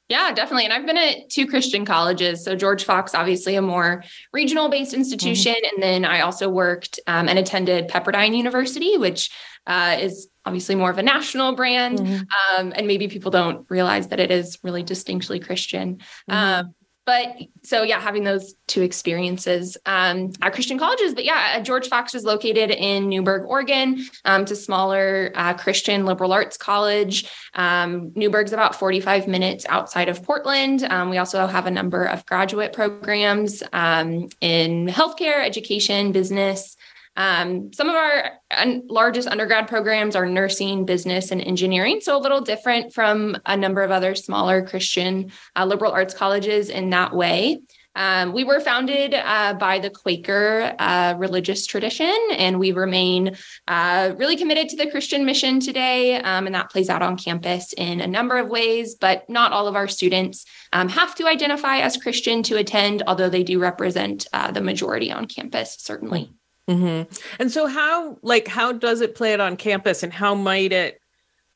Yeah, 0.09 0.33
definitely. 0.33 0.65
And 0.65 0.73
I've 0.73 0.87
been 0.87 0.97
at 0.97 1.29
two 1.29 1.45
Christian 1.45 1.85
colleges. 1.85 2.43
So 2.43 2.55
George 2.55 2.83
Fox, 2.83 3.13
obviously 3.13 3.55
a 3.55 3.61
more 3.61 4.03
regional 4.33 4.67
based 4.67 4.95
institution. 4.95 5.53
Mm-hmm. 5.53 5.75
And 5.75 5.83
then 5.83 6.05
I 6.05 6.21
also 6.21 6.49
worked 6.49 6.99
um, 7.05 7.29
and 7.29 7.37
attended 7.37 7.89
Pepperdine 7.89 8.35
University, 8.35 8.97
which 8.97 9.29
uh, 9.67 9.97
is 9.99 10.27
obviously 10.45 10.73
more 10.73 10.89
of 10.89 10.97
a 10.97 11.03
national 11.03 11.55
brand. 11.55 11.99
Mm-hmm. 11.99 12.23
Um, 12.59 12.73
and 12.75 12.87
maybe 12.87 13.07
people 13.07 13.29
don't 13.29 13.69
realize 13.69 14.07
that 14.07 14.19
it 14.19 14.31
is 14.31 14.57
really 14.63 14.81
distinctly 14.81 15.39
Christian. 15.39 15.97
Mm-hmm. 16.27 16.33
Um, 16.33 16.73
but 17.09 17.37
so 17.63 17.81
yeah 17.81 17.99
having 17.99 18.23
those 18.23 18.53
two 18.67 18.83
experiences 18.83 19.77
um, 19.87 20.31
at 20.43 20.53
christian 20.53 20.77
colleges. 20.77 21.15
But 21.15 21.25
yeah 21.25 21.59
george 21.61 21.87
fox 21.87 22.13
is 22.13 22.23
located 22.23 22.69
in 22.69 23.09
newberg 23.09 23.47
oregon 23.47 24.05
um, 24.25 24.43
it's 24.43 24.51
a 24.51 24.55
smaller 24.55 25.31
uh, 25.33 25.55
christian 25.55 26.05
liberal 26.05 26.31
arts 26.31 26.55
college. 26.55 27.27
Um, 27.55 28.11
newberg's 28.15 28.53
about 28.53 28.75
45 28.75 29.27
minutes 29.27 29.65
outside 29.69 30.07
of 30.07 30.21
portland. 30.21 30.83
Um, 30.83 31.09
we 31.09 31.17
also 31.17 31.47
have 31.47 31.65
a 31.65 31.71
number 31.71 32.05
of 32.05 32.23
graduate 32.27 32.73
programs 32.73 33.63
um, 33.73 34.29
in 34.39 34.85
healthcare 34.85 35.43
education 35.43 36.11
business 36.11 36.77
um, 37.19 37.73
some 37.73 37.89
of 37.89 37.95
our 37.95 38.31
un- 38.51 38.83
largest 38.87 39.27
undergrad 39.27 39.67
programs 39.67 40.15
are 40.15 40.25
nursing, 40.25 40.85
business, 40.85 41.31
and 41.31 41.41
engineering. 41.41 41.99
So 42.01 42.17
a 42.17 42.17
little 42.17 42.39
different 42.39 42.93
from 42.93 43.37
a 43.45 43.57
number 43.57 43.81
of 43.81 43.91
other 43.91 44.15
smaller 44.15 44.65
Christian 44.65 45.31
uh, 45.53 45.65
liberal 45.65 45.91
arts 45.91 46.13
colleges 46.13 46.69
in 46.69 46.91
that 46.91 47.13
way. 47.13 47.59
Um, 47.93 48.31
we 48.31 48.45
were 48.45 48.61
founded 48.61 49.13
uh, 49.13 49.55
by 49.55 49.79
the 49.79 49.89
Quaker 49.89 50.73
uh, 50.79 51.15
religious 51.17 51.65
tradition, 51.65 52.15
and 52.31 52.57
we 52.57 52.71
remain 52.71 53.35
uh, 53.67 54.13
really 54.17 54.37
committed 54.37 54.69
to 54.69 54.77
the 54.77 54.89
Christian 54.89 55.25
mission 55.25 55.59
today. 55.59 56.15
Um, 56.15 56.45
and 56.45 56.55
that 56.55 56.69
plays 56.69 56.89
out 56.89 57.01
on 57.01 57.17
campus 57.17 57.73
in 57.73 57.99
a 57.99 58.07
number 58.07 58.37
of 58.37 58.47
ways, 58.47 58.95
but 58.95 59.29
not 59.29 59.51
all 59.51 59.67
of 59.67 59.75
our 59.75 59.89
students 59.89 60.45
um, 60.71 60.87
have 60.87 61.15
to 61.15 61.27
identify 61.27 61.79
as 61.79 61.97
Christian 61.97 62.43
to 62.43 62.55
attend, 62.55 63.03
although 63.07 63.29
they 63.29 63.43
do 63.43 63.59
represent 63.59 64.25
uh, 64.31 64.51
the 64.51 64.61
majority 64.61 65.11
on 65.11 65.25
campus, 65.25 65.75
certainly. 65.77 66.31
Mm-hmm. 66.69 67.11
And 67.39 67.51
so, 67.51 67.67
how 67.67 68.17
like 68.21 68.47
how 68.47 68.71
does 68.71 69.01
it 69.01 69.15
play 69.15 69.33
out 69.33 69.39
on 69.39 69.57
campus, 69.57 70.03
and 70.03 70.13
how 70.13 70.35
might 70.35 70.71
it 70.71 71.01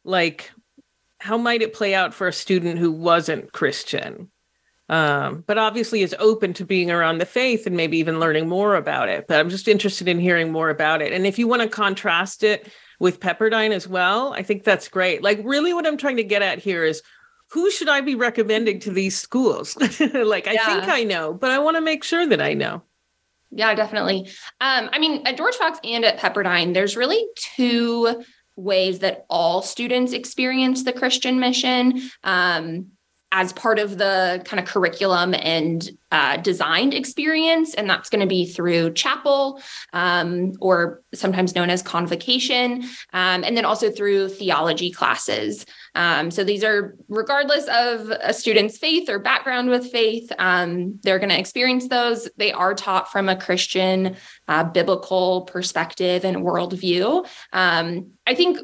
like 0.03 0.51
how 1.19 1.37
might 1.37 1.61
it 1.61 1.73
play 1.73 1.93
out 1.93 2.13
for 2.13 2.27
a 2.27 2.33
student 2.33 2.79
who 2.79 2.91
wasn't 2.91 3.53
Christian? 3.53 4.31
Um, 4.89 5.43
but 5.47 5.57
obviously 5.57 6.01
is 6.01 6.15
open 6.19 6.53
to 6.55 6.65
being 6.65 6.91
around 6.91 7.19
the 7.19 7.25
faith 7.25 7.65
and 7.65 7.77
maybe 7.77 7.97
even 7.97 8.19
learning 8.19 8.49
more 8.49 8.75
about 8.75 9.07
it. 9.07 9.27
But 9.27 9.39
I'm 9.39 9.49
just 9.49 9.67
interested 9.67 10.07
in 10.09 10.19
hearing 10.19 10.51
more 10.51 10.69
about 10.69 11.01
it. 11.01 11.13
And 11.13 11.25
if 11.25 11.39
you 11.39 11.47
want 11.47 11.61
to 11.61 11.69
contrast 11.69 12.43
it 12.43 12.69
with 12.99 13.21
Pepperdine 13.21 13.71
as 13.71 13.87
well, 13.87 14.33
I 14.33 14.43
think 14.43 14.63
that's 14.63 14.89
great. 14.89 15.23
Like, 15.23 15.39
really, 15.43 15.73
what 15.73 15.87
I'm 15.87 15.97
trying 15.97 16.17
to 16.17 16.23
get 16.23 16.41
at 16.41 16.59
here 16.59 16.83
is 16.83 17.01
who 17.51 17.71
should 17.71 17.87
I 17.87 18.01
be 18.01 18.15
recommending 18.15 18.79
to 18.81 18.91
these 18.91 19.17
schools? 19.17 19.77
like, 19.99 20.47
I 20.47 20.57
think 20.57 20.89
I 20.89 21.03
know, 21.03 21.33
but 21.33 21.51
I 21.51 21.59
want 21.59 21.77
to 21.77 21.81
make 21.81 22.03
sure 22.03 22.25
that 22.27 22.41
I 22.41 22.53
know. 22.53 22.83
Yeah, 23.55 23.75
definitely. 23.75 24.29
Um, 24.59 24.89
I 24.91 24.97
mean, 24.97 25.27
at 25.27 25.37
George 25.37 25.55
Fox 25.55 25.79
and 25.83 26.03
at 26.03 26.17
Pepperdine, 26.17 26.73
there's 26.73 26.97
really 26.97 27.23
two 27.35 28.23
ways 28.55 28.99
that 28.99 29.25
all 29.29 29.61
students 29.61 30.11
experience 30.11 30.83
the 30.83 30.93
Christian 30.93 31.39
mission. 31.39 32.01
Um, 32.23 32.92
as 33.35 33.51
part 33.51 33.79
of 33.79 33.97
the 33.97 34.41
kind 34.45 34.59
of 34.59 34.67
curriculum 34.67 35.33
and 35.33 35.89
uh, 36.11 36.37
designed 36.37 36.93
experience. 36.93 37.73
And 37.73 37.89
that's 37.89 38.07
going 38.07 38.21
to 38.21 38.27
be 38.27 38.45
through 38.45 38.93
chapel 38.93 39.59
um, 39.91 40.53
or 40.61 41.01
sometimes 41.15 41.55
known 41.55 41.71
as 41.71 41.81
convocation, 41.81 42.83
um, 43.11 43.43
and 43.43 43.57
then 43.57 43.65
also 43.65 43.89
through 43.89 44.29
theology 44.29 44.91
classes. 44.91 45.65
Um, 45.95 46.29
so 46.29 46.43
these 46.43 46.63
are, 46.63 46.95
regardless 47.09 47.65
of 47.65 48.11
a 48.11 48.33
student's 48.33 48.77
faith 48.77 49.09
or 49.09 49.17
background 49.17 49.69
with 49.69 49.91
faith, 49.91 50.31
um, 50.37 50.99
they're 51.01 51.19
going 51.19 51.29
to 51.29 51.39
experience 51.39 51.87
those. 51.87 52.29
They 52.37 52.51
are 52.51 52.75
taught 52.75 53.11
from 53.11 53.29
a 53.29 53.35
Christian 53.35 54.15
uh, 54.47 54.63
biblical 54.65 55.41
perspective 55.41 56.23
and 56.23 56.37
worldview. 56.37 57.27
Um, 57.51 58.11
I 58.27 58.35
think 58.35 58.59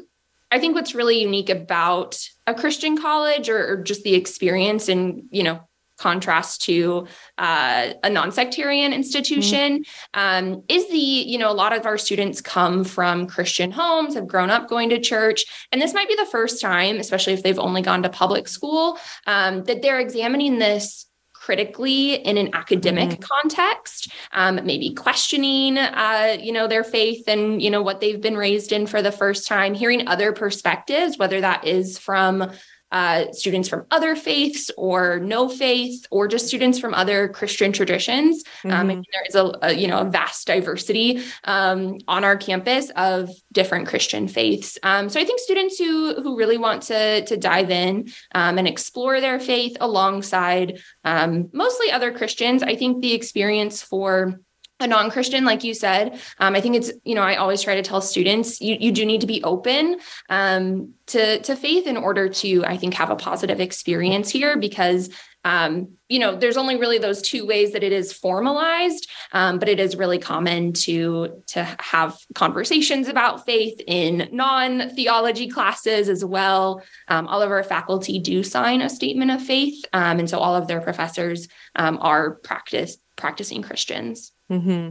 I 0.50 0.58
think 0.58 0.74
what's 0.74 0.94
really 0.94 1.20
unique 1.20 1.50
about 1.50 2.18
a 2.46 2.54
Christian 2.54 2.96
college 3.00 3.48
or, 3.48 3.72
or 3.72 3.76
just 3.82 4.02
the 4.02 4.14
experience 4.14 4.88
in, 4.88 5.28
you 5.30 5.42
know, 5.42 5.60
contrast 6.00 6.62
to 6.62 7.06
uh, 7.36 7.90
a 8.02 8.08
non-sectarian 8.08 8.92
institution 8.92 9.84
mm-hmm. 9.84 10.20
um, 10.54 10.64
is 10.68 10.88
the 10.88 10.96
you 10.96 11.36
know 11.36 11.50
a 11.50 11.52
lot 11.52 11.74
of 11.74 11.84
our 11.84 11.98
students 11.98 12.40
come 12.40 12.84
from 12.84 13.26
christian 13.26 13.70
homes 13.70 14.14
have 14.14 14.26
grown 14.26 14.48
up 14.48 14.66
going 14.66 14.88
to 14.88 14.98
church 14.98 15.44
and 15.70 15.80
this 15.80 15.92
might 15.92 16.08
be 16.08 16.14
the 16.14 16.24
first 16.26 16.58
time 16.58 16.96
especially 16.96 17.34
if 17.34 17.42
they've 17.42 17.58
only 17.58 17.82
gone 17.82 18.02
to 18.02 18.08
public 18.08 18.48
school 18.48 18.98
um, 19.26 19.62
that 19.64 19.82
they're 19.82 20.00
examining 20.00 20.58
this 20.58 21.04
critically 21.40 22.14
in 22.14 22.36
an 22.36 22.50
academic 22.52 23.08
mm-hmm. 23.08 23.22
context, 23.22 24.12
um, 24.32 24.60
maybe 24.62 24.92
questioning, 24.92 25.78
uh, 25.78 26.36
you 26.38 26.52
know, 26.52 26.68
their 26.68 26.84
faith 26.84 27.26
and, 27.26 27.62
you 27.62 27.70
know, 27.70 27.82
what 27.82 28.00
they've 28.00 28.20
been 28.20 28.36
raised 28.36 28.72
in 28.72 28.86
for 28.86 29.00
the 29.00 29.10
first 29.10 29.48
time, 29.48 29.72
hearing 29.72 30.06
other 30.06 30.32
perspectives, 30.32 31.16
whether 31.16 31.40
that 31.40 31.66
is 31.66 31.98
from 31.98 32.50
uh, 32.92 33.32
students 33.32 33.68
from 33.68 33.86
other 33.90 34.16
faiths 34.16 34.70
or 34.76 35.20
no 35.20 35.48
faith, 35.48 36.06
or 36.10 36.28
just 36.28 36.46
students 36.48 36.78
from 36.78 36.94
other 36.94 37.28
Christian 37.28 37.72
traditions. 37.72 38.44
Um, 38.64 38.70
mm-hmm. 38.70 38.90
Um, 38.90 39.04
there 39.12 39.24
is 39.28 39.34
a, 39.34 39.52
a, 39.62 39.72
you 39.72 39.88
know 39.88 40.00
a 40.00 40.04
vast 40.04 40.46
diversity 40.46 41.22
um, 41.44 41.98
on 42.08 42.24
our 42.24 42.36
campus 42.36 42.90
of 42.96 43.30
different 43.52 43.88
Christian 43.88 44.28
faiths. 44.28 44.78
Um, 44.82 45.08
so 45.08 45.20
I 45.20 45.24
think 45.24 45.40
students 45.40 45.78
who 45.78 46.20
who 46.22 46.36
really 46.36 46.58
want 46.58 46.82
to 46.84 47.24
to 47.24 47.36
dive 47.36 47.70
in 47.70 48.10
um, 48.34 48.58
and 48.58 48.66
explore 48.66 49.20
their 49.20 49.40
faith 49.40 49.76
alongside 49.80 50.80
um, 51.04 51.48
mostly 51.52 51.90
other 51.90 52.12
Christians, 52.12 52.62
I 52.62 52.76
think 52.76 53.02
the 53.02 53.12
experience 53.12 53.82
for 53.82 54.40
a 54.80 54.86
non-christian 54.86 55.44
like 55.44 55.62
you 55.62 55.74
said 55.74 56.18
um, 56.38 56.54
i 56.54 56.60
think 56.60 56.74
it's 56.74 56.90
you 57.04 57.14
know 57.14 57.22
i 57.22 57.36
always 57.36 57.62
try 57.62 57.74
to 57.74 57.82
tell 57.82 58.00
students 58.00 58.60
you, 58.60 58.76
you 58.80 58.90
do 58.90 59.04
need 59.04 59.20
to 59.20 59.26
be 59.26 59.42
open 59.44 59.98
um, 60.28 60.94
to 61.06 61.40
to 61.40 61.54
faith 61.54 61.86
in 61.86 61.96
order 61.96 62.28
to 62.28 62.64
i 62.64 62.76
think 62.76 62.94
have 62.94 63.10
a 63.10 63.16
positive 63.16 63.60
experience 63.60 64.30
here 64.30 64.58
because 64.58 65.10
um, 65.42 65.96
you 66.08 66.18
know 66.18 66.36
there's 66.36 66.58
only 66.58 66.76
really 66.76 66.98
those 66.98 67.22
two 67.22 67.46
ways 67.46 67.72
that 67.72 67.82
it 67.82 67.92
is 67.92 68.12
formalized 68.12 69.08
um, 69.32 69.58
but 69.58 69.70
it 69.70 69.80
is 69.80 69.96
really 69.96 70.18
common 70.18 70.74
to 70.74 71.42
to 71.46 71.64
have 71.78 72.18
conversations 72.34 73.08
about 73.08 73.46
faith 73.46 73.80
in 73.86 74.28
non-theology 74.32 75.48
classes 75.48 76.10
as 76.10 76.22
well. 76.22 76.82
Um, 77.08 77.26
all 77.26 77.40
of 77.40 77.50
our 77.50 77.62
faculty 77.62 78.18
do 78.18 78.42
sign 78.42 78.82
a 78.82 78.90
statement 78.90 79.30
of 79.30 79.42
faith 79.42 79.82
um, 79.94 80.18
and 80.18 80.28
so 80.28 80.38
all 80.38 80.54
of 80.54 80.68
their 80.68 80.82
professors 80.82 81.48
are 81.74 82.32
practice 82.32 82.98
practicing 83.16 83.62
christians 83.62 84.32
Mm-hmm. 84.50 84.90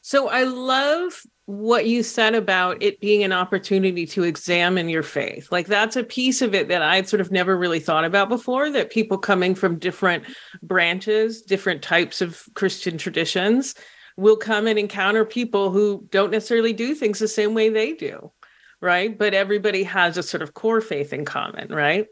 So 0.00 0.28
I 0.28 0.44
love 0.44 1.22
what 1.46 1.86
you 1.86 2.02
said 2.02 2.34
about 2.34 2.82
it 2.82 3.00
being 3.00 3.22
an 3.22 3.32
opportunity 3.32 4.06
to 4.06 4.22
examine 4.22 4.88
your 4.88 5.02
faith. 5.02 5.52
Like 5.52 5.66
that's 5.66 5.96
a 5.96 6.04
piece 6.04 6.40
of 6.40 6.54
it 6.54 6.68
that 6.68 6.82
I'd 6.82 7.08
sort 7.08 7.20
of 7.20 7.30
never 7.30 7.56
really 7.56 7.80
thought 7.80 8.04
about 8.04 8.30
before 8.30 8.70
that 8.70 8.90
people 8.90 9.18
coming 9.18 9.54
from 9.54 9.78
different 9.78 10.24
branches, 10.62 11.42
different 11.42 11.82
types 11.82 12.22
of 12.22 12.42
Christian 12.54 12.96
traditions 12.96 13.74
will 14.16 14.36
come 14.36 14.66
and 14.66 14.78
encounter 14.78 15.24
people 15.24 15.70
who 15.70 16.06
don't 16.10 16.30
necessarily 16.30 16.72
do 16.72 16.94
things 16.94 17.18
the 17.18 17.28
same 17.28 17.52
way 17.52 17.68
they 17.68 17.92
do. 17.92 18.32
Right. 18.80 19.16
But 19.16 19.34
everybody 19.34 19.82
has 19.84 20.16
a 20.16 20.22
sort 20.22 20.42
of 20.42 20.54
core 20.54 20.80
faith 20.80 21.12
in 21.12 21.24
common. 21.24 21.68
Right. 21.68 22.06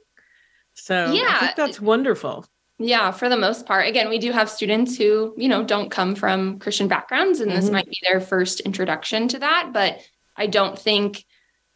So 0.74 1.12
yeah, 1.12 1.36
I 1.36 1.38
think 1.40 1.56
that's 1.56 1.80
wonderful. 1.80 2.46
Yeah, 2.78 3.12
for 3.12 3.28
the 3.28 3.36
most 3.36 3.66
part. 3.66 3.86
Again, 3.86 4.08
we 4.08 4.18
do 4.18 4.32
have 4.32 4.50
students 4.50 4.96
who, 4.96 5.34
you 5.36 5.48
know, 5.48 5.62
don't 5.62 5.90
come 5.90 6.14
from 6.14 6.58
Christian 6.58 6.88
backgrounds, 6.88 7.40
and 7.40 7.50
mm-hmm. 7.50 7.60
this 7.60 7.70
might 7.70 7.88
be 7.88 7.98
their 8.02 8.20
first 8.20 8.60
introduction 8.60 9.28
to 9.28 9.38
that. 9.38 9.70
But 9.72 10.00
I 10.36 10.46
don't 10.46 10.76
think, 10.78 11.24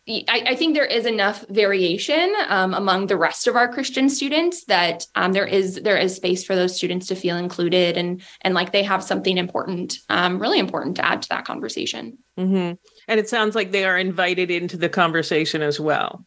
I, 0.09 0.25
I 0.49 0.55
think 0.57 0.75
there 0.75 0.85
is 0.85 1.07
enough 1.07 1.45
variation 1.49 2.33
um, 2.49 2.75
among 2.75 3.07
the 3.07 3.17
rest 3.17 3.47
of 3.47 3.57
our 3.57 3.73
Christian 3.73 4.09
students 4.09 4.65
that 4.65 5.07
um, 5.15 5.33
there 5.33 5.47
is 5.47 5.77
there 5.77 5.99
is 5.99 6.17
space 6.17 6.45
for 6.45 6.57
those 6.57 6.75
students 6.75 7.09
to 7.09 7.15
feel 7.15 7.37
included 7.37 7.97
and 7.97 8.23
and 8.41 8.55
like 8.55 8.73
they 8.73 8.83
have 8.83 9.05
something 9.05 9.37
important, 9.37 9.99
um, 10.09 10.41
really 10.41 10.59
important 10.59 10.97
to 10.97 11.05
add 11.05 11.23
to 11.23 11.29
that 11.29 11.45
conversation. 11.45 12.19
Mm-hmm. 12.39 12.75
And 13.09 13.21
it 13.21 13.29
sounds 13.29 13.55
like 13.55 13.71
they 13.71 13.85
are 13.85 13.99
invited 13.99 14.51
into 14.51 14.77
the 14.77 14.89
conversation 14.89 15.63
as 15.63 15.79
well. 15.79 16.25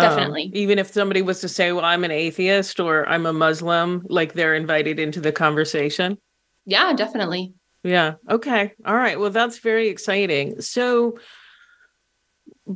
Definitely. 0.00 0.44
Um, 0.44 0.50
even 0.54 0.78
if 0.78 0.92
somebody 0.92 1.22
was 1.22 1.40
to 1.40 1.48
say, 1.48 1.72
well, 1.72 1.84
I'm 1.84 2.04
an 2.04 2.10
atheist 2.10 2.80
or 2.80 3.08
I'm 3.08 3.26
a 3.26 3.32
Muslim, 3.32 4.04
like 4.08 4.34
they're 4.34 4.54
invited 4.54 4.98
into 4.98 5.20
the 5.20 5.32
conversation. 5.32 6.18
Yeah, 6.64 6.92
definitely. 6.92 7.54
Yeah. 7.82 8.14
Okay. 8.28 8.72
All 8.84 8.96
right. 8.96 9.18
Well, 9.18 9.30
that's 9.30 9.58
very 9.58 9.88
exciting. 9.88 10.60
So, 10.60 11.18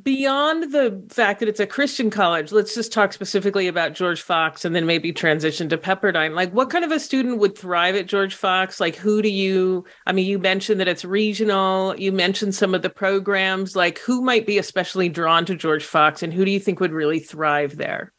beyond 0.03 0.72
the 0.72 1.05
fact 1.09 1.40
that 1.40 1.48
it's 1.48 1.59
a 1.59 1.66
Christian 1.66 2.11
college, 2.11 2.53
let's 2.53 2.74
just 2.74 2.92
talk 2.92 3.12
specifically 3.12 3.66
about 3.66 3.94
George 3.94 4.22
Fox 4.22 4.64
and 4.64 4.74
then 4.74 4.87
maybe 4.87 5.12
transition 5.12 5.68
to 5.68 5.79
Pepperdine. 5.79 6.35
Like, 6.35 6.53
what 6.53 6.70
kind 6.70 6.85
of 6.85 6.92
a 6.92 7.00
student 7.00 7.38
would 7.38 7.59
thrive 7.59 7.96
at 7.96 8.07
George 8.07 8.35
Fox? 8.35 8.79
Like, 8.79 8.94
who 8.94 9.20
do 9.20 9.29
you, 9.29 9.85
I 10.07 10.12
mean, 10.12 10.26
you 10.26 10.38
mentioned 10.38 10.81
that 10.81 10.88
it's 10.88 11.05
regional, 11.05 11.98
you 11.98 12.12
mentioned 12.12 12.55
some 12.55 12.74
of 12.74 12.83
the 12.83 12.90
programs. 12.90 13.74
Like, 13.74 13.98
who 13.98 14.22
might 14.22 14.46
be 14.46 14.59
especially 14.59 15.09
drawn 15.09 15.44
to 15.46 15.57
George 15.57 15.85
Fox 15.85 16.22
and 16.22 16.33
who 16.33 16.44
do 16.44 16.53
you 16.53 16.61
think 16.61 16.79
would 16.79 16.92
really 16.92 17.18
thrive 17.18 17.76
there? 17.76 18.12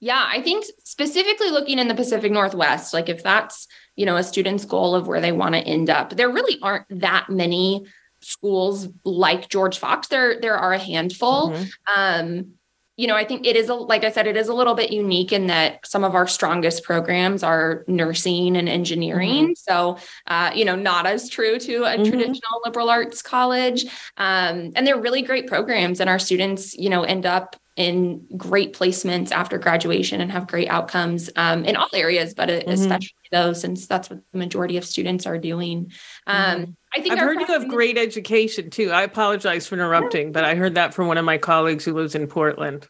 Yeah, 0.00 0.24
I 0.28 0.40
think 0.40 0.64
specifically 0.84 1.50
looking 1.50 1.80
in 1.80 1.88
the 1.88 1.94
Pacific 1.94 2.30
Northwest, 2.30 2.94
like 2.94 3.08
if 3.08 3.24
that's, 3.24 3.66
you 3.96 4.06
know, 4.06 4.16
a 4.16 4.22
student's 4.22 4.64
goal 4.64 4.94
of 4.94 5.08
where 5.08 5.20
they 5.20 5.32
want 5.32 5.56
to 5.56 5.60
end 5.60 5.90
up, 5.90 6.10
there 6.10 6.30
really 6.30 6.58
aren't 6.62 6.84
that 7.00 7.26
many 7.28 7.84
schools 8.20 8.88
like 9.04 9.48
George 9.48 9.78
Fox. 9.78 10.08
There 10.08 10.40
there 10.40 10.56
are 10.56 10.72
a 10.72 10.78
handful. 10.78 11.50
Mm-hmm. 11.50 12.00
Um, 12.00 12.52
you 12.96 13.06
know, 13.06 13.14
I 13.14 13.24
think 13.24 13.46
it 13.46 13.54
is 13.54 13.68
a, 13.68 13.74
like 13.74 14.02
I 14.02 14.10
said, 14.10 14.26
it 14.26 14.36
is 14.36 14.48
a 14.48 14.52
little 14.52 14.74
bit 14.74 14.90
unique 14.90 15.32
in 15.32 15.46
that 15.46 15.86
some 15.86 16.02
of 16.02 16.16
our 16.16 16.26
strongest 16.26 16.82
programs 16.82 17.44
are 17.44 17.84
nursing 17.86 18.56
and 18.56 18.68
engineering. 18.68 19.44
Mm-hmm. 19.44 19.52
So, 19.54 19.98
uh, 20.26 20.50
you 20.52 20.64
know, 20.64 20.74
not 20.74 21.06
as 21.06 21.28
true 21.28 21.60
to 21.60 21.84
a 21.84 21.90
mm-hmm. 21.90 22.10
traditional 22.10 22.60
liberal 22.64 22.90
arts 22.90 23.22
college. 23.22 23.84
Um, 24.16 24.72
and 24.74 24.84
they're 24.84 25.00
really 25.00 25.22
great 25.22 25.46
programs, 25.46 26.00
and 26.00 26.10
our 26.10 26.18
students, 26.18 26.74
you 26.74 26.90
know, 26.90 27.04
end 27.04 27.24
up 27.24 27.54
in 27.78 28.26
great 28.36 28.74
placements 28.74 29.30
after 29.30 29.56
graduation 29.56 30.20
and 30.20 30.32
have 30.32 30.48
great 30.48 30.68
outcomes 30.68 31.30
um, 31.36 31.64
in 31.64 31.76
all 31.76 31.88
areas, 31.94 32.34
but 32.34 32.48
mm-hmm. 32.48 32.68
especially 32.68 33.14
those, 33.30 33.60
since 33.60 33.86
that's 33.86 34.10
what 34.10 34.18
the 34.32 34.38
majority 34.38 34.76
of 34.76 34.84
students 34.84 35.26
are 35.26 35.38
doing. 35.38 35.92
Um, 36.26 36.60
mm-hmm. 36.60 36.70
I 36.92 37.00
think 37.00 37.12
I've 37.12 37.20
heard 37.20 37.38
you 37.40 37.46
have 37.46 37.68
great 37.68 37.96
education 37.96 38.70
too. 38.70 38.90
I 38.90 39.02
apologize 39.02 39.68
for 39.68 39.76
interrupting, 39.76 40.32
but 40.32 40.44
I 40.44 40.56
heard 40.56 40.74
that 40.74 40.92
from 40.92 41.06
one 41.06 41.18
of 41.18 41.24
my 41.24 41.38
colleagues 41.38 41.84
who 41.84 41.94
lives 41.94 42.16
in 42.16 42.26
Portland. 42.26 42.88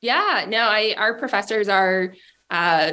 Yeah, 0.00 0.44
no, 0.48 0.58
I 0.58 0.94
our 0.96 1.16
professors 1.16 1.68
are 1.68 2.14
uh, 2.50 2.92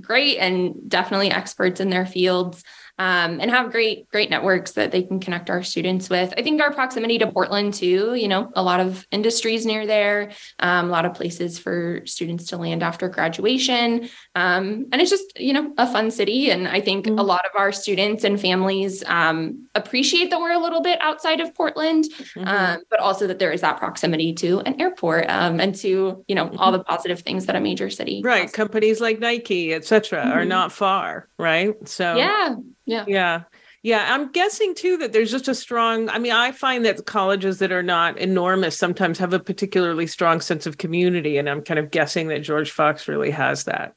great 0.00 0.38
and 0.38 0.74
definitely 0.88 1.30
experts 1.30 1.78
in 1.78 1.88
their 1.88 2.06
fields 2.06 2.64
um, 2.98 3.40
and 3.40 3.50
have 3.50 3.70
great 3.70 4.08
great 4.10 4.28
networks 4.28 4.72
that 4.72 4.90
they 4.90 5.02
can 5.02 5.20
connect 5.20 5.50
our 5.50 5.62
students 5.62 6.10
with. 6.10 6.34
I 6.36 6.42
think 6.42 6.60
our 6.60 6.72
proximity 6.72 7.18
to 7.18 7.30
Portland 7.30 7.74
too, 7.74 8.14
you 8.14 8.26
know, 8.26 8.50
a 8.54 8.62
lot 8.62 8.80
of 8.80 9.06
industries 9.12 9.64
near 9.64 9.86
there, 9.86 10.32
um, 10.58 10.86
a 10.86 10.90
lot 10.90 11.04
of 11.04 11.14
places 11.14 11.58
for 11.58 12.02
students 12.06 12.46
to 12.46 12.56
land 12.56 12.82
after 12.82 13.08
graduation, 13.08 14.08
um, 14.34 14.86
and 14.92 15.00
it's 15.00 15.10
just 15.10 15.38
you 15.38 15.52
know 15.52 15.72
a 15.78 15.90
fun 15.90 16.10
city. 16.10 16.50
And 16.50 16.66
I 16.66 16.80
think 16.80 17.06
mm-hmm. 17.06 17.18
a 17.18 17.22
lot 17.22 17.44
of 17.44 17.58
our 17.58 17.70
students 17.70 18.24
and 18.24 18.40
families 18.40 19.04
um, 19.06 19.68
appreciate 19.74 20.30
that 20.30 20.40
we're 20.40 20.52
a 20.52 20.58
little 20.58 20.80
bit 20.80 21.00
outside 21.00 21.40
of 21.40 21.54
Portland, 21.54 22.04
mm-hmm. 22.04 22.48
Um, 22.48 22.82
but 22.90 22.98
also 22.98 23.26
that 23.26 23.38
there 23.38 23.52
is 23.52 23.60
that 23.60 23.78
proximity 23.78 24.32
to 24.34 24.60
an 24.60 24.80
airport 24.80 25.26
um, 25.28 25.60
and 25.60 25.74
to 25.76 26.24
you 26.26 26.34
know 26.34 26.46
mm-hmm. 26.46 26.58
all 26.58 26.72
the 26.72 26.82
positive 26.82 27.20
things 27.20 27.46
that 27.46 27.54
a 27.54 27.60
major 27.60 27.90
city. 27.90 28.22
Right, 28.24 28.42
has. 28.42 28.52
companies 28.52 29.00
like 29.00 29.20
Nike, 29.20 29.72
etc., 29.72 30.18
are 30.20 30.40
mm-hmm. 30.40 30.48
not 30.48 30.72
far. 30.72 31.28
Right, 31.38 31.76
so 31.88 32.16
yeah 32.16 32.56
yeah. 32.88 33.04
Yeah. 33.06 33.42
Yeah, 33.82 34.12
I'm 34.12 34.32
guessing 34.32 34.74
too 34.74 34.96
that 34.98 35.12
there's 35.12 35.30
just 35.30 35.46
a 35.46 35.54
strong. 35.54 36.08
I 36.08 36.18
mean, 36.18 36.32
I 36.32 36.50
find 36.50 36.84
that 36.84 37.06
colleges 37.06 37.60
that 37.60 37.70
are 37.70 37.82
not 37.82 38.18
enormous 38.18 38.76
sometimes 38.76 39.18
have 39.18 39.32
a 39.32 39.38
particularly 39.38 40.06
strong 40.08 40.40
sense 40.40 40.66
of 40.66 40.78
community, 40.78 41.38
and 41.38 41.48
I'm 41.48 41.62
kind 41.62 41.78
of 41.78 41.92
guessing 41.92 42.26
that 42.28 42.40
George 42.40 42.72
Fox 42.72 43.06
really 43.06 43.30
has 43.30 43.64
that. 43.64 43.94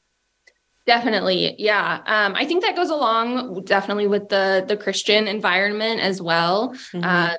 Definitely, 0.85 1.55
yeah. 1.57 2.01
Um, 2.05 2.35
I 2.35 2.45
think 2.45 2.63
that 2.63 2.75
goes 2.75 2.91
along 2.91 3.63
definitely 3.65 4.07
with 4.07 4.29
the 4.29 4.63
the 4.67 4.77
Christian 4.77 5.27
environment 5.27 5.99
as 5.99 6.21
well. 6.21 6.69
Mm-hmm. 6.93 7.03
Uh, 7.03 7.33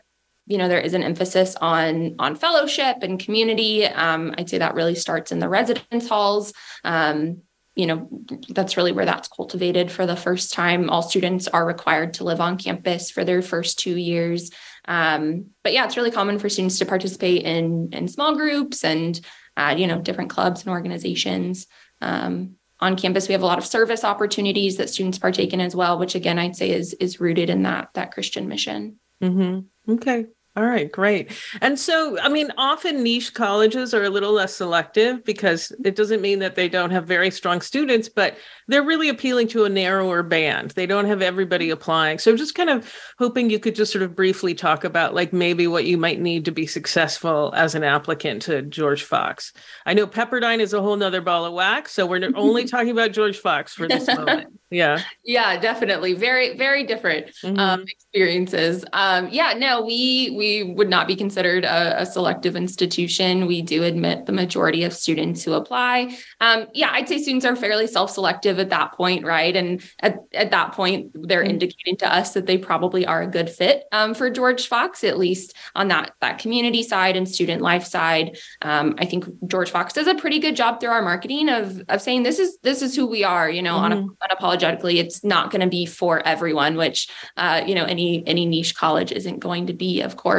you 0.46 0.58
know, 0.58 0.68
there 0.68 0.80
is 0.80 0.94
an 0.94 1.04
emphasis 1.04 1.54
on 1.60 2.16
on 2.18 2.34
fellowship 2.34 2.98
and 3.02 3.20
community. 3.20 3.86
Um, 3.86 4.34
I'd 4.36 4.50
say 4.50 4.58
that 4.58 4.74
really 4.74 4.96
starts 4.96 5.30
in 5.30 5.38
the 5.38 5.48
residence 5.48 6.08
halls. 6.08 6.52
Um, 6.82 7.42
you 7.74 7.86
know, 7.86 8.08
that's 8.50 8.76
really 8.76 8.92
where 8.92 9.06
that's 9.06 9.28
cultivated 9.28 9.90
for 9.90 10.06
the 10.06 10.16
first 10.16 10.52
time. 10.52 10.90
All 10.90 11.02
students 11.02 11.48
are 11.48 11.64
required 11.64 12.14
to 12.14 12.24
live 12.24 12.40
on 12.40 12.58
campus 12.58 13.10
for 13.10 13.24
their 13.24 13.40
first 13.40 13.78
two 13.78 13.96
years. 13.96 14.50
Um, 14.86 15.46
but 15.62 15.72
yeah, 15.72 15.84
it's 15.84 15.96
really 15.96 16.10
common 16.10 16.38
for 16.38 16.48
students 16.48 16.78
to 16.78 16.86
participate 16.86 17.42
in 17.42 17.90
in 17.92 18.08
small 18.08 18.36
groups 18.36 18.84
and 18.84 19.18
uh, 19.56 19.74
you 19.76 19.86
know 19.86 20.00
different 20.00 20.30
clubs 20.30 20.62
and 20.62 20.70
organizations. 20.70 21.66
Um, 22.00 22.56
on 22.80 22.96
campus, 22.96 23.28
we 23.28 23.32
have 23.32 23.42
a 23.42 23.46
lot 23.46 23.58
of 23.58 23.66
service 23.66 24.04
opportunities 24.04 24.76
that 24.76 24.90
students 24.90 25.18
partake 25.18 25.52
in 25.52 25.60
as 25.60 25.74
well, 25.74 25.98
which 25.98 26.14
again 26.14 26.38
I'd 26.38 26.56
say 26.56 26.70
is 26.70 26.94
is 26.94 27.20
rooted 27.20 27.48
in 27.48 27.62
that 27.62 27.90
that 27.94 28.12
Christian 28.12 28.48
mission. 28.48 28.98
Mm-hmm. 29.22 29.92
Okay, 29.92 30.26
All 30.54 30.66
right, 30.66 30.92
great. 30.92 31.32
And 31.62 31.78
so, 31.78 32.18
I 32.20 32.28
mean, 32.28 32.50
often 32.58 33.02
niche 33.02 33.32
colleges 33.32 33.94
are 33.94 34.04
a 34.04 34.10
little 34.10 34.32
less 34.32 34.54
selective 34.54 35.24
because 35.24 35.72
it 35.82 35.96
doesn't 35.96 36.20
mean 36.20 36.40
that 36.40 36.56
they 36.56 36.68
don't 36.68 36.90
have 36.90 37.06
very 37.06 37.30
strong 37.30 37.62
students, 37.62 38.10
but 38.10 38.36
they're 38.68 38.82
really 38.82 39.08
appealing 39.08 39.48
to 39.48 39.64
a 39.64 39.70
narrower 39.70 40.22
band. 40.22 40.72
They 40.72 40.84
don't 40.84 41.06
have 41.06 41.22
everybody 41.22 41.70
applying. 41.70 42.18
So, 42.18 42.36
just 42.36 42.54
kind 42.54 42.68
of 42.68 42.94
hoping 43.18 43.48
you 43.48 43.58
could 43.58 43.74
just 43.74 43.92
sort 43.92 44.02
of 44.02 44.14
briefly 44.14 44.54
talk 44.54 44.84
about 44.84 45.14
like 45.14 45.32
maybe 45.32 45.66
what 45.66 45.86
you 45.86 45.96
might 45.96 46.20
need 46.20 46.44
to 46.44 46.52
be 46.52 46.66
successful 46.66 47.54
as 47.56 47.74
an 47.74 47.82
applicant 47.82 48.42
to 48.42 48.60
George 48.60 49.04
Fox. 49.04 49.54
I 49.86 49.94
know 49.94 50.06
Pepperdine 50.06 50.60
is 50.60 50.74
a 50.74 50.82
whole 50.82 50.96
nother 50.96 51.22
ball 51.22 51.46
of 51.46 51.54
wax. 51.54 51.92
So, 51.92 52.04
we're 52.04 52.30
only 52.34 52.66
talking 52.66 52.90
about 52.90 53.12
George 53.12 53.38
Fox 53.38 53.72
for 53.72 53.88
this 53.88 54.06
moment. 54.06 54.48
Yeah. 54.72 55.02
Yeah, 55.22 55.60
definitely. 55.60 56.14
Very, 56.14 56.56
very 56.56 56.84
different 56.86 57.26
um, 57.44 57.50
mm-hmm. 57.50 57.58
um, 57.58 57.84
experiences. 57.86 58.86
Um, 58.94 59.28
yeah, 59.30 59.52
no, 59.52 59.82
we, 59.82 60.34
we 60.34 60.41
would 60.62 60.88
not 60.88 61.06
be 61.06 61.16
considered 61.16 61.64
a, 61.64 62.02
a, 62.02 62.06
selective 62.06 62.56
institution. 62.56 63.46
We 63.46 63.62
do 63.62 63.84
admit 63.84 64.26
the 64.26 64.32
majority 64.32 64.84
of 64.84 64.92
students 64.92 65.42
who 65.42 65.52
apply. 65.52 66.16
Um, 66.40 66.66
yeah, 66.74 66.90
I'd 66.92 67.08
say 67.08 67.18
students 67.18 67.46
are 67.46 67.56
fairly 67.56 67.86
self-selective 67.86 68.58
at 68.58 68.70
that 68.70 68.92
point, 68.92 69.24
right? 69.24 69.54
And 69.54 69.82
at, 70.00 70.16
at 70.34 70.50
that 70.50 70.72
point, 70.72 71.10
they're 71.14 71.42
mm-hmm. 71.42 71.50
indicating 71.50 71.96
to 71.98 72.12
us 72.12 72.34
that 72.34 72.46
they 72.46 72.58
probably 72.58 73.06
are 73.06 73.22
a 73.22 73.26
good 73.26 73.48
fit 73.48 73.84
um, 73.92 74.14
for 74.14 74.30
George 74.30 74.66
Fox, 74.66 75.04
at 75.04 75.18
least 75.18 75.54
on 75.74 75.88
that 75.88 76.12
that 76.20 76.38
community 76.38 76.82
side 76.82 77.16
and 77.16 77.28
student 77.28 77.62
life 77.62 77.84
side. 77.84 78.36
Um, 78.62 78.94
I 78.98 79.04
think 79.04 79.26
George 79.46 79.70
Fox 79.70 79.92
does 79.92 80.06
a 80.06 80.14
pretty 80.14 80.38
good 80.38 80.56
job 80.56 80.80
through 80.80 80.90
our 80.90 81.02
marketing 81.02 81.48
of 81.48 81.82
of 81.88 82.02
saying 82.02 82.22
this 82.24 82.38
is 82.38 82.58
this 82.62 82.82
is 82.82 82.96
who 82.96 83.06
we 83.06 83.24
are. 83.24 83.48
You 83.48 83.62
know, 83.62 83.76
mm-hmm. 83.76 84.08
unapologetically, 84.22 84.96
it's 84.96 85.22
not 85.24 85.50
going 85.50 85.60
to 85.60 85.68
be 85.68 85.86
for 85.86 86.26
everyone, 86.26 86.76
which 86.76 87.08
uh, 87.36 87.62
you 87.66 87.74
know 87.74 87.84
any 87.84 88.26
any 88.26 88.46
niche 88.46 88.74
college 88.74 89.12
isn't 89.12 89.38
going 89.38 89.66
to 89.68 89.72
be, 89.72 90.00
of 90.00 90.16
course. 90.16 90.31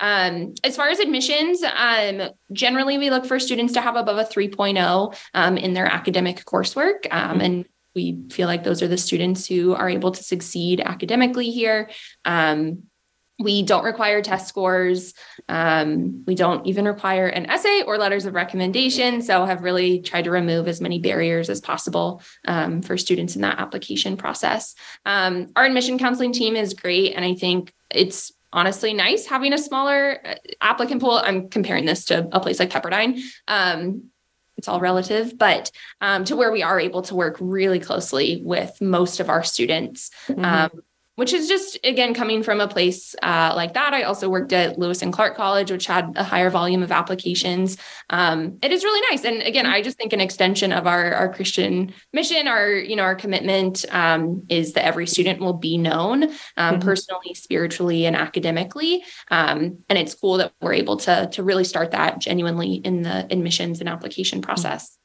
Um, 0.00 0.54
as 0.64 0.76
far 0.76 0.88
as 0.88 0.98
admissions, 0.98 1.62
um, 1.62 2.30
generally 2.52 2.98
we 2.98 3.10
look 3.10 3.26
for 3.26 3.38
students 3.38 3.74
to 3.74 3.80
have 3.80 3.96
above 3.96 4.18
a 4.18 4.24
3.0 4.24 5.14
um, 5.34 5.56
in 5.58 5.74
their 5.74 5.86
academic 5.86 6.44
coursework. 6.44 7.06
Um, 7.10 7.32
mm-hmm. 7.32 7.40
And 7.40 7.64
we 7.94 8.22
feel 8.30 8.46
like 8.46 8.64
those 8.64 8.82
are 8.82 8.88
the 8.88 8.96
students 8.96 9.46
who 9.46 9.74
are 9.74 9.88
able 9.88 10.12
to 10.12 10.22
succeed 10.22 10.80
academically 10.80 11.50
here. 11.50 11.90
Um, 12.24 12.84
we 13.38 13.62
don't 13.62 13.84
require 13.84 14.20
test 14.20 14.48
scores. 14.48 15.14
Um, 15.48 16.24
we 16.26 16.34
don't 16.34 16.66
even 16.66 16.84
require 16.84 17.26
an 17.26 17.46
essay 17.46 17.82
or 17.86 17.96
letters 17.96 18.26
of 18.26 18.34
recommendation. 18.34 19.22
So, 19.22 19.46
have 19.46 19.62
really 19.62 20.02
tried 20.02 20.24
to 20.24 20.30
remove 20.30 20.68
as 20.68 20.82
many 20.82 20.98
barriers 20.98 21.48
as 21.48 21.60
possible 21.60 22.22
um, 22.46 22.82
for 22.82 22.98
students 22.98 23.36
in 23.36 23.42
that 23.42 23.58
application 23.58 24.18
process. 24.18 24.74
Um, 25.06 25.52
our 25.56 25.64
admission 25.64 25.98
counseling 25.98 26.32
team 26.32 26.54
is 26.54 26.74
great. 26.74 27.14
And 27.14 27.24
I 27.24 27.34
think 27.34 27.72
it's 27.90 28.30
honestly 28.52 28.92
nice 28.92 29.26
having 29.26 29.52
a 29.52 29.58
smaller 29.58 30.20
uh, 30.24 30.34
applicant 30.60 31.00
pool. 31.00 31.20
I'm 31.22 31.48
comparing 31.48 31.84
this 31.84 32.06
to 32.06 32.28
a 32.32 32.40
place 32.40 32.58
like 32.58 32.70
Pepperdine. 32.70 33.20
Um, 33.48 34.10
it's 34.56 34.68
all 34.68 34.80
relative, 34.80 35.38
but 35.38 35.70
um, 36.02 36.24
to 36.26 36.36
where 36.36 36.52
we 36.52 36.62
are 36.62 36.78
able 36.78 37.00
to 37.02 37.14
work 37.14 37.36
really 37.40 37.80
closely 37.80 38.42
with 38.44 38.78
most 38.80 39.18
of 39.18 39.30
our 39.30 39.42
students. 39.42 40.10
Mm-hmm. 40.28 40.44
Um, 40.44 40.70
which 41.20 41.34
is 41.34 41.48
just 41.48 41.78
again 41.84 42.14
coming 42.14 42.42
from 42.42 42.62
a 42.62 42.66
place 42.66 43.14
uh, 43.22 43.52
like 43.54 43.74
that. 43.74 43.92
I 43.92 44.04
also 44.04 44.30
worked 44.30 44.54
at 44.54 44.78
Lewis 44.78 45.02
and 45.02 45.12
Clark 45.12 45.36
College, 45.36 45.70
which 45.70 45.84
had 45.84 46.14
a 46.16 46.24
higher 46.24 46.48
volume 46.48 46.82
of 46.82 46.90
applications. 46.90 47.76
Um, 48.08 48.56
it 48.62 48.72
is 48.72 48.84
really 48.84 49.06
nice, 49.10 49.22
and 49.26 49.42
again, 49.42 49.66
I 49.66 49.82
just 49.82 49.98
think 49.98 50.14
an 50.14 50.22
extension 50.22 50.72
of 50.72 50.86
our 50.86 51.12
our 51.12 51.30
Christian 51.30 51.92
mission, 52.14 52.48
our 52.48 52.72
you 52.72 52.96
know 52.96 53.02
our 53.02 53.14
commitment 53.14 53.84
um, 53.90 54.46
is 54.48 54.72
that 54.72 54.86
every 54.86 55.06
student 55.06 55.40
will 55.40 55.52
be 55.52 55.76
known 55.76 56.22
um, 56.22 56.30
mm-hmm. 56.30 56.80
personally, 56.80 57.34
spiritually, 57.34 58.06
and 58.06 58.16
academically. 58.16 59.04
Um, 59.30 59.80
and 59.90 59.98
it's 59.98 60.14
cool 60.14 60.38
that 60.38 60.54
we're 60.62 60.72
able 60.72 60.96
to 61.04 61.28
to 61.32 61.42
really 61.42 61.64
start 61.64 61.90
that 61.90 62.18
genuinely 62.18 62.76
in 62.76 63.02
the 63.02 63.30
admissions 63.30 63.80
and 63.80 63.90
application 63.90 64.40
process. 64.40 64.96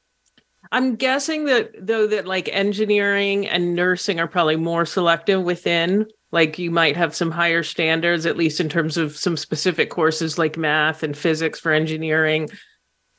I'm 0.76 0.96
guessing 0.96 1.46
that 1.46 1.70
though 1.80 2.06
that 2.06 2.26
like 2.26 2.50
engineering 2.52 3.48
and 3.48 3.74
nursing 3.74 4.20
are 4.20 4.28
probably 4.28 4.56
more 4.56 4.84
selective 4.84 5.42
within 5.42 6.04
like 6.32 6.58
you 6.58 6.70
might 6.70 6.98
have 6.98 7.16
some 7.16 7.30
higher 7.30 7.62
standards 7.62 8.26
at 8.26 8.36
least 8.36 8.60
in 8.60 8.68
terms 8.68 8.98
of 8.98 9.16
some 9.16 9.38
specific 9.38 9.88
courses 9.88 10.36
like 10.36 10.58
math 10.58 11.02
and 11.02 11.16
physics 11.16 11.58
for 11.58 11.72
engineering 11.72 12.50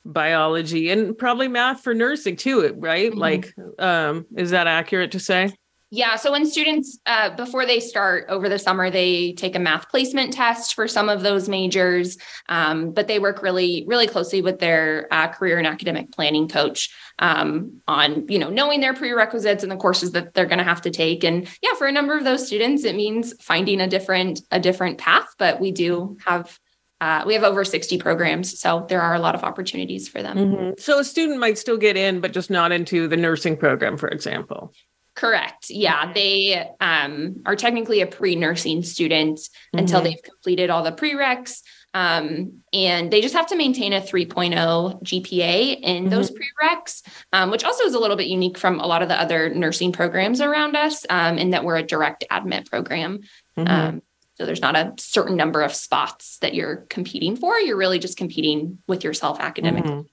biology 0.06 0.91
and 0.91 1.17
probably 1.17 1.48
math 1.48 1.82
for 1.82 1.96
nursing 1.96 2.36
too 2.36 2.76
right 2.78 3.10
mm-hmm. 3.10 3.20
like 3.22 3.52
um 3.80 4.28
is 4.38 4.52
that 4.52 4.67
accurate 4.67 5.13
to 5.13 5.20
say 5.20 5.52
yeah. 5.89 6.17
So 6.17 6.34
when 6.34 6.45
students, 6.45 7.00
uh, 7.06 7.36
before 7.36 7.65
they 7.65 7.80
start 7.80 8.26
over 8.28 8.50
the 8.50 8.60
summer, 8.60 8.89
they 8.89 9.32
take 9.34 9.56
a 9.56 9.60
math 9.60 9.89
placement 9.89 10.34
test 10.34 10.73
for 10.73 10.86
some 10.86 11.08
of 11.08 11.21
those 11.21 11.47
majors, 11.47 12.17
um, 12.50 12.91
but 12.91 13.08
they 13.08 13.19
work 13.19 13.41
really, 13.41 13.86
really 13.88 14.08
closely 14.08 14.41
with 14.41 14.60
their 14.60 15.08
uh, 15.12 15.30
career 15.30 15.58
and 15.58 15.65
academic 15.65 16.12
planning 16.12 16.50
coach 16.50 16.93
um, 17.19 17.82
on, 17.88 18.28
you 18.28 18.38
know, 18.38 18.50
knowing 18.50 18.82
their 18.82 18.93
prerequisites 18.93 19.63
and 19.63 19.71
the 19.71 19.78
courses 19.78 20.12
that 20.12 20.34
they're 20.34 20.45
going 20.45 20.58
to 20.58 20.63
have 20.65 20.82
to 20.82 20.91
take. 20.91 21.23
And 21.23 21.47
yeah, 21.62 21.73
for 21.78 21.88
a 21.88 21.91
number 21.91 22.17
of 22.17 22.26
those 22.26 22.45
students, 22.45 22.84
it 22.84 22.95
means 22.95 23.34
finding 23.41 23.80
a 23.80 23.88
different, 23.88 24.41
a 24.52 24.60
different 24.60 24.97
path. 24.97 25.28
But 25.38 25.62
we 25.62 25.71
do 25.71 26.17
have 26.26 26.60
uh, 27.00 27.23
we 27.28 27.36
have 27.36 27.43
over 27.43 27.63
60 27.63 28.00
programs 28.00 28.60
so 28.60 28.88
there 28.89 29.04
are 29.04 29.13
a 29.13 29.19
lot 29.19 29.36
of 29.36 29.43
opportunities 29.43 30.10
for 30.10 30.23
them 30.23 30.36
mm-hmm. 30.36 30.71
so 30.80 30.97
a 30.97 31.04
student 31.04 31.39
might 31.39 31.56
still 31.56 31.78
get 31.78 31.95
in 31.95 32.19
but 32.19 32.34
just 32.34 32.50
not 32.50 32.71
into 32.71 33.08
the 33.08 33.15
nursing 33.15 33.56
program 33.56 33.97
for 33.97 34.08
example 34.08 34.73
Correct. 35.17 35.71
Yeah, 35.71 36.13
they 36.13 36.69
um, 36.80 37.41
are 37.47 37.56
technically 37.56 38.01
a 38.01 38.08
pre-nursing 38.08 38.84
student 38.84 39.39
mm-hmm. 39.39 39.80
until 39.80 39.99
they've 39.99 40.21
completed 40.21 40.69
all 40.69 40.84
the 40.84 40.91
prereqs, 40.91 41.63
um, 41.95 42.62
and 42.71 43.12
they 43.12 43.19
just 43.19 43.34
have 43.34 43.47
to 43.47 43.56
maintain 43.56 43.93
a 43.93 43.99
3.0 43.99 45.01
GPA 45.01 45.80
in 45.82 46.03
mm-hmm. 46.03 46.10
those 46.10 46.30
prereqs, 46.30 47.01
um, 47.34 47.49
which 47.49 47.63
also 47.63 47.86
is 47.86 47.95
a 47.95 47.99
little 47.99 48.15
bit 48.15 48.27
unique 48.27 48.60
from 48.60 48.80
a 48.80 48.86
lot 48.86 49.01
of 49.01 49.10
the 49.10 49.19
other 49.19 49.49
nursing 49.49 49.91
programs 49.91 50.39
around 50.39 50.75
us, 50.75 51.03
um, 51.10 51.39
in 51.39 51.49
that 51.49 51.63
we're 51.63 51.77
a 51.77 51.84
direct 51.84 52.23
admit 52.30 52.69
program. 52.69 53.21
Mm-hmm. 53.58 53.67
Um, 53.67 54.01
so 54.36 54.45
there's 54.45 54.62
not 54.62 54.75
a 54.75 54.93
certain 54.99 55.36
number 55.36 55.63
of 55.63 55.73
spots 55.73 56.38
that 56.41 56.53
you're 56.53 56.86
competing 56.89 57.36
for. 57.36 57.58
You're 57.58 57.75
really 57.75 57.97
just 57.97 58.17
competing 58.19 58.77
with 58.86 59.03
yourself 59.03 59.39
academically. 59.39 60.06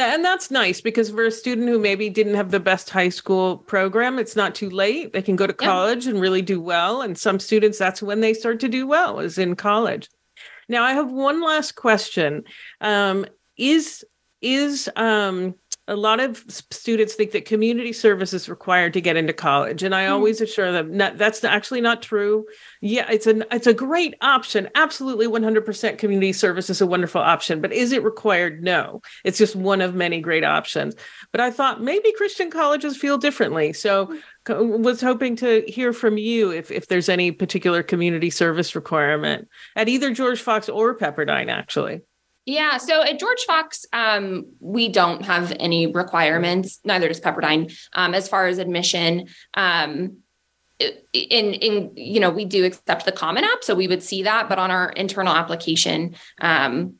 And 0.00 0.24
that's 0.24 0.50
nice 0.50 0.80
because 0.80 1.10
for 1.10 1.26
a 1.26 1.30
student 1.30 1.68
who 1.68 1.78
maybe 1.78 2.08
didn't 2.10 2.34
have 2.34 2.50
the 2.50 2.60
best 2.60 2.90
high 2.90 3.08
school 3.08 3.58
program, 3.58 4.18
it's 4.18 4.36
not 4.36 4.54
too 4.54 4.70
late. 4.70 5.12
They 5.12 5.22
can 5.22 5.36
go 5.36 5.46
to 5.46 5.52
college 5.52 6.06
yeah. 6.06 6.12
and 6.12 6.20
really 6.20 6.42
do 6.42 6.60
well. 6.60 7.02
And 7.02 7.16
some 7.16 7.38
students, 7.38 7.78
that's 7.78 8.02
when 8.02 8.20
they 8.20 8.34
start 8.34 8.60
to 8.60 8.68
do 8.68 8.86
well, 8.86 9.20
is 9.20 9.38
in 9.38 9.56
college. 9.56 10.08
Now, 10.68 10.84
I 10.84 10.92
have 10.92 11.10
one 11.10 11.42
last 11.42 11.74
question. 11.74 12.44
Um, 12.80 13.26
is 13.56 14.04
is 14.40 14.88
um, 14.96 15.54
a 15.90 15.96
lot 15.96 16.20
of 16.20 16.44
students 16.48 17.14
think 17.14 17.32
that 17.32 17.44
community 17.44 17.92
service 17.92 18.32
is 18.32 18.48
required 18.48 18.92
to 18.92 19.00
get 19.00 19.16
into 19.16 19.32
college 19.32 19.82
and 19.82 19.92
i 19.92 20.04
mm. 20.04 20.10
always 20.10 20.40
assure 20.40 20.70
them 20.70 20.96
that 20.98 21.18
that's 21.18 21.42
actually 21.42 21.80
not 21.80 22.00
true. 22.00 22.46
Yeah 22.80 23.10
it's 23.10 23.26
an 23.26 23.44
it's 23.50 23.66
a 23.66 23.74
great 23.74 24.14
option 24.20 24.68
absolutely 24.76 25.26
100% 25.26 25.98
community 25.98 26.32
service 26.32 26.70
is 26.70 26.80
a 26.80 26.86
wonderful 26.86 27.20
option 27.20 27.60
but 27.60 27.72
is 27.72 27.92
it 27.92 28.04
required? 28.04 28.62
No 28.62 29.02
it's 29.24 29.38
just 29.38 29.56
one 29.56 29.80
of 29.80 29.94
many 29.94 30.20
great 30.20 30.44
options 30.44 30.94
but 31.32 31.40
i 31.40 31.50
thought 31.50 31.82
maybe 31.82 32.12
christian 32.12 32.50
colleges 32.50 32.96
feel 32.96 33.18
differently 33.18 33.72
so 33.72 34.16
was 34.48 35.00
hoping 35.00 35.34
to 35.36 35.64
hear 35.66 35.92
from 35.92 36.16
you 36.16 36.50
if, 36.50 36.70
if 36.70 36.86
there's 36.86 37.08
any 37.08 37.32
particular 37.32 37.82
community 37.82 38.30
service 38.30 38.76
requirement 38.76 39.48
at 39.76 39.88
either 39.88 40.12
george 40.12 40.40
fox 40.40 40.68
or 40.68 40.96
pepperdine 40.96 41.48
actually 41.48 42.00
yeah. 42.46 42.78
So 42.78 43.02
at 43.02 43.18
George 43.18 43.42
Fox, 43.46 43.84
um, 43.92 44.46
we 44.60 44.88
don't 44.88 45.24
have 45.24 45.52
any 45.60 45.86
requirements. 45.86 46.80
Neither 46.84 47.08
does 47.08 47.20
Pepperdine 47.20 47.72
um, 47.92 48.14
as 48.14 48.28
far 48.28 48.46
as 48.46 48.58
admission. 48.58 49.28
Um, 49.54 50.18
in 51.12 51.52
in 51.52 51.92
you 51.94 52.20
know 52.20 52.30
we 52.30 52.46
do 52.46 52.64
accept 52.64 53.04
the 53.04 53.12
Common 53.12 53.44
App, 53.44 53.62
so 53.62 53.74
we 53.74 53.86
would 53.86 54.02
see 54.02 54.22
that. 54.22 54.48
But 54.48 54.58
on 54.58 54.70
our 54.70 54.90
internal 54.90 55.34
application, 55.34 56.16
um, 56.40 56.94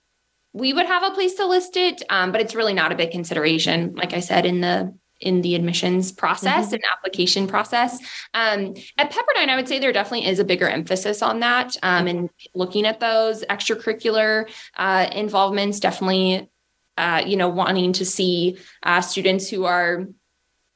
we 0.52 0.72
would 0.72 0.86
have 0.86 1.02
a 1.02 1.14
place 1.14 1.34
to 1.34 1.46
list 1.46 1.76
it, 1.76 2.02
um, 2.10 2.32
but 2.32 2.40
it's 2.40 2.54
really 2.54 2.74
not 2.74 2.92
a 2.92 2.96
big 2.96 3.10
consideration. 3.10 3.94
Like 3.94 4.12
I 4.12 4.20
said 4.20 4.44
in 4.44 4.60
the 4.60 4.94
in 5.20 5.42
the 5.42 5.54
admissions 5.54 6.12
process 6.12 6.66
mm-hmm. 6.66 6.74
and 6.74 6.82
application 6.92 7.46
process. 7.46 7.98
Um, 8.34 8.74
at 8.98 9.10
Pepperdine, 9.10 9.48
I 9.48 9.56
would 9.56 9.68
say 9.68 9.78
there 9.78 9.92
definitely 9.92 10.26
is 10.26 10.38
a 10.38 10.44
bigger 10.44 10.68
emphasis 10.68 11.22
on 11.22 11.40
that 11.40 11.76
um, 11.82 12.06
and 12.06 12.30
looking 12.54 12.86
at 12.86 13.00
those 13.00 13.44
extracurricular 13.44 14.50
uh, 14.76 15.08
involvements. 15.12 15.80
Definitely, 15.80 16.50
uh, 16.96 17.22
you 17.26 17.36
know, 17.36 17.48
wanting 17.48 17.92
to 17.94 18.04
see 18.04 18.58
uh, 18.82 19.00
students 19.00 19.48
who 19.48 19.64
are 19.64 20.06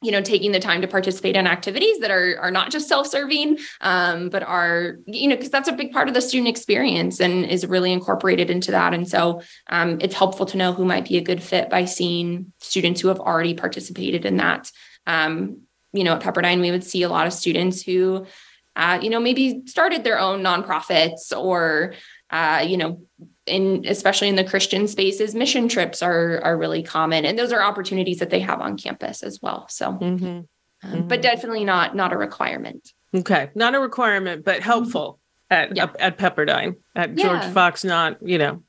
you 0.04 0.12
know 0.12 0.20
taking 0.20 0.52
the 0.52 0.60
time 0.60 0.80
to 0.80 0.88
participate 0.88 1.36
in 1.36 1.46
activities 1.46 1.98
that 1.98 2.10
are 2.10 2.36
are 2.40 2.50
not 2.50 2.70
just 2.70 2.88
self-serving 2.88 3.58
um, 3.80 4.28
but 4.28 4.42
are 4.42 4.98
you 5.06 5.28
know 5.28 5.36
because 5.36 5.50
that's 5.50 5.68
a 5.68 5.72
big 5.72 5.92
part 5.92 6.08
of 6.08 6.14
the 6.14 6.20
student 6.20 6.48
experience 6.48 7.20
and 7.20 7.46
is 7.46 7.66
really 7.66 7.92
incorporated 7.92 8.50
into 8.50 8.70
that. 8.70 8.94
And 8.94 9.08
so 9.08 9.40
um, 9.68 9.98
it's 10.00 10.14
helpful 10.14 10.46
to 10.46 10.56
know 10.56 10.72
who 10.72 10.84
might 10.84 11.08
be 11.08 11.16
a 11.16 11.22
good 11.22 11.42
fit 11.42 11.70
by 11.70 11.84
seeing 11.84 12.52
students 12.60 13.00
who 13.00 13.08
have 13.08 13.20
already 13.20 13.54
participated 13.54 14.24
in 14.24 14.36
that. 14.36 14.70
Um, 15.06 15.62
you 15.92 16.02
know 16.02 16.14
at 16.14 16.22
pepperdine 16.22 16.60
we 16.60 16.72
would 16.72 16.82
see 16.82 17.02
a 17.02 17.08
lot 17.08 17.26
of 17.26 17.32
students 17.32 17.82
who 17.82 18.26
uh, 18.74 18.98
you 19.00 19.10
know 19.10 19.20
maybe 19.20 19.62
started 19.66 20.02
their 20.02 20.18
own 20.18 20.42
nonprofits 20.42 21.36
or 21.36 21.94
uh, 22.34 22.64
you 22.66 22.76
know, 22.76 23.00
in 23.46 23.84
especially 23.86 24.28
in 24.28 24.36
the 24.36 24.44
Christian 24.44 24.88
spaces, 24.88 25.34
mission 25.34 25.68
trips 25.68 26.02
are 26.02 26.40
are 26.42 26.56
really 26.56 26.82
common, 26.82 27.24
and 27.24 27.38
those 27.38 27.52
are 27.52 27.62
opportunities 27.62 28.18
that 28.18 28.30
they 28.30 28.40
have 28.40 28.60
on 28.60 28.76
campus 28.76 29.22
as 29.22 29.40
well. 29.42 29.66
So, 29.68 29.92
mm-hmm. 29.92 30.24
Um, 30.24 30.46
mm-hmm. 30.84 31.08
but 31.08 31.22
definitely 31.22 31.64
not 31.64 31.94
not 31.94 32.12
a 32.12 32.16
requirement. 32.16 32.92
Okay, 33.14 33.50
not 33.54 33.74
a 33.74 33.80
requirement, 33.80 34.44
but 34.44 34.60
helpful 34.62 35.20
at 35.50 35.76
yeah. 35.76 35.88
at 35.98 36.18
Pepperdine 36.18 36.76
at 36.94 37.16
yeah. 37.16 37.24
George 37.24 37.52
Fox. 37.52 37.84
Not 37.84 38.18
you 38.22 38.38
know, 38.38 38.62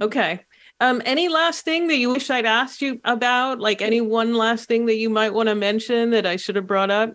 okay. 0.00 0.44
Um, 0.80 1.02
any 1.04 1.28
last 1.28 1.64
thing 1.64 1.88
that 1.88 1.96
you 1.96 2.10
wish 2.10 2.30
I'd 2.30 2.46
asked 2.46 2.82
you 2.82 3.00
about? 3.02 3.58
Like 3.58 3.82
any 3.82 4.00
one 4.00 4.34
last 4.34 4.68
thing 4.68 4.86
that 4.86 4.96
you 4.96 5.10
might 5.10 5.34
want 5.34 5.48
to 5.48 5.56
mention 5.56 6.10
that 6.10 6.24
I 6.24 6.36
should 6.36 6.54
have 6.54 6.68
brought 6.68 6.90
up? 6.90 7.14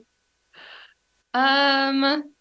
Um, 1.33 2.32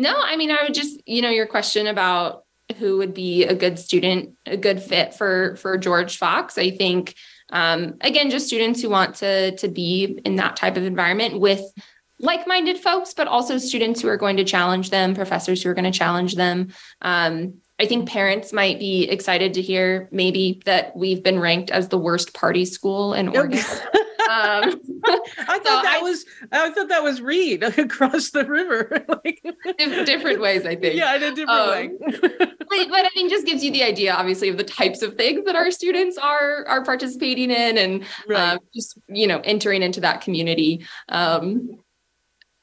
no, 0.00 0.14
I 0.16 0.36
mean, 0.36 0.50
I 0.50 0.62
would 0.62 0.74
just, 0.74 1.00
you 1.06 1.20
know, 1.20 1.28
your 1.28 1.46
question 1.46 1.86
about 1.86 2.44
who 2.78 2.96
would 2.98 3.12
be 3.12 3.44
a 3.44 3.54
good 3.54 3.78
student, 3.78 4.30
a 4.46 4.56
good 4.56 4.82
fit 4.82 5.12
for 5.14 5.56
for 5.56 5.76
George 5.76 6.16
Fox. 6.16 6.56
I 6.56 6.70
think, 6.70 7.14
um, 7.50 7.96
again, 8.00 8.30
just 8.30 8.46
students 8.46 8.80
who 8.80 8.88
want 8.88 9.16
to 9.16 9.54
to 9.56 9.68
be 9.68 10.18
in 10.24 10.36
that 10.36 10.56
type 10.56 10.76
of 10.76 10.84
environment 10.84 11.38
with 11.38 11.60
like-minded 12.18 12.78
folks, 12.78 13.14
but 13.14 13.28
also 13.28 13.58
students 13.58 14.00
who 14.00 14.08
are 14.08 14.16
going 14.16 14.36
to 14.38 14.44
challenge 14.44 14.90
them, 14.90 15.14
professors 15.14 15.62
who 15.62 15.70
are 15.70 15.74
going 15.74 15.90
to 15.90 15.98
challenge 15.98 16.34
them. 16.34 16.68
Um, 17.02 17.54
I 17.78 17.86
think 17.86 18.08
parents 18.08 18.52
might 18.52 18.78
be 18.78 19.04
excited 19.04 19.54
to 19.54 19.62
hear 19.62 20.08
maybe 20.12 20.60
that 20.66 20.94
we've 20.96 21.22
been 21.22 21.40
ranked 21.40 21.70
as 21.70 21.88
the 21.88 21.98
worst 21.98 22.34
party 22.34 22.66
school 22.66 23.14
in 23.14 23.28
Oregon. 23.28 23.64
um, 24.30 24.80
I 25.04 25.58
thought 25.58 25.64
so 25.64 25.82
that 25.82 25.98
I, 25.98 26.02
was 26.02 26.24
I 26.52 26.70
thought 26.70 26.88
that 26.88 27.02
was 27.02 27.20
Reed 27.20 27.62
across 27.78 28.30
the 28.30 28.44
river. 28.44 29.04
like, 29.24 29.44
in 29.78 30.04
different 30.04 30.40
ways, 30.40 30.64
I 30.64 30.76
think. 30.76 30.96
Yeah, 30.96 31.16
in 31.16 31.22
a 31.22 31.34
different 31.34 31.50
um, 31.50 31.70
way. 31.70 31.90
but, 31.98 32.58
but, 32.68 33.04
I 33.04 33.08
mean, 33.16 33.28
just 33.28 33.46
gives 33.46 33.64
you 33.64 33.72
the 33.72 33.82
idea, 33.82 34.14
obviously, 34.14 34.48
of 34.48 34.56
the 34.56 34.64
types 34.64 35.02
of 35.02 35.16
things 35.16 35.44
that 35.46 35.56
our 35.56 35.70
students 35.70 36.16
are 36.16 36.64
are 36.66 36.84
participating 36.84 37.50
in, 37.50 37.76
and 37.76 38.04
right. 38.28 38.52
um, 38.52 38.58
just 38.74 38.98
you 39.08 39.26
know 39.26 39.40
entering 39.40 39.82
into 39.82 40.00
that 40.00 40.20
community. 40.20 40.86
Um, 41.08 41.80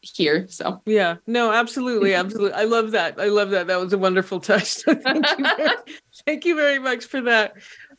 here. 0.01 0.47
So 0.47 0.81
yeah, 0.85 1.17
no, 1.25 1.51
absolutely, 1.51 2.13
absolutely. 2.13 2.53
I 2.53 2.63
love 2.63 2.91
that. 2.91 3.19
I 3.19 3.27
love 3.27 3.49
that. 3.49 3.67
That 3.67 3.79
was 3.79 3.91
a 3.91 3.97
wonderful 3.97 4.39
touch. 4.39 4.67
So 4.67 4.95
thank, 4.95 5.25
you 5.37 5.43
very, 5.43 5.75
thank 6.25 6.45
you 6.45 6.55
very 6.55 6.79
much 6.79 7.05
for 7.05 7.21
that. 7.21 7.55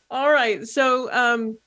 All 0.09 0.31
right, 0.31 0.67
so 0.67 1.11
um, 1.11 1.59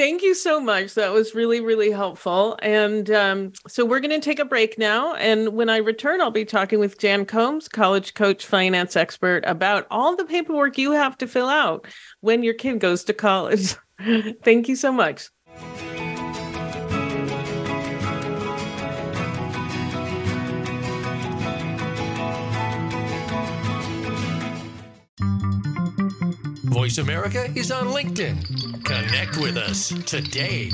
thank 0.00 0.22
you 0.22 0.32
so 0.32 0.58
much. 0.58 0.94
That 0.94 1.12
was 1.12 1.34
really, 1.34 1.60
really 1.60 1.90
helpful. 1.90 2.58
And 2.62 3.10
um, 3.10 3.52
so 3.68 3.84
we're 3.84 4.00
going 4.00 4.18
to 4.18 4.24
take 4.24 4.38
a 4.38 4.46
break 4.46 4.78
now. 4.78 5.14
And 5.16 5.50
when 5.50 5.68
I 5.68 5.76
return, 5.76 6.22
I'll 6.22 6.30
be 6.30 6.46
talking 6.46 6.78
with 6.78 6.98
Jan 6.98 7.26
Combs, 7.26 7.68
college 7.68 8.14
coach, 8.14 8.46
finance 8.46 8.96
expert, 8.96 9.44
about 9.46 9.86
all 9.90 10.16
the 10.16 10.24
paperwork 10.24 10.78
you 10.78 10.92
have 10.92 11.18
to 11.18 11.26
fill 11.26 11.50
out 11.50 11.86
when 12.20 12.42
your 12.42 12.54
kid 12.54 12.80
goes 12.80 13.04
to 13.04 13.12
college. 13.12 13.76
thank 14.42 14.70
you 14.70 14.76
so 14.76 14.90
much. 14.90 15.28
Voice 26.70 26.98
America 26.98 27.50
is 27.56 27.72
on 27.72 27.88
LinkedIn. 27.88 28.84
Connect 28.84 29.36
with 29.38 29.56
us 29.56 29.88
today. 30.06 30.70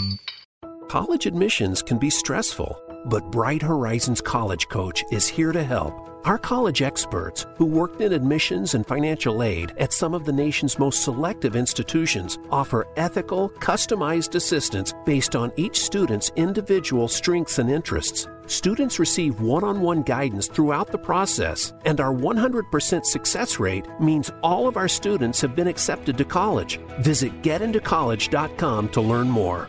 College 0.88 1.24
admissions 1.24 1.82
can 1.82 1.96
be 1.96 2.10
stressful, 2.10 2.78
but 3.06 3.32
Bright 3.32 3.62
Horizons 3.62 4.20
College 4.20 4.68
Coach 4.68 5.02
is 5.10 5.26
here 5.26 5.52
to 5.52 5.64
help. 5.64 6.15
Our 6.26 6.38
college 6.38 6.82
experts, 6.82 7.46
who 7.54 7.64
worked 7.64 8.00
in 8.00 8.12
admissions 8.12 8.74
and 8.74 8.84
financial 8.84 9.44
aid 9.44 9.72
at 9.78 9.92
some 9.92 10.12
of 10.12 10.24
the 10.24 10.32
nation's 10.32 10.76
most 10.76 11.04
selective 11.04 11.54
institutions, 11.54 12.36
offer 12.50 12.88
ethical, 12.96 13.50
customized 13.60 14.34
assistance 14.34 14.92
based 15.04 15.36
on 15.36 15.52
each 15.54 15.84
student's 15.84 16.32
individual 16.34 17.06
strengths 17.06 17.60
and 17.60 17.70
interests. 17.70 18.26
Students 18.46 18.98
receive 18.98 19.40
one 19.40 19.62
on 19.62 19.80
one 19.80 20.02
guidance 20.02 20.48
throughout 20.48 20.90
the 20.90 20.98
process, 20.98 21.72
and 21.84 22.00
our 22.00 22.12
100% 22.12 23.04
success 23.04 23.60
rate 23.60 23.86
means 24.00 24.32
all 24.42 24.66
of 24.66 24.76
our 24.76 24.88
students 24.88 25.40
have 25.40 25.54
been 25.54 25.68
accepted 25.68 26.18
to 26.18 26.24
college. 26.24 26.80
Visit 27.02 27.40
getintocollege.com 27.42 28.88
to 28.88 29.00
learn 29.00 29.30
more. 29.30 29.68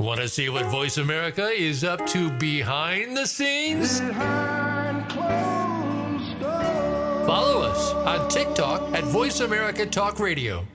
Want 0.00 0.18
to 0.18 0.28
see 0.30 0.48
what 0.48 0.64
Voice 0.64 0.96
America 0.96 1.48
is 1.48 1.84
up 1.84 2.06
to 2.06 2.30
behind 2.38 3.14
the 3.14 3.26
scenes? 3.26 4.00
Behind 4.00 5.12
Follow 7.26 7.60
us 7.60 7.92
on 7.92 8.26
TikTok 8.30 8.94
at 8.94 9.04
Voice 9.04 9.40
America 9.40 9.84
Talk 9.84 10.18
Radio. 10.18 10.66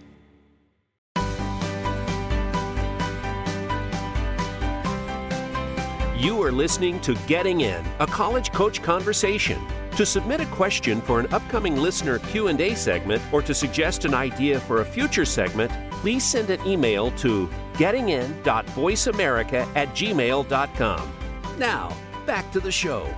You 6.15 6.39
are 6.43 6.51
listening 6.51 7.01
to 7.01 7.15
Getting 7.25 7.61
In, 7.61 7.83
a 7.99 8.05
college 8.05 8.51
coach 8.51 8.83
conversation. 8.83 9.59
To 9.95 10.05
submit 10.05 10.39
a 10.39 10.45
question 10.47 11.01
for 11.01 11.19
an 11.19 11.33
upcoming 11.33 11.77
listener 11.77 12.19
Q&A 12.19 12.75
segment 12.75 13.23
or 13.31 13.41
to 13.41 13.55
suggest 13.55 14.05
an 14.05 14.13
idea 14.13 14.59
for 14.59 14.81
a 14.81 14.85
future 14.85 15.25
segment, 15.25 15.71
please 16.05 16.23
send 16.23 16.51
an 16.51 16.63
email 16.67 17.09
to 17.09 17.49
gettingin.voiceamerica 17.73 19.67
at 19.75 19.87
gmail.com. 19.95 21.13
Now, 21.57 21.97
back 22.27 22.51
to 22.51 22.59
the 22.59 22.71
show. 22.71 23.11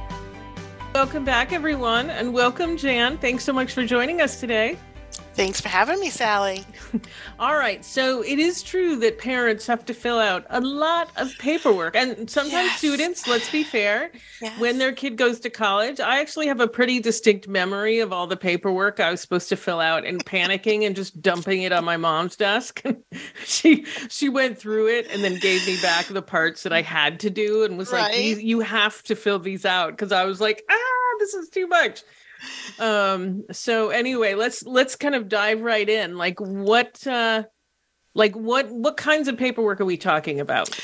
Welcome 0.95 1.25
back, 1.25 1.51
everyone, 1.51 2.09
and 2.09 2.33
welcome, 2.33 2.77
Jan. 2.77 3.17
Thanks 3.17 3.43
so 3.43 3.51
much 3.51 3.73
for 3.73 3.85
joining 3.85 4.21
us 4.21 4.39
today. 4.39 4.77
Thanks 5.37 5.61
for 5.61 5.69
having 5.69 5.99
me, 5.99 6.09
Sally. 6.09 6.65
All 7.39 7.55
right. 7.55 7.85
So 7.85 8.23
it 8.23 8.39
is 8.39 8.63
true 8.63 8.95
that 8.95 9.19
parents 9.19 9.67
have 9.67 9.85
to 9.85 9.93
fill 9.93 10.17
out 10.17 10.47
a 10.49 10.59
lot 10.59 11.11
of 11.15 11.31
paperwork. 11.37 11.95
And 11.95 12.27
sometimes 12.27 12.69
yes. 12.69 12.79
students, 12.79 13.27
let's 13.27 13.51
be 13.51 13.63
fair, 13.63 14.09
yes. 14.41 14.59
when 14.59 14.79
their 14.79 14.93
kid 14.93 15.15
goes 15.15 15.39
to 15.41 15.51
college, 15.51 15.99
I 15.99 16.21
actually 16.21 16.47
have 16.47 16.59
a 16.59 16.67
pretty 16.67 16.99
distinct 16.99 17.47
memory 17.47 17.99
of 17.99 18.11
all 18.11 18.25
the 18.25 18.35
paperwork 18.35 18.99
I 18.99 19.11
was 19.11 19.21
supposed 19.21 19.47
to 19.49 19.55
fill 19.55 19.79
out 19.79 20.05
and 20.05 20.25
panicking 20.25 20.87
and 20.87 20.95
just 20.95 21.21
dumping 21.21 21.61
it 21.61 21.71
on 21.71 21.85
my 21.85 21.97
mom's 21.97 22.35
desk. 22.35 22.83
she 23.45 23.85
she 24.09 24.29
went 24.29 24.57
through 24.57 24.87
it 24.87 25.05
and 25.11 25.23
then 25.23 25.37
gave 25.37 25.67
me 25.67 25.79
back 25.83 26.07
the 26.07 26.23
parts 26.23 26.63
that 26.63 26.73
I 26.73 26.81
had 26.81 27.19
to 27.19 27.29
do 27.29 27.63
and 27.63 27.77
was 27.77 27.91
right. 27.91 28.11
like, 28.11 28.17
you, 28.17 28.37
you 28.37 28.59
have 28.61 29.03
to 29.03 29.15
fill 29.15 29.37
these 29.37 29.67
out. 29.67 29.95
Cause 29.99 30.11
I 30.11 30.25
was 30.25 30.41
like, 30.41 30.63
ah, 30.67 31.15
this 31.19 31.35
is 31.35 31.49
too 31.49 31.67
much 31.67 32.01
um 32.79 33.43
so 33.51 33.89
anyway 33.89 34.33
let's 34.33 34.63
let's 34.63 34.95
kind 34.95 35.15
of 35.15 35.27
dive 35.27 35.61
right 35.61 35.87
in. 35.87 36.17
Like 36.17 36.39
what 36.39 37.05
uh 37.07 37.43
like 38.13 38.35
what 38.35 38.69
what 38.69 38.97
kinds 38.97 39.27
of 39.27 39.37
paperwork 39.37 39.79
are 39.79 39.85
we 39.85 39.97
talking 39.97 40.39
about? 40.39 40.77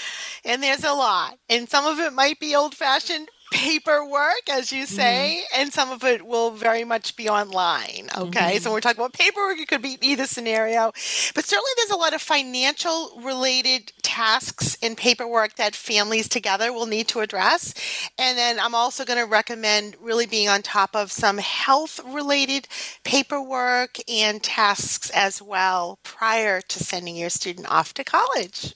And 0.46 0.62
there's 0.62 0.84
a 0.84 0.94
lot. 0.94 1.38
And 1.50 1.70
some 1.70 1.86
of 1.86 2.00
it 2.00 2.14
might 2.14 2.40
be 2.40 2.56
old 2.56 2.76
fashioned 2.76 3.30
paperwork, 3.54 4.50
as 4.50 4.72
you 4.72 4.88
say, 4.88 5.44
mm-hmm. 5.44 5.62
and 5.62 5.72
some 5.72 5.92
of 5.92 6.04
it 6.04 6.26
will 6.26 6.50
very 6.50 6.84
much 6.84 7.16
be 7.16 7.30
online. 7.30 8.10
Okay. 8.18 8.40
Mm-hmm. 8.40 8.58
So 8.58 8.72
we're 8.72 8.82
talking 8.82 9.00
about 9.00 9.14
paperwork, 9.14 9.60
it 9.60 9.68
could 9.68 9.84
be 9.84 10.00
either 10.02 10.26
scenario, 10.26 10.92
but 11.36 11.46
certainly 11.46 11.70
there's 11.78 11.92
a 11.92 11.96
lot 11.96 12.16
of 12.16 12.22
financial 12.22 13.22
related 13.24 13.94
tasks 14.02 14.76
and 14.82 14.98
paperwork 14.98 15.56
that 15.58 15.76
families 15.76 16.28
together 16.28 16.74
will 16.74 16.88
need 16.88 17.08
to 17.10 17.20
address. 17.20 17.76
And 18.18 18.36
then 18.40 18.60
I'm 18.60 18.74
also 18.74 19.06
going 19.06 19.20
to 19.20 19.30
recommend 19.30 19.98
really 20.02 20.26
being 20.26 20.50
on 20.50 20.64
top 20.64 20.96
of 20.96 21.12
some 21.12 21.38
health 21.38 22.00
related 22.04 22.68
paperwork 23.04 23.98
and 24.10 24.42
tasks 24.42 25.12
as 25.12 25.44
well 25.44 26.00
prior 26.02 26.60
to 26.60 26.84
sending 26.84 27.16
your 27.16 27.30
student 27.30 27.70
off 27.70 27.94
to 27.94 28.04
college. 28.04 28.74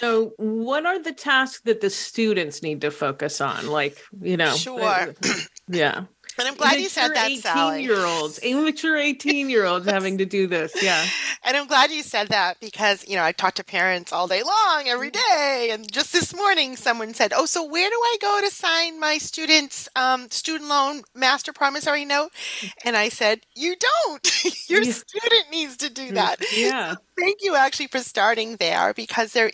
So, 0.00 0.32
what 0.38 0.86
are 0.86 0.98
the 0.98 1.12
tasks 1.12 1.60
that 1.64 1.80
the 1.80 1.90
students 1.90 2.62
need 2.62 2.80
to 2.80 2.90
focus 2.90 3.40
on? 3.40 3.66
Like, 3.66 3.98
you 4.20 4.36
know, 4.36 4.54
sure. 4.54 5.14
yeah. 5.68 6.04
And 6.38 6.48
I'm 6.48 6.54
glad 6.54 6.80
you 6.80 6.88
said 6.88 7.08
that, 7.08 7.26
18 7.26 7.40
Sally. 7.42 7.82
year 7.84 8.04
olds, 8.06 8.38
immature 8.38 8.96
18 8.96 9.50
year 9.50 9.66
olds 9.66 9.84
having 9.86 10.18
to 10.18 10.24
do 10.24 10.46
this. 10.46 10.72
Yeah. 10.82 11.04
And 11.44 11.56
I'm 11.56 11.66
glad 11.66 11.90
you 11.90 12.04
said 12.04 12.28
that 12.28 12.60
because, 12.60 13.04
you 13.08 13.16
know, 13.16 13.24
I 13.24 13.32
talk 13.32 13.54
to 13.54 13.64
parents 13.64 14.12
all 14.12 14.28
day 14.28 14.44
long, 14.44 14.84
every 14.86 15.10
mm-hmm. 15.10 15.34
day. 15.34 15.70
And 15.72 15.90
just 15.90 16.12
this 16.12 16.32
morning, 16.32 16.76
someone 16.76 17.14
said, 17.14 17.32
Oh, 17.34 17.46
so 17.46 17.64
where 17.64 17.90
do 17.90 17.96
I 17.96 18.16
go 18.20 18.40
to 18.44 18.48
sign 18.48 19.00
my 19.00 19.18
student's 19.18 19.88
um, 19.96 20.30
student 20.30 20.70
loan 20.70 21.02
master 21.16 21.52
promissory 21.52 22.04
note? 22.04 22.30
Mm-hmm. 22.32 22.88
And 22.88 22.96
I 22.96 23.08
said, 23.08 23.40
You 23.56 23.74
don't. 24.06 24.44
Your 24.70 24.82
Yeah. 24.82 24.92
student 24.92 25.50
needs 25.50 25.76
to 25.78 25.90
do 25.90 26.12
that. 26.12 26.38
Mm, 26.38 26.58
yeah. 26.58 26.94
Thank 27.18 27.38
you 27.42 27.56
actually 27.56 27.88
for 27.88 27.98
starting 27.98 28.54
there 28.56 28.94
because 28.94 29.32
there 29.32 29.50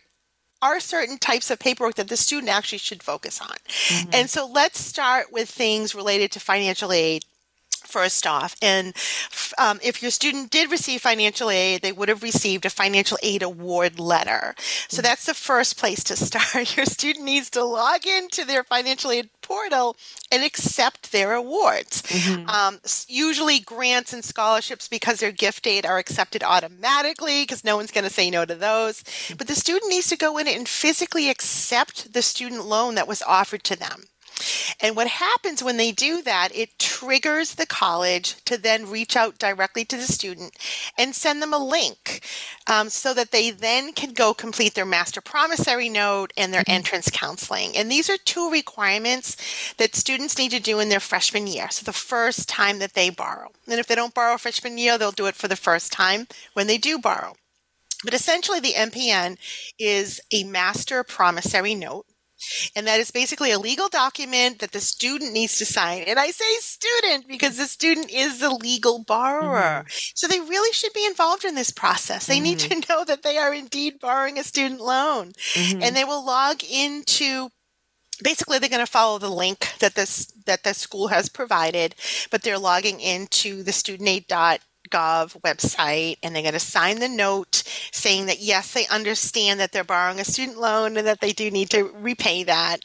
are 0.60 0.80
certain 0.80 1.18
types 1.18 1.50
of 1.50 1.58
paperwork 1.58 1.94
that 1.94 2.08
the 2.08 2.16
student 2.16 2.50
actually 2.50 2.78
should 2.78 3.02
focus 3.02 3.40
on. 3.40 3.56
And 4.12 4.28
so 4.28 4.46
let's 4.46 4.80
start 4.80 5.32
with 5.32 5.48
things 5.48 5.94
related 5.94 6.32
to 6.32 6.40
financial 6.40 6.92
aid 6.92 7.24
first 7.88 8.26
off. 8.26 8.54
And 8.60 8.94
um, 9.56 9.80
if 9.82 10.02
your 10.02 10.10
student 10.10 10.50
did 10.50 10.70
receive 10.70 11.00
financial 11.00 11.50
aid, 11.50 11.82
they 11.82 11.92
would 11.92 12.08
have 12.08 12.22
received 12.22 12.66
a 12.66 12.70
financial 12.70 13.18
aid 13.22 13.42
award 13.42 13.98
letter. 13.98 14.54
So 14.88 15.02
that's 15.02 15.26
the 15.26 15.34
first 15.34 15.78
place 15.78 16.04
to 16.04 16.16
start. 16.26 16.76
Your 16.76 16.86
student 16.86 17.24
needs 17.24 17.50
to 17.50 17.64
log 17.64 18.06
into 18.06 18.44
their 18.44 18.62
financial 18.62 19.10
aid 19.10 19.30
portal 19.48 19.96
and 20.30 20.44
accept 20.44 21.10
their 21.10 21.32
awards. 21.32 22.02
Um, 22.46 22.78
usually, 23.08 23.58
grants 23.60 24.12
and 24.12 24.24
scholarships, 24.24 24.88
because 24.88 25.18
they're 25.18 25.32
gift 25.32 25.66
aid, 25.66 25.86
are 25.86 25.98
accepted 25.98 26.42
automatically 26.42 27.42
because 27.42 27.64
no 27.64 27.76
one's 27.76 27.90
going 27.90 28.04
to 28.08 28.12
say 28.18 28.30
no 28.30 28.44
to 28.44 28.54
those. 28.54 29.02
But 29.38 29.48
the 29.48 29.54
student 29.54 29.90
needs 29.90 30.08
to 30.08 30.16
go 30.16 30.38
in 30.38 30.46
and 30.46 30.68
physically 30.68 31.30
accept 31.30 32.12
the 32.12 32.22
student 32.22 32.66
loan 32.66 32.94
that 32.96 33.08
was 33.08 33.22
offered 33.22 33.64
to 33.64 33.76
them. 33.76 34.04
And 34.80 34.96
what 34.96 35.06
happens 35.06 35.62
when 35.62 35.76
they 35.76 35.92
do 35.92 36.22
that, 36.22 36.54
it 36.54 36.78
triggers 36.78 37.54
the 37.54 37.66
college 37.66 38.36
to 38.44 38.56
then 38.56 38.90
reach 38.90 39.16
out 39.16 39.38
directly 39.38 39.84
to 39.86 39.96
the 39.96 40.02
student 40.02 40.56
and 40.96 41.14
send 41.14 41.42
them 41.42 41.52
a 41.52 41.58
link 41.58 42.24
um, 42.66 42.88
so 42.88 43.14
that 43.14 43.30
they 43.30 43.50
then 43.50 43.92
can 43.92 44.12
go 44.12 44.34
complete 44.34 44.74
their 44.74 44.84
master 44.84 45.20
promissory 45.20 45.88
note 45.88 46.32
and 46.36 46.52
their 46.52 46.64
entrance 46.66 47.10
counseling. 47.12 47.76
And 47.76 47.90
these 47.90 48.08
are 48.10 48.18
two 48.18 48.50
requirements 48.50 49.36
that 49.78 49.96
students 49.96 50.38
need 50.38 50.50
to 50.52 50.60
do 50.60 50.78
in 50.80 50.88
their 50.88 51.00
freshman 51.00 51.46
year. 51.46 51.70
So 51.70 51.84
the 51.84 51.92
first 51.92 52.48
time 52.48 52.78
that 52.78 52.94
they 52.94 53.10
borrow. 53.10 53.50
And 53.66 53.80
if 53.80 53.86
they 53.86 53.94
don't 53.94 54.14
borrow 54.14 54.36
freshman 54.38 54.78
year, 54.78 54.98
they'll 54.98 55.10
do 55.12 55.26
it 55.26 55.36
for 55.36 55.48
the 55.48 55.56
first 55.56 55.92
time 55.92 56.26
when 56.52 56.66
they 56.66 56.78
do 56.78 56.98
borrow. 56.98 57.34
But 58.04 58.14
essentially, 58.14 58.60
the 58.60 58.74
MPN 58.74 59.38
is 59.78 60.20
a 60.32 60.44
master 60.44 61.02
promissory 61.02 61.74
note. 61.74 62.06
And 62.76 62.86
that 62.86 63.00
is 63.00 63.10
basically 63.10 63.50
a 63.50 63.58
legal 63.58 63.88
document 63.88 64.60
that 64.60 64.72
the 64.72 64.80
student 64.80 65.32
needs 65.32 65.58
to 65.58 65.66
sign. 65.66 66.02
And 66.02 66.18
I 66.18 66.30
say 66.30 66.44
student 66.60 67.28
because 67.28 67.56
the 67.56 67.66
student 67.66 68.10
is 68.10 68.40
the 68.40 68.50
legal 68.50 69.04
borrower. 69.04 69.84
Mm-hmm. 69.84 70.12
So 70.14 70.26
they 70.26 70.40
really 70.40 70.72
should 70.72 70.92
be 70.92 71.06
involved 71.06 71.44
in 71.44 71.54
this 71.54 71.70
process. 71.70 72.26
They 72.26 72.40
need 72.40 72.58
mm-hmm. 72.58 72.80
to 72.80 72.88
know 72.88 73.04
that 73.04 73.22
they 73.22 73.38
are 73.38 73.54
indeed 73.54 74.00
borrowing 74.00 74.38
a 74.38 74.44
student 74.44 74.80
loan. 74.80 75.32
And 75.56 75.80
mm-hmm. 75.80 75.94
they 75.94 76.04
will 76.04 76.24
log 76.24 76.62
into 76.64 77.50
basically 78.22 78.58
they're 78.58 78.68
going 78.68 78.84
to 78.84 78.90
follow 78.90 79.18
the 79.18 79.30
link 79.30 79.68
that 79.78 79.94
this 79.94 80.26
that 80.46 80.64
the 80.64 80.74
school 80.74 81.08
has 81.08 81.28
provided, 81.28 81.94
but 82.30 82.42
they're 82.42 82.58
logging 82.58 83.00
into 83.00 83.62
the 83.62 83.70
studentaid.gov 83.70 84.60
website 84.90 86.16
and 86.22 86.34
they're 86.34 86.42
going 86.42 86.52
to 86.52 86.60
sign 86.60 86.98
the 86.98 87.08
note 87.08 87.62
saying 87.92 88.26
that 88.26 88.40
yes, 88.40 88.72
they 88.72 88.86
understand 88.88 89.60
that 89.60 89.72
they're 89.72 89.84
borrowing 89.84 90.20
a 90.20 90.24
student 90.24 90.58
loan 90.58 90.96
and 90.96 91.06
that 91.06 91.20
they 91.20 91.32
do 91.32 91.50
need 91.50 91.70
to 91.70 91.84
repay 91.94 92.44
that. 92.44 92.80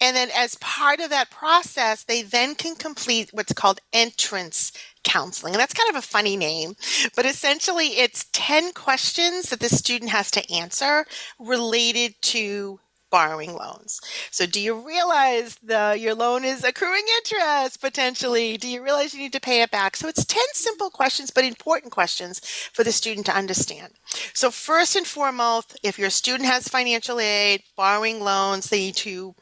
And 0.00 0.16
then 0.16 0.28
as 0.36 0.56
part 0.56 1.00
of 1.00 1.10
that 1.10 1.30
process, 1.30 2.04
they 2.04 2.22
then 2.22 2.54
can 2.54 2.74
complete 2.74 3.30
what's 3.32 3.52
called 3.52 3.80
entrance 3.92 4.72
counseling. 5.04 5.54
And 5.54 5.60
that's 5.60 5.74
kind 5.74 5.90
of 5.90 5.96
a 5.96 6.02
funny 6.02 6.36
name, 6.36 6.74
but 7.16 7.26
essentially 7.26 7.98
it's 7.98 8.26
10 8.32 8.72
questions 8.72 9.50
that 9.50 9.60
the 9.60 9.68
student 9.68 10.10
has 10.10 10.30
to 10.32 10.52
answer 10.52 11.06
related 11.38 12.14
to 12.22 12.80
borrowing 13.10 13.54
loans. 13.54 14.00
So 14.30 14.46
do 14.46 14.60
you 14.60 14.74
realize 14.74 15.56
the 15.62 15.96
your 15.98 16.14
loan 16.14 16.44
is 16.44 16.64
accruing 16.64 17.04
interest 17.18 17.80
potentially? 17.80 18.56
Do 18.56 18.68
you 18.68 18.82
realize 18.82 19.14
you 19.14 19.20
need 19.20 19.32
to 19.32 19.40
pay 19.40 19.62
it 19.62 19.70
back? 19.70 19.96
So 19.96 20.08
it's 20.08 20.24
10 20.24 20.42
simple 20.52 20.90
questions 20.90 21.30
but 21.30 21.44
important 21.44 21.92
questions 21.92 22.40
for 22.72 22.84
the 22.84 22.92
student 22.92 23.26
to 23.26 23.36
understand. 23.36 23.92
So 24.34 24.50
first 24.50 24.96
and 24.96 25.06
foremost, 25.06 25.78
if 25.82 25.98
your 25.98 26.10
student 26.10 26.48
has 26.48 26.68
financial 26.68 27.20
aid, 27.20 27.62
borrowing 27.76 28.20
loans, 28.20 28.68
they 28.68 28.78
need 28.78 28.96
to 28.96 29.34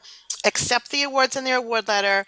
accept 0.45 0.91
the 0.91 1.03
awards 1.03 1.35
in 1.35 1.43
their 1.43 1.57
award 1.57 1.87
letter, 1.87 2.25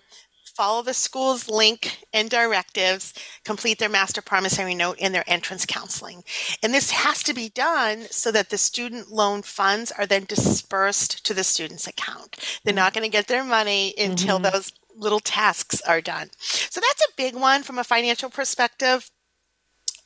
follow 0.56 0.82
the 0.82 0.93
school's 0.93 1.49
link 1.49 2.06
and 2.14 2.30
directives, 2.30 3.14
complete 3.43 3.80
their 3.80 3.89
master 3.89 4.22
promissory 4.22 4.76
note 4.76 4.97
and 5.02 5.14
their 5.14 5.24
entrance 5.28 5.66
counseling. 5.66 6.24
And 6.62 6.74
this 6.74 6.91
has 6.91 7.24
to 7.24 7.34
be 7.34 7.49
done 7.49 8.04
so 8.12 8.32
that 8.32 8.49
the 8.49 8.58
student 8.58 9.12
loan 9.12 9.41
funds 9.41 9.91
are 9.91 10.06
then 10.06 10.26
dispersed 10.26 11.26
to 11.26 11.34
the 11.34 11.43
student's 11.43 11.88
account. 11.88 12.38
They're 12.64 12.74
not 12.74 12.93
going 12.93 13.04
to 13.04 13.10
get 13.10 13.28
their 13.28 13.43
money 13.43 13.93
until 13.97 14.39
mm-hmm. 14.39 14.52
those 14.52 14.72
little 14.95 15.20
tasks 15.20 15.82
are 15.82 16.02
done. 16.02 16.30
So 16.39 16.80
that's 16.80 17.02
a 17.02 17.16
big 17.18 17.36
one 17.36 17.64
from 17.64 17.80
a 17.80 17.84
financial 17.84 18.30
perspective. 18.30 19.10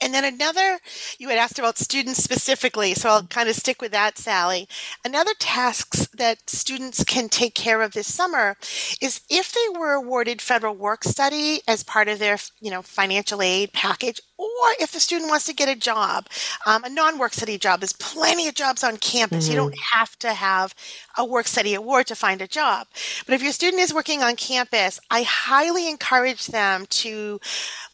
And 0.02 0.14
then 0.14 0.26
another, 0.26 0.80
you 1.18 1.30
had 1.30 1.38
asked 1.38 1.60
about 1.60 1.78
students 1.78 2.24
specifically, 2.24 2.94
so 2.94 3.10
I'll 3.10 3.24
kind 3.24 3.50
of 3.50 3.56
stick 3.56 3.82
with 3.82 3.92
that, 3.92 4.18
Sally. 4.18 4.68
Another 5.04 5.32
tasks 5.40 6.08
that 6.14 6.50
students 6.50 7.04
can 7.04 7.30
take 7.30 7.56
care 7.56 7.82
of 7.82 7.94
this 7.94 8.14
summer 8.14 8.58
is 9.02 9.22
if 9.30 9.54
they 9.54 9.80
were 9.80 9.94
awarded 9.94 10.42
federal 10.42 10.76
work 10.76 11.04
study 11.04 11.62
as 11.68 11.84
part 11.84 12.08
of 12.08 12.20
their, 12.20 12.38
you 12.60 12.72
know, 12.72 12.82
financial 12.82 13.42
aid 13.42 13.74
package, 13.74 14.20
or 14.38 14.48
if 14.80 14.92
the 14.92 15.00
student 15.00 15.30
wants 15.30 15.46
to 15.46 15.54
get 15.54 15.70
a 15.70 15.76
job, 15.76 16.28
um, 16.66 16.84
a 16.84 16.90
non-work 16.90 17.34
study 17.34 17.58
job. 17.58 17.80
There's 17.80 17.94
plenty 17.94 18.48
of 18.48 18.54
jobs 18.54 18.84
on 18.84 18.98
campus. 18.98 19.48
You 19.48 19.56
don't 19.56 19.78
have 19.94 20.18
to 20.20 20.34
have 20.34 20.76
a 21.18 21.26
work 21.26 21.48
study 21.48 21.74
award 21.74 22.08
to 22.08 22.16
find 22.16 22.42
a 22.42 22.48
job. 22.48 22.88
But 23.26 23.36
if 23.36 23.44
your 23.44 23.52
student 23.52 23.82
is 23.82 23.94
working 23.94 24.22
on 24.22 24.36
campus, 24.36 25.00
I 25.10 25.24
highly 25.24 25.90
encourage 25.90 26.48
them 26.48 26.86
to 26.90 27.40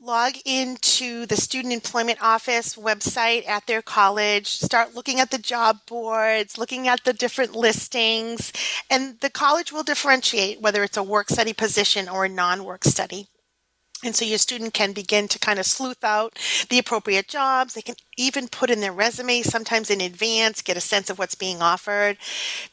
log 0.02 0.34
into 0.46 1.26
the 1.26 1.36
student 1.36 1.74
employment 1.74 2.22
office 2.22 2.76
website 2.76 3.48
at 3.48 3.68
their 3.68 3.82
college, 3.82 4.48
start 4.48 4.96
looking 4.96 5.20
at 5.20 5.32
the 5.32 5.38
job 5.38 5.80
boards, 5.88 6.58
looking 6.58 6.88
at 6.88 7.04
the 7.04 7.14
different 7.14 7.56
listings, 7.56 8.52
and 8.90 9.20
the 9.20 9.30
college 9.30 9.72
will 9.72 9.84
differentiate 9.84 10.62
whether 10.62 10.84
it's 10.84 10.98
a 10.98 11.04
work 11.04 11.30
study 11.30 11.54
position 11.54 12.10
or 12.10 12.26
a 12.26 12.30
non-work 12.30 12.84
study. 12.84 13.28
And 14.04 14.16
so 14.16 14.26
your 14.26 14.38
student 14.38 14.74
can 14.74 14.94
begin 14.94 15.28
to 15.28 15.40
kind 15.40 15.60
of 15.60 15.66
sleuth 15.66 16.04
out 16.04 16.38
the 16.70 16.80
appropriate 16.80 17.28
jobs. 17.28 17.74
They 17.74 17.82
can 17.82 17.96
even 18.18 18.48
put 18.48 18.70
in 18.70 18.82
their 18.82 18.92
resume 18.92 19.42
sometimes 19.42 19.90
in 19.90 20.02
advance, 20.02 20.62
get 20.62 20.78
a 20.78 20.82
sense 20.82 21.10
of 21.10 21.20
what's 21.20 21.36
being 21.36 21.62
offered. 21.62 22.18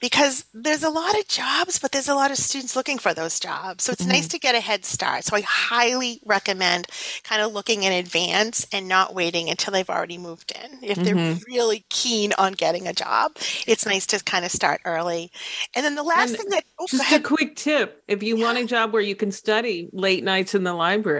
Because 0.01 0.45
there's 0.55 0.83
a 0.83 0.91
lot 0.91 1.19
of 1.19 1.29
jobs, 1.29 1.79
but 1.79 1.93
there's 1.93 2.09
a 2.09 2.15
lot 2.15 2.31
of 2.31 2.39
students 2.39 2.77
looking 2.77 2.99
for 2.99 3.15
those 3.15 3.39
jobs. 3.39 3.85
So 3.85 3.93
it's 3.93 4.07
nice 4.07 4.23
mm-hmm. 4.23 4.29
to 4.31 4.39
get 4.39 4.55
a 4.55 4.61
head 4.61 4.85
start. 4.85 5.25
So 5.25 5.37
I 5.37 5.43
highly 5.43 6.21
recommend 6.25 6.87
kind 7.25 7.43
of 7.43 7.53
looking 7.53 7.83
in 7.83 7.93
advance 7.93 8.67
and 8.73 8.89
not 8.89 9.15
waiting 9.15 9.49
until 9.51 9.73
they've 9.73 9.89
already 9.89 10.19
moved 10.19 10.53
in. 10.53 10.79
If 10.83 10.97
they're 10.99 11.15
mm-hmm. 11.15 11.43
really 11.47 11.85
keen 11.89 12.33
on 12.39 12.53
getting 12.55 12.87
a 12.87 12.93
job, 12.93 13.33
it's 13.67 13.87
nice 13.87 14.07
to 14.07 14.23
kind 14.25 14.45
of 14.45 14.51
start 14.51 14.81
early. 14.85 15.31
And 15.75 15.85
then 15.85 15.95
the 15.95 16.03
last 16.03 16.31
And 16.31 16.39
thing 16.39 16.49
that, 16.51 16.65
oh, 16.79 16.87
Just 16.89 17.13
a 17.13 17.21
quick 17.21 17.57
tip 17.57 18.03
if 18.09 18.23
you 18.23 18.37
want 18.37 18.59
a 18.59 18.65
job 18.65 18.93
where 18.93 19.03
you 19.03 19.15
can 19.15 19.31
study 19.31 19.89
late 19.93 20.25
nights 20.25 20.55
in 20.55 20.65
the 20.65 20.75
library. 20.75 21.18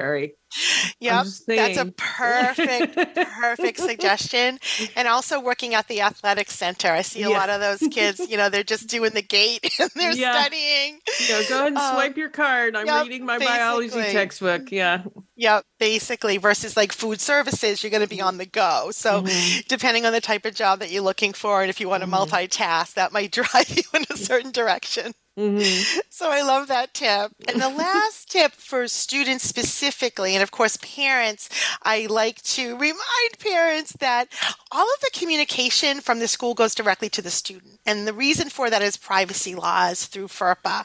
Yep, 1.01 1.27
that's 1.47 1.77
a 1.79 1.85
perfect, 1.97 2.97
perfect 2.97 3.79
suggestion. 3.81 4.59
And 4.97 5.07
also 5.07 5.41
working 5.41 5.75
at 5.75 5.87
the 5.89 6.01
athletic 6.01 6.51
center. 6.51 6.89
I 6.89 7.03
see 7.03 7.23
a 7.23 7.29
Yeah. 7.31 7.39
lot 7.39 7.51
of 7.51 7.61
those 7.61 7.81
kids, 7.93 8.21
you 8.31 8.37
know, 8.37 8.49
they're 8.49 8.65
just 8.65 8.89
doing 8.91 9.13
the 9.13 9.23
gate 9.23 9.71
and 9.79 9.91
they're 9.95 10.13
Yeah. 10.13 10.41
studying. 10.43 11.01
Know, 11.29 11.43
go 11.45 11.55
ahead 11.57 11.69
and 11.69 11.79
Um, 11.79 11.95
swipe 11.95 12.17
your 12.17 12.31
card. 12.31 12.77
I'm 12.77 12.87
yep, 12.87 13.05
reading 13.05 13.25
my 13.27 13.39
biology 13.39 13.91
textbook. 14.13 14.73
Yeah. 14.73 15.03
Yep, 15.37 15.65
basically, 15.79 16.37
versus 16.39 16.77
like 16.77 16.93
food 16.93 17.21
services, 17.21 17.83
you're 17.85 17.91
going 17.91 18.03
to 18.03 18.09
be 18.09 18.21
on 18.21 18.39
the 18.39 18.47
go. 18.47 18.91
So, 18.91 19.23
Mm-hmm. 19.23 19.61
depending 19.69 20.05
on 20.05 20.13
the 20.13 20.21
type 20.21 20.45
of 20.45 20.55
job 20.55 20.81
that 20.81 20.91
you're 20.91 21.03
looking 21.03 21.33
for, 21.33 21.61
and 21.63 21.71
if 21.71 21.81
you 21.81 21.89
want 21.89 22.03
to 22.03 22.09
multitask, 22.09 22.95
that 22.95 23.13
might 23.13 23.31
drive 23.33 23.69
you 23.71 23.83
in 23.95 24.05
a 24.11 24.17
certain 24.17 24.51
direction. 24.51 25.13
Mhm. 25.39 26.01
So 26.19 26.33
I 26.33 26.43
love 26.43 26.67
that 26.67 26.95
tip. 26.95 27.31
And 27.47 27.63
the 27.63 27.69
last 27.69 28.29
tip 28.33 28.51
for 28.53 28.89
students 28.89 29.45
specifically, 29.45 30.35
and 30.35 30.43
of 30.43 30.51
course 30.51 30.77
parents, 30.79 31.49
I 31.85 32.07
like 32.11 32.43
to 32.57 32.77
remind 32.77 33.39
parents 33.39 33.93
that 34.01 34.27
all 34.73 34.83
of 34.83 35.01
the 35.01 35.11
communication 35.17 36.01
from 36.01 36.19
the 36.19 36.27
school 36.27 36.55
goes 36.55 36.75
directly 36.75 37.09
to 37.11 37.23
the 37.23 37.31
student. 37.31 37.79
And 37.87 38.05
the 38.05 38.13
reason 38.13 38.49
for 38.51 38.69
that 38.69 38.83
is 38.83 38.97
privacy 38.97 39.55
laws 39.55 40.07
through 40.07 40.27
FERPA. 40.27 40.85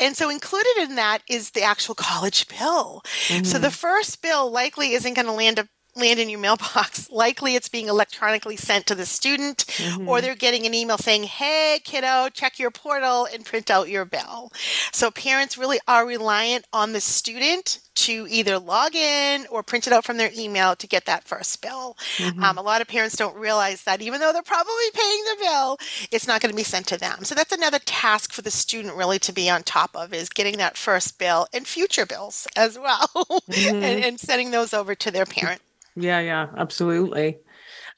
And 0.00 0.16
so 0.16 0.28
included 0.30 0.78
in 0.78 0.96
that 0.96 1.22
is 1.28 1.50
the 1.50 1.62
actual 1.62 1.94
college 1.94 2.48
bill. 2.48 3.02
So 3.44 3.58
the 3.60 3.70
first 3.70 4.20
bill 4.20 4.50
likely 4.50 4.94
isn't 4.94 5.14
going 5.14 5.26
to 5.26 5.32
land 5.32 5.60
a 5.60 5.68
land 5.94 6.18
in 6.18 6.28
your 6.28 6.40
mailbox, 6.40 7.10
likely 7.12 7.54
it's 7.54 7.68
being 7.68 7.88
electronically 7.88 8.56
sent 8.56 8.86
to 8.86 8.94
the 8.94 9.06
student, 9.06 9.58
mm-hmm. 9.66 10.08
or 10.08 10.20
they're 10.20 10.34
getting 10.34 10.66
an 10.66 10.74
email 10.74 10.98
saying, 10.98 11.24
Hey, 11.24 11.80
kiddo, 11.84 12.28
check 12.32 12.58
your 12.58 12.70
portal 12.70 13.26
and 13.32 13.44
print 13.44 13.70
out 13.70 13.88
your 13.88 14.04
bill. 14.04 14.50
So 14.92 15.10
parents 15.10 15.58
really 15.58 15.80
are 15.86 16.06
reliant 16.06 16.66
on 16.72 16.92
the 16.92 17.00
student 17.00 17.78
to 17.94 18.26
either 18.28 18.58
log 18.58 18.96
in 18.96 19.46
or 19.50 19.62
print 19.62 19.86
it 19.86 19.92
out 19.92 20.04
from 20.04 20.16
their 20.16 20.30
email 20.36 20.74
to 20.74 20.86
get 20.86 21.04
that 21.04 21.24
first 21.24 21.60
bill. 21.62 21.96
Mm-hmm. 22.16 22.42
Um, 22.42 22.58
a 22.58 22.62
lot 22.62 22.80
of 22.80 22.88
parents 22.88 23.16
don't 23.16 23.36
realize 23.36 23.84
that 23.84 24.00
even 24.00 24.20
though 24.20 24.32
they're 24.32 24.42
probably 24.42 24.90
paying 24.94 25.24
the 25.24 25.36
bill, 25.40 25.78
it's 26.10 26.26
not 26.26 26.40
going 26.40 26.50
to 26.50 26.56
be 26.56 26.64
sent 26.64 26.86
to 26.88 26.96
them. 26.96 27.24
So 27.24 27.34
that's 27.34 27.52
another 27.52 27.78
task 27.78 28.32
for 28.32 28.42
the 28.42 28.50
student 28.50 28.96
really 28.96 29.18
to 29.20 29.32
be 29.32 29.50
on 29.50 29.62
top 29.62 29.94
of 29.94 30.12
is 30.14 30.28
getting 30.28 30.56
that 30.56 30.76
first 30.76 31.18
bill 31.18 31.46
and 31.52 31.66
future 31.66 32.06
bills 32.06 32.48
as 32.56 32.78
well 32.78 33.08
mm-hmm. 33.14 33.76
and, 33.76 34.04
and 34.04 34.20
sending 34.20 34.50
those 34.50 34.72
over 34.74 34.94
to 34.94 35.10
their 35.10 35.26
parent. 35.26 35.60
Yeah, 35.96 36.20
yeah, 36.20 36.48
absolutely. 36.56 37.38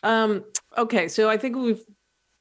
Um, 0.03 0.45
okay, 0.77 1.09
so 1.09 1.29
I 1.31 1.37
think 1.37 1.57
we've 1.57 1.83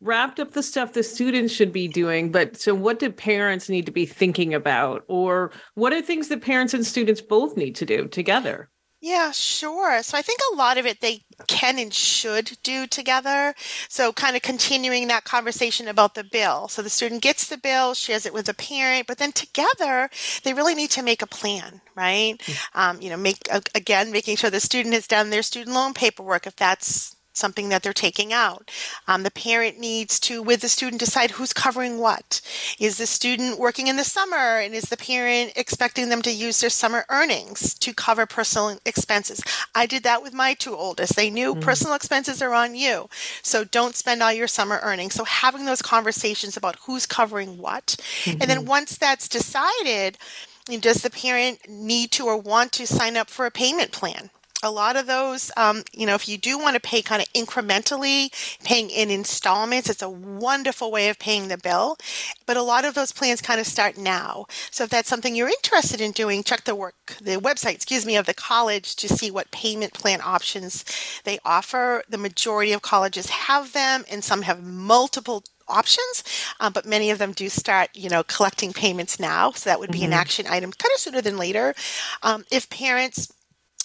wrapped 0.01 0.39
up 0.39 0.51
the 0.51 0.63
stuff 0.63 0.93
the 0.93 1.03
students 1.03 1.53
should 1.53 1.71
be 1.71 1.87
doing, 1.87 2.31
but 2.31 2.57
so 2.57 2.75
what 2.75 2.99
do 2.99 3.11
parents 3.11 3.69
need 3.69 3.85
to 3.85 3.91
be 3.91 4.05
thinking 4.05 4.53
about? 4.53 5.03
Or 5.07 5.51
what 5.75 5.93
are 5.93 6.01
things 6.01 6.27
that 6.29 6.41
parents 6.41 6.73
and 6.73 6.85
students 6.85 7.21
both 7.21 7.55
need 7.55 7.75
to 7.75 7.85
do 7.85 8.07
together? 8.07 8.69
Yeah, 9.05 9.31
sure. 9.31 10.01
So 10.01 10.17
I 10.17 10.21
think 10.21 10.39
a 10.39 10.55
lot 10.55 10.77
of 10.77 10.85
it 10.85 11.01
they 11.01 11.23
can 11.47 11.77
and 11.77 11.93
should 11.93 12.57
do 12.63 12.87
together. 12.87 13.53
So 13.89 14.13
kind 14.13 14.37
of 14.37 14.41
continuing 14.41 15.09
that 15.09 15.25
conversation 15.25 15.89
about 15.89 16.15
the 16.15 16.23
bill. 16.23 16.69
So 16.69 16.81
the 16.81 16.89
student 16.89 17.21
gets 17.21 17.45
the 17.45 17.57
bill, 17.57 17.95
shares 17.95 18.25
it 18.25 18.33
with 18.33 18.45
the 18.45 18.53
parent, 18.53 19.07
but 19.07 19.17
then 19.17 19.33
together 19.33 20.09
they 20.43 20.53
really 20.53 20.73
need 20.73 20.89
to 20.91 21.03
make 21.03 21.21
a 21.21 21.27
plan, 21.27 21.81
right? 21.95 22.37
Mm-hmm. 22.37 22.79
Um, 22.79 23.01
you 23.01 23.09
know, 23.09 23.17
make 23.17 23.39
again 23.75 24.09
making 24.13 24.37
sure 24.37 24.49
the 24.49 24.61
student 24.61 24.93
has 24.93 25.05
done 25.05 25.31
their 25.31 25.43
student 25.43 25.75
loan 25.75 25.93
paperwork 25.93 26.47
if 26.47 26.55
that's 26.55 27.12
something 27.33 27.69
that 27.69 27.83
they're 27.83 27.93
taking 27.93 28.31
out. 28.31 28.71
Um, 29.07 29.23
the 29.23 29.31
parent 29.31 29.79
needs 29.79 30.19
to, 30.21 30.41
with 30.41 30.61
the 30.61 30.69
student, 30.69 30.99
decide 30.99 31.31
who's 31.31 31.51
covering 31.51 31.97
what. 31.97 32.41
Is 32.79 32.97
the 32.97 33.07
student 33.07 33.59
working 33.59 33.87
in 33.87 33.97
the 33.97 34.03
summer 34.03 34.59
and 34.59 34.73
is 34.73 34.85
the 34.85 34.97
parent 34.97 35.53
expecting 35.55 36.09
them 36.09 36.21
to 36.21 36.31
use 36.31 36.61
their 36.61 36.69
summer 36.69 37.05
earnings 37.09 37.73
to 37.75 37.93
cover 37.93 38.25
personal 38.25 38.77
expenses? 38.85 39.41
I 39.75 39.85
did 39.85 40.03
that 40.03 40.21
with 40.21 40.33
my 40.33 40.53
two 40.53 40.75
oldest. 40.75 41.15
They 41.15 41.29
knew 41.29 41.53
mm-hmm. 41.53 41.63
personal 41.63 41.95
expenses 41.95 42.41
are 42.41 42.53
on 42.53 42.75
you. 42.75 43.09
So 43.41 43.63
don't 43.63 43.95
spend 43.95 44.21
all 44.21 44.31
your 44.33 44.47
summer 44.47 44.79
earnings. 44.83 45.15
So 45.15 45.23
having 45.23 45.65
those 45.65 45.81
conversations 45.81 46.55
about 46.55 46.77
who's 46.85 47.05
covering 47.05 47.57
what. 47.57 47.97
Mm-hmm. 48.23 48.41
And 48.41 48.49
then 48.49 48.59
mm-hmm. 48.59 48.67
once 48.67 48.97
that's 48.97 49.27
decided, 49.27 50.17
does 50.65 51.01
the 51.01 51.09
parent 51.09 51.59
need 51.67 52.11
to 52.11 52.25
or 52.25 52.37
want 52.37 52.71
to 52.73 52.87
sign 52.87 53.17
up 53.17 53.29
for 53.29 53.45
a 53.45 53.51
payment 53.51 53.91
plan? 53.91 54.29
A 54.63 54.71
lot 54.71 54.95
of 54.95 55.05
those, 55.05 55.51
um, 55.57 55.83
you 55.91 56.07
know, 56.07 56.15
if 56.15 56.27
you 56.27 56.37
do 56.37 56.57
want 56.57 56.75
to 56.75 56.79
pay 56.79 57.01
kind 57.01 57.21
of 57.21 57.27
incrementally, 57.33 58.31
paying 58.63 58.89
in 58.89 59.11
installments, 59.11 59.89
it's 59.89 60.01
a 60.01 60.09
wonderful 60.09 60.89
way 60.89 61.09
of 61.09 61.19
paying 61.19 61.49
the 61.49 61.57
bill. 61.57 61.97
But 62.45 62.57
a 62.57 62.63
lot 62.63 62.85
of 62.85 62.95
those 62.95 63.11
plans 63.11 63.41
kind 63.41 63.59
of 63.59 63.67
start 63.67 63.97
now. 63.97 64.45
So 64.71 64.85
if 64.85 64.89
that's 64.89 65.09
something 65.09 65.35
you're 65.35 65.49
interested 65.49 66.01
in 66.01 66.11
doing, 66.11 66.43
check 66.43 66.63
the 66.63 66.75
work, 66.75 67.17
the 67.21 67.35
website, 67.35 67.75
excuse 67.75 68.05
me, 68.05 68.15
of 68.15 68.25
the 68.25 68.33
college 68.33 68.95
to 68.95 69.07
see 69.07 69.29
what 69.29 69.51
payment 69.51 69.93
plan 69.93 70.21
options 70.23 70.85
they 71.25 71.39
offer. 71.45 72.03
The 72.09 72.17
majority 72.17 72.71
of 72.71 72.81
colleges 72.81 73.29
have 73.29 73.73
them, 73.73 74.05
and 74.09 74.23
some 74.23 74.43
have 74.43 74.63
multiple 74.63 75.43
options, 75.67 76.23
um, 76.59 76.73
but 76.73 76.85
many 76.85 77.09
of 77.09 77.19
them 77.19 77.31
do 77.31 77.49
start, 77.49 77.89
you 77.93 78.09
know, 78.09 78.23
collecting 78.23 78.73
payments 78.73 79.19
now. 79.19 79.51
So 79.51 79.69
that 79.69 79.79
would 79.79 79.91
be 79.91 79.99
mm-hmm. 79.99 80.07
an 80.07 80.13
action 80.13 80.45
item 80.47 80.71
kind 80.71 80.91
of 80.93 80.99
sooner 80.99 81.21
than 81.21 81.37
later. 81.37 81.73
Um, 82.21 82.45
if 82.51 82.69
parents 82.69 83.31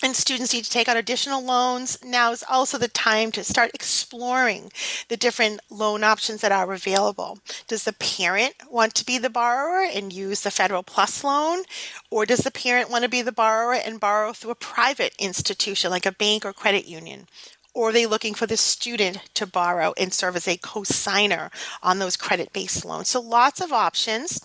and 0.02 0.14
students 0.14 0.54
need 0.54 0.64
to 0.64 0.70
take 0.70 0.88
out 0.88 0.96
additional 0.96 1.42
loans. 1.42 1.98
Now 2.04 2.32
is 2.32 2.44
also 2.48 2.78
the 2.78 2.88
time 2.88 3.32
to 3.32 3.42
start 3.42 3.72
exploring 3.74 4.70
the 5.08 5.16
different 5.16 5.60
loan 5.70 6.04
options 6.04 6.40
that 6.40 6.52
are 6.52 6.72
available. 6.72 7.38
Does 7.66 7.84
the 7.84 7.92
parent 7.92 8.54
want 8.70 8.94
to 8.94 9.04
be 9.04 9.18
the 9.18 9.30
borrower 9.30 9.84
and 9.84 10.12
use 10.12 10.42
the 10.42 10.50
Federal 10.50 10.82
Plus 10.82 11.24
loan? 11.24 11.64
Or 12.10 12.26
does 12.26 12.40
the 12.40 12.50
parent 12.50 12.90
want 12.90 13.02
to 13.04 13.10
be 13.10 13.22
the 13.22 13.32
borrower 13.32 13.74
and 13.74 14.00
borrow 14.00 14.32
through 14.32 14.52
a 14.52 14.56
private 14.56 15.14
institution 15.18 15.90
like 15.90 16.06
a 16.06 16.12
bank 16.12 16.44
or 16.44 16.52
credit 16.52 16.86
union? 16.86 17.26
Or 17.74 17.90
are 17.90 17.92
they 17.92 18.06
looking 18.06 18.34
for 18.34 18.46
the 18.46 18.56
student 18.56 19.18
to 19.34 19.46
borrow 19.46 19.94
and 19.96 20.12
serve 20.12 20.36
as 20.36 20.48
a 20.48 20.56
co-signer 20.56 21.50
on 21.82 21.98
those 21.98 22.16
credit-based 22.16 22.84
loans? 22.84 23.08
So 23.08 23.20
lots 23.20 23.60
of 23.60 23.72
options. 23.72 24.40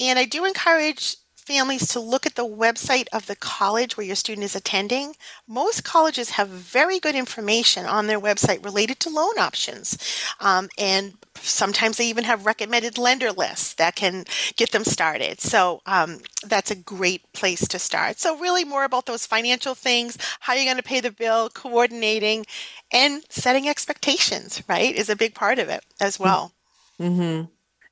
And 0.00 0.18
I 0.18 0.24
do 0.24 0.44
encourage 0.44 1.16
families 1.48 1.88
to 1.88 1.98
look 1.98 2.26
at 2.26 2.34
the 2.34 2.46
website 2.46 3.06
of 3.10 3.24
the 3.24 3.34
college 3.34 3.96
where 3.96 4.06
your 4.06 4.14
student 4.14 4.44
is 4.44 4.54
attending. 4.54 5.14
Most 5.46 5.82
colleges 5.82 6.30
have 6.30 6.48
very 6.48 6.98
good 7.00 7.14
information 7.14 7.86
on 7.86 8.06
their 8.06 8.20
website 8.20 8.62
related 8.62 9.00
to 9.00 9.08
loan 9.08 9.38
options. 9.38 9.96
Um, 10.40 10.68
and 10.76 11.14
sometimes 11.40 11.96
they 11.96 12.06
even 12.06 12.24
have 12.24 12.44
recommended 12.44 12.98
lender 12.98 13.32
lists 13.32 13.72
that 13.74 13.96
can 13.96 14.26
get 14.56 14.72
them 14.72 14.84
started. 14.84 15.40
So 15.40 15.80
um, 15.86 16.18
that's 16.44 16.70
a 16.70 16.76
great 16.76 17.32
place 17.32 17.66
to 17.68 17.78
start. 17.78 18.18
So, 18.18 18.38
really, 18.38 18.64
more 18.64 18.84
about 18.84 19.06
those 19.06 19.24
financial 19.24 19.74
things, 19.74 20.18
how 20.40 20.52
you're 20.52 20.64
going 20.66 20.76
to 20.76 20.82
pay 20.82 21.00
the 21.00 21.10
bill, 21.10 21.48
coordinating, 21.48 22.44
and 22.92 23.22
setting 23.30 23.68
expectations, 23.68 24.62
right, 24.68 24.94
is 24.94 25.08
a 25.08 25.16
big 25.16 25.34
part 25.34 25.58
of 25.58 25.70
it 25.70 25.82
as 25.98 26.20
well. 26.20 26.52
Mm-hmm. 27.00 27.46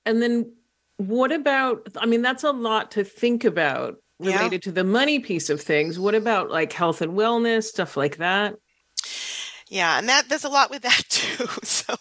And 0.04 0.22
then 0.22 0.52
what 0.96 1.32
about, 1.32 1.88
I 1.96 2.06
mean, 2.06 2.22
that's 2.22 2.44
a 2.44 2.52
lot 2.52 2.92
to 2.92 3.04
think 3.04 3.44
about 3.44 3.96
related 4.18 4.52
yeah. 4.52 4.58
to 4.58 4.72
the 4.72 4.84
money 4.84 5.18
piece 5.18 5.50
of 5.50 5.60
things. 5.60 5.98
What 5.98 6.14
about 6.14 6.50
like 6.50 6.72
health 6.72 7.02
and 7.02 7.12
wellness, 7.12 7.64
stuff 7.64 7.96
like 7.96 8.16
that? 8.16 8.56
Yeah, 9.68 9.98
and 9.98 10.08
that 10.08 10.28
there's 10.28 10.44
a 10.44 10.48
lot 10.48 10.70
with 10.70 10.82
that 10.82 11.02
too. 11.08 11.46
So 11.62 11.94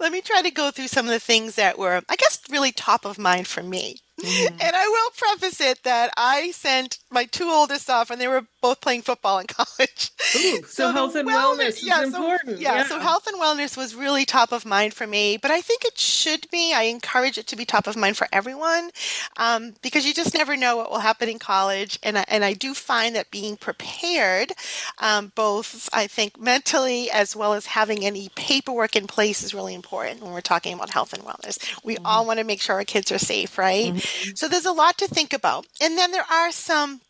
let 0.00 0.12
me 0.12 0.20
try 0.20 0.42
to 0.42 0.50
go 0.50 0.70
through 0.70 0.88
some 0.88 1.06
of 1.06 1.12
the 1.12 1.20
things 1.20 1.54
that 1.56 1.78
were, 1.78 2.02
I 2.08 2.16
guess, 2.16 2.40
really 2.50 2.72
top 2.72 3.04
of 3.04 3.18
mind 3.18 3.46
for 3.46 3.62
me. 3.62 3.98
Mm-hmm. 4.20 4.56
And 4.60 4.76
I 4.76 4.88
will 4.88 5.10
preface 5.16 5.60
it 5.60 5.82
that 5.84 6.12
I 6.16 6.50
sent 6.50 6.98
my 7.10 7.24
two 7.24 7.48
oldest 7.48 7.88
off, 7.88 8.10
and 8.10 8.20
they 8.20 8.28
were 8.28 8.46
both 8.60 8.80
playing 8.80 9.02
football 9.02 9.38
in 9.38 9.46
college. 9.48 10.10
Ooh, 10.36 10.62
so, 10.62 10.66
so 10.66 10.92
health 10.92 11.14
and 11.14 11.28
wellness, 11.28 11.56
wellness 11.56 11.68
is 11.68 11.86
yeah, 11.86 12.04
important. 12.04 12.56
So, 12.56 12.62
yeah, 12.62 12.74
yeah, 12.76 12.84
so 12.84 12.98
health 13.00 13.26
and 13.26 13.40
wellness 13.40 13.76
was 13.76 13.94
really 13.94 14.24
top 14.24 14.52
of 14.52 14.66
mind 14.66 14.94
for 14.94 15.06
me, 15.06 15.38
but 15.38 15.50
I 15.50 15.60
think 15.60 15.84
it 15.84 15.98
should 15.98 16.48
be. 16.50 16.72
I 16.74 16.82
encourage 16.82 17.38
it 17.38 17.46
to 17.48 17.56
be 17.56 17.64
top 17.64 17.86
of 17.86 17.96
mind 17.96 18.16
for 18.16 18.28
everyone 18.32 18.90
um, 19.38 19.74
because 19.82 20.06
you 20.06 20.12
just 20.12 20.34
never 20.34 20.56
know 20.56 20.76
what 20.76 20.90
will 20.90 21.00
happen 21.00 21.28
in 21.28 21.38
college, 21.38 21.98
and 22.02 22.18
I, 22.18 22.24
and 22.28 22.44
I 22.44 22.52
do 22.52 22.74
find 22.74 23.16
that 23.16 23.30
being 23.30 23.56
prepared, 23.56 24.52
um, 24.98 25.32
both 25.34 25.88
I 25.92 26.06
think 26.06 26.38
mentally 26.38 27.10
as 27.10 27.34
well 27.34 27.54
as 27.54 27.66
having 27.66 28.04
any 28.04 28.28
paperwork 28.36 28.94
in 28.94 29.06
place, 29.06 29.42
is 29.42 29.54
really 29.54 29.74
important 29.74 30.22
when 30.22 30.32
we're 30.32 30.42
talking 30.42 30.74
about 30.74 30.90
health 30.90 31.12
and 31.14 31.22
wellness. 31.22 31.58
We 31.82 31.96
mm-hmm. 31.96 32.06
all 32.06 32.26
want 32.26 32.38
to 32.38 32.44
make 32.44 32.60
sure 32.60 32.76
our 32.76 32.84
kids 32.84 33.10
are 33.10 33.18
safe, 33.18 33.56
right? 33.58 33.92
Mm-hmm. 33.92 34.01
So 34.34 34.48
there's 34.48 34.66
a 34.66 34.72
lot 34.72 34.98
to 34.98 35.06
think 35.08 35.32
about. 35.32 35.66
And 35.80 35.96
then 35.96 36.10
there 36.12 36.26
are 36.30 36.52
some 36.52 37.00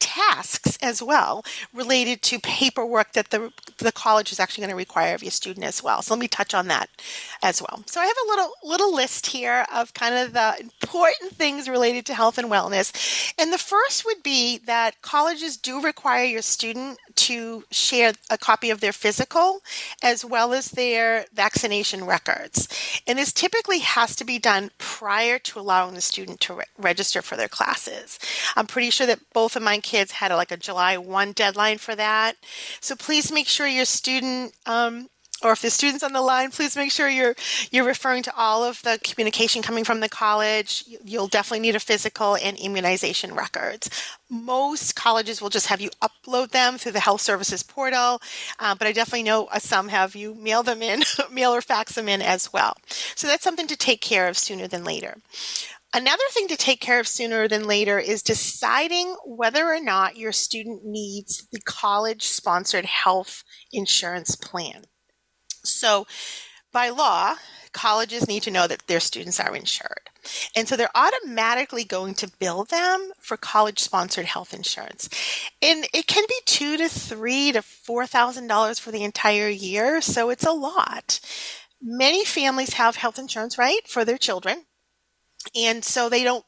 tasks 0.00 0.78
as 0.82 1.02
well 1.02 1.44
related 1.72 2.22
to 2.22 2.40
paperwork 2.40 3.12
that 3.12 3.30
the 3.30 3.52
the 3.78 3.92
college 3.92 4.32
is 4.32 4.40
actually 4.40 4.62
going 4.62 4.70
to 4.70 4.76
require 4.76 5.14
of 5.14 5.22
your 5.22 5.30
student 5.30 5.64
as 5.64 5.82
well. 5.82 6.02
So 6.02 6.14
let 6.14 6.20
me 6.20 6.28
touch 6.28 6.52
on 6.52 6.68
that 6.68 6.90
as 7.42 7.62
well. 7.62 7.82
So 7.86 8.00
I 8.00 8.06
have 8.06 8.16
a 8.24 8.28
little 8.28 8.52
little 8.64 8.94
list 8.94 9.28
here 9.28 9.66
of 9.72 9.94
kind 9.94 10.14
of 10.14 10.32
the 10.32 10.56
important 10.60 11.32
things 11.32 11.68
related 11.68 12.04
to 12.06 12.14
health 12.14 12.38
and 12.38 12.50
wellness. 12.50 13.32
And 13.38 13.52
the 13.52 13.58
first 13.58 14.04
would 14.04 14.22
be 14.22 14.58
that 14.58 15.00
colleges 15.02 15.56
do 15.56 15.80
require 15.80 16.24
your 16.24 16.42
student 16.42 16.98
to 17.14 17.64
share 17.70 18.12
a 18.30 18.38
copy 18.38 18.70
of 18.70 18.80
their 18.80 18.92
physical 18.92 19.60
as 20.02 20.24
well 20.24 20.52
as 20.52 20.70
their 20.70 21.26
vaccination 21.34 22.04
records. 22.04 22.68
And 23.06 23.18
this 23.18 23.32
typically 23.32 23.80
has 23.80 24.16
to 24.16 24.24
be 24.24 24.38
done 24.38 24.70
prior 24.78 25.38
to 25.38 25.60
allowing 25.60 25.94
the 25.94 26.00
student 26.00 26.40
to 26.40 26.54
re- 26.54 26.64
register 26.78 27.22
for 27.22 27.36
their 27.36 27.48
classes. 27.48 28.18
I'm 28.56 28.66
pretty 28.66 28.90
sure 28.90 29.06
that 29.06 29.20
both 29.32 29.56
of 29.56 29.62
my 29.62 29.78
kids 29.90 30.12
had 30.12 30.30
a, 30.30 30.36
like 30.36 30.52
a 30.52 30.56
July 30.56 30.96
1 30.96 31.32
deadline 31.32 31.78
for 31.78 31.96
that. 31.96 32.36
So 32.80 32.94
please 32.94 33.32
make 33.32 33.48
sure 33.48 33.66
your 33.66 33.84
student 33.84 34.54
um, 34.66 35.08
or 35.42 35.52
if 35.52 35.62
the 35.62 35.70
student's 35.70 36.02
on 36.02 36.12
the 36.12 36.20
line, 36.20 36.50
please 36.50 36.76
make 36.76 36.90
sure 36.90 37.08
you're 37.08 37.34
you're 37.70 37.86
referring 37.86 38.22
to 38.24 38.36
all 38.36 38.62
of 38.62 38.82
the 38.82 38.98
communication 39.02 39.62
coming 39.62 39.84
from 39.84 40.00
the 40.00 40.08
college. 40.08 40.84
You'll 41.02 41.28
definitely 41.28 41.60
need 41.60 41.76
a 41.76 41.80
physical 41.80 42.36
and 42.36 42.58
immunization 42.58 43.34
records. 43.34 43.88
Most 44.28 44.94
colleges 44.96 45.40
will 45.40 45.48
just 45.48 45.68
have 45.68 45.80
you 45.80 45.90
upload 46.02 46.50
them 46.50 46.76
through 46.76 46.92
the 46.92 47.00
health 47.00 47.22
services 47.22 47.62
portal, 47.62 48.20
uh, 48.58 48.74
but 48.74 48.86
I 48.86 48.92
definitely 48.92 49.22
know 49.24 49.46
uh, 49.46 49.58
some 49.58 49.88
have 49.88 50.14
you 50.14 50.34
mail 50.34 50.62
them 50.62 50.82
in, 50.82 51.02
mail 51.32 51.54
or 51.54 51.62
fax 51.62 51.94
them 51.94 52.08
in 52.08 52.20
as 52.20 52.52
well. 52.52 52.76
So 53.14 53.26
that's 53.26 53.42
something 53.42 53.66
to 53.68 53.76
take 53.76 54.02
care 54.02 54.28
of 54.28 54.36
sooner 54.36 54.68
than 54.68 54.84
later. 54.84 55.16
Another 55.92 56.22
thing 56.30 56.46
to 56.48 56.56
take 56.56 56.80
care 56.80 57.00
of 57.00 57.08
sooner 57.08 57.48
than 57.48 57.66
later 57.66 57.98
is 57.98 58.22
deciding 58.22 59.16
whether 59.24 59.66
or 59.66 59.80
not 59.80 60.16
your 60.16 60.30
student 60.30 60.84
needs 60.84 61.48
the 61.50 61.60
college 61.60 62.22
sponsored 62.24 62.84
health 62.84 63.42
insurance 63.72 64.36
plan. 64.36 64.84
So 65.64 66.06
by 66.72 66.90
law, 66.90 67.34
colleges 67.72 68.28
need 68.28 68.44
to 68.44 68.50
know 68.50 68.68
that 68.68 68.86
their 68.86 69.00
students 69.00 69.40
are 69.40 69.54
insured. 69.56 70.10
And 70.54 70.68
so 70.68 70.76
they're 70.76 70.90
automatically 70.94 71.84
going 71.84 72.14
to 72.14 72.30
bill 72.38 72.64
them 72.64 73.10
for 73.20 73.36
college 73.36 73.80
sponsored 73.80 74.26
health 74.26 74.54
insurance. 74.54 75.08
And 75.60 75.86
it 75.92 76.06
can 76.06 76.24
be 76.28 76.40
two 76.46 76.76
to 76.76 76.88
three 76.88 77.50
to 77.52 77.62
four 77.62 78.06
thousand 78.06 78.46
dollars 78.46 78.78
for 78.78 78.92
the 78.92 79.02
entire 79.02 79.48
year. 79.48 80.00
So 80.00 80.30
it's 80.30 80.46
a 80.46 80.52
lot. 80.52 81.20
Many 81.82 82.24
families 82.24 82.74
have 82.74 82.96
health 82.96 83.18
insurance, 83.18 83.58
right, 83.58 83.80
for 83.88 84.04
their 84.04 84.18
children. 84.18 84.66
And 85.54 85.84
so 85.84 86.08
they 86.08 86.24
don't 86.24 86.44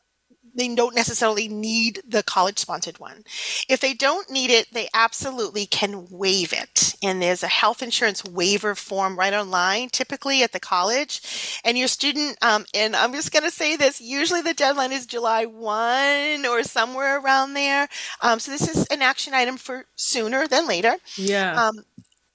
they 0.54 0.74
don't 0.74 0.94
necessarily 0.94 1.48
need 1.48 2.02
the 2.06 2.22
college 2.22 2.58
sponsored 2.58 2.98
one. 2.98 3.24
If 3.68 3.80
they 3.80 3.94
don't 3.94 4.30
need 4.30 4.50
it, 4.50 4.72
they 4.72 4.88
absolutely 4.92 5.66
can 5.66 6.06
waive 6.10 6.52
it. 6.52 6.94
And 7.02 7.22
there's 7.22 7.42
a 7.42 7.48
health 7.48 7.82
insurance 7.82 8.24
waiver 8.24 8.74
form 8.74 9.18
right 9.18 9.32
online, 9.32 9.88
typically 9.88 10.42
at 10.42 10.52
the 10.52 10.60
college. 10.60 11.60
And 11.64 11.78
your 11.78 11.88
student, 11.88 12.36
um, 12.42 12.66
and 12.74 12.94
I'm 12.94 13.12
just 13.12 13.32
going 13.32 13.44
to 13.44 13.50
say 13.50 13.76
this, 13.76 14.00
usually 14.00 14.42
the 14.42 14.54
deadline 14.54 14.92
is 14.92 15.06
July 15.06 15.46
1 15.46 16.46
or 16.46 16.62
somewhere 16.62 17.18
around 17.18 17.54
there. 17.54 17.88
Um, 18.20 18.38
so 18.38 18.52
this 18.52 18.68
is 18.68 18.86
an 18.88 19.02
action 19.02 19.34
item 19.34 19.56
for 19.56 19.86
sooner 19.96 20.46
than 20.46 20.66
later. 20.66 20.96
Yeah. 21.16 21.68
Um, 21.68 21.84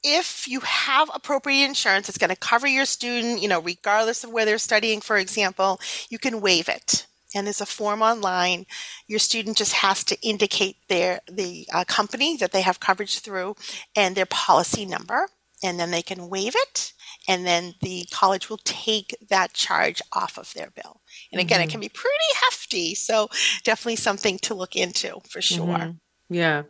if 0.03 0.47
you 0.47 0.59
have 0.61 1.09
appropriate 1.13 1.65
insurance, 1.65 2.07
it's 2.09 2.17
going 2.17 2.29
to 2.29 2.35
cover 2.35 2.67
your 2.67 2.85
student, 2.85 3.41
you 3.41 3.47
know, 3.47 3.59
regardless 3.61 4.23
of 4.23 4.31
where 4.31 4.45
they're 4.45 4.57
studying, 4.57 5.01
for 5.01 5.17
example, 5.17 5.79
you 6.09 6.19
can 6.19 6.41
waive 6.41 6.69
it 6.69 7.07
and 7.35 7.45
there's 7.45 7.61
a 7.61 7.65
form 7.65 8.01
online. 8.01 8.65
Your 9.07 9.19
student 9.19 9.57
just 9.57 9.73
has 9.73 10.03
to 10.05 10.17
indicate 10.21 10.77
their 10.87 11.19
the 11.31 11.67
uh, 11.73 11.83
company 11.85 12.37
that 12.37 12.51
they 12.51 12.61
have 12.61 12.79
coverage 12.79 13.19
through 13.19 13.55
and 13.95 14.15
their 14.15 14.25
policy 14.25 14.85
number, 14.85 15.27
and 15.63 15.79
then 15.79 15.91
they 15.91 16.01
can 16.01 16.29
waive 16.29 16.53
it. 16.55 16.93
And 17.27 17.45
then 17.45 17.75
the 17.81 18.05
college 18.11 18.49
will 18.49 18.59
take 18.63 19.13
that 19.29 19.53
charge 19.53 20.01
off 20.13 20.37
of 20.37 20.53
their 20.53 20.69
bill. 20.71 21.01
And 21.31 21.41
again, 21.41 21.59
Mm-hmm. 21.59 21.67
it 21.67 21.71
can 21.71 21.79
be 21.81 21.89
pretty 21.89 22.15
hefty, 22.45 22.95
so 22.95 23.29
definitely 23.65 23.97
something 23.97 24.39
to 24.39 24.53
look 24.55 24.75
into 24.77 25.19
for 25.29 25.41
sure. 25.41 25.65
Mhm. 25.67 25.99
Yeah. 26.29 26.63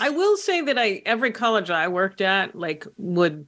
I 0.00 0.10
will 0.10 0.36
say 0.36 0.60
that 0.62 0.78
I 0.78 1.02
every 1.06 1.32
college 1.32 1.70
I 1.70 1.88
worked 1.88 2.20
at 2.20 2.54
like 2.54 2.86
would 2.96 3.46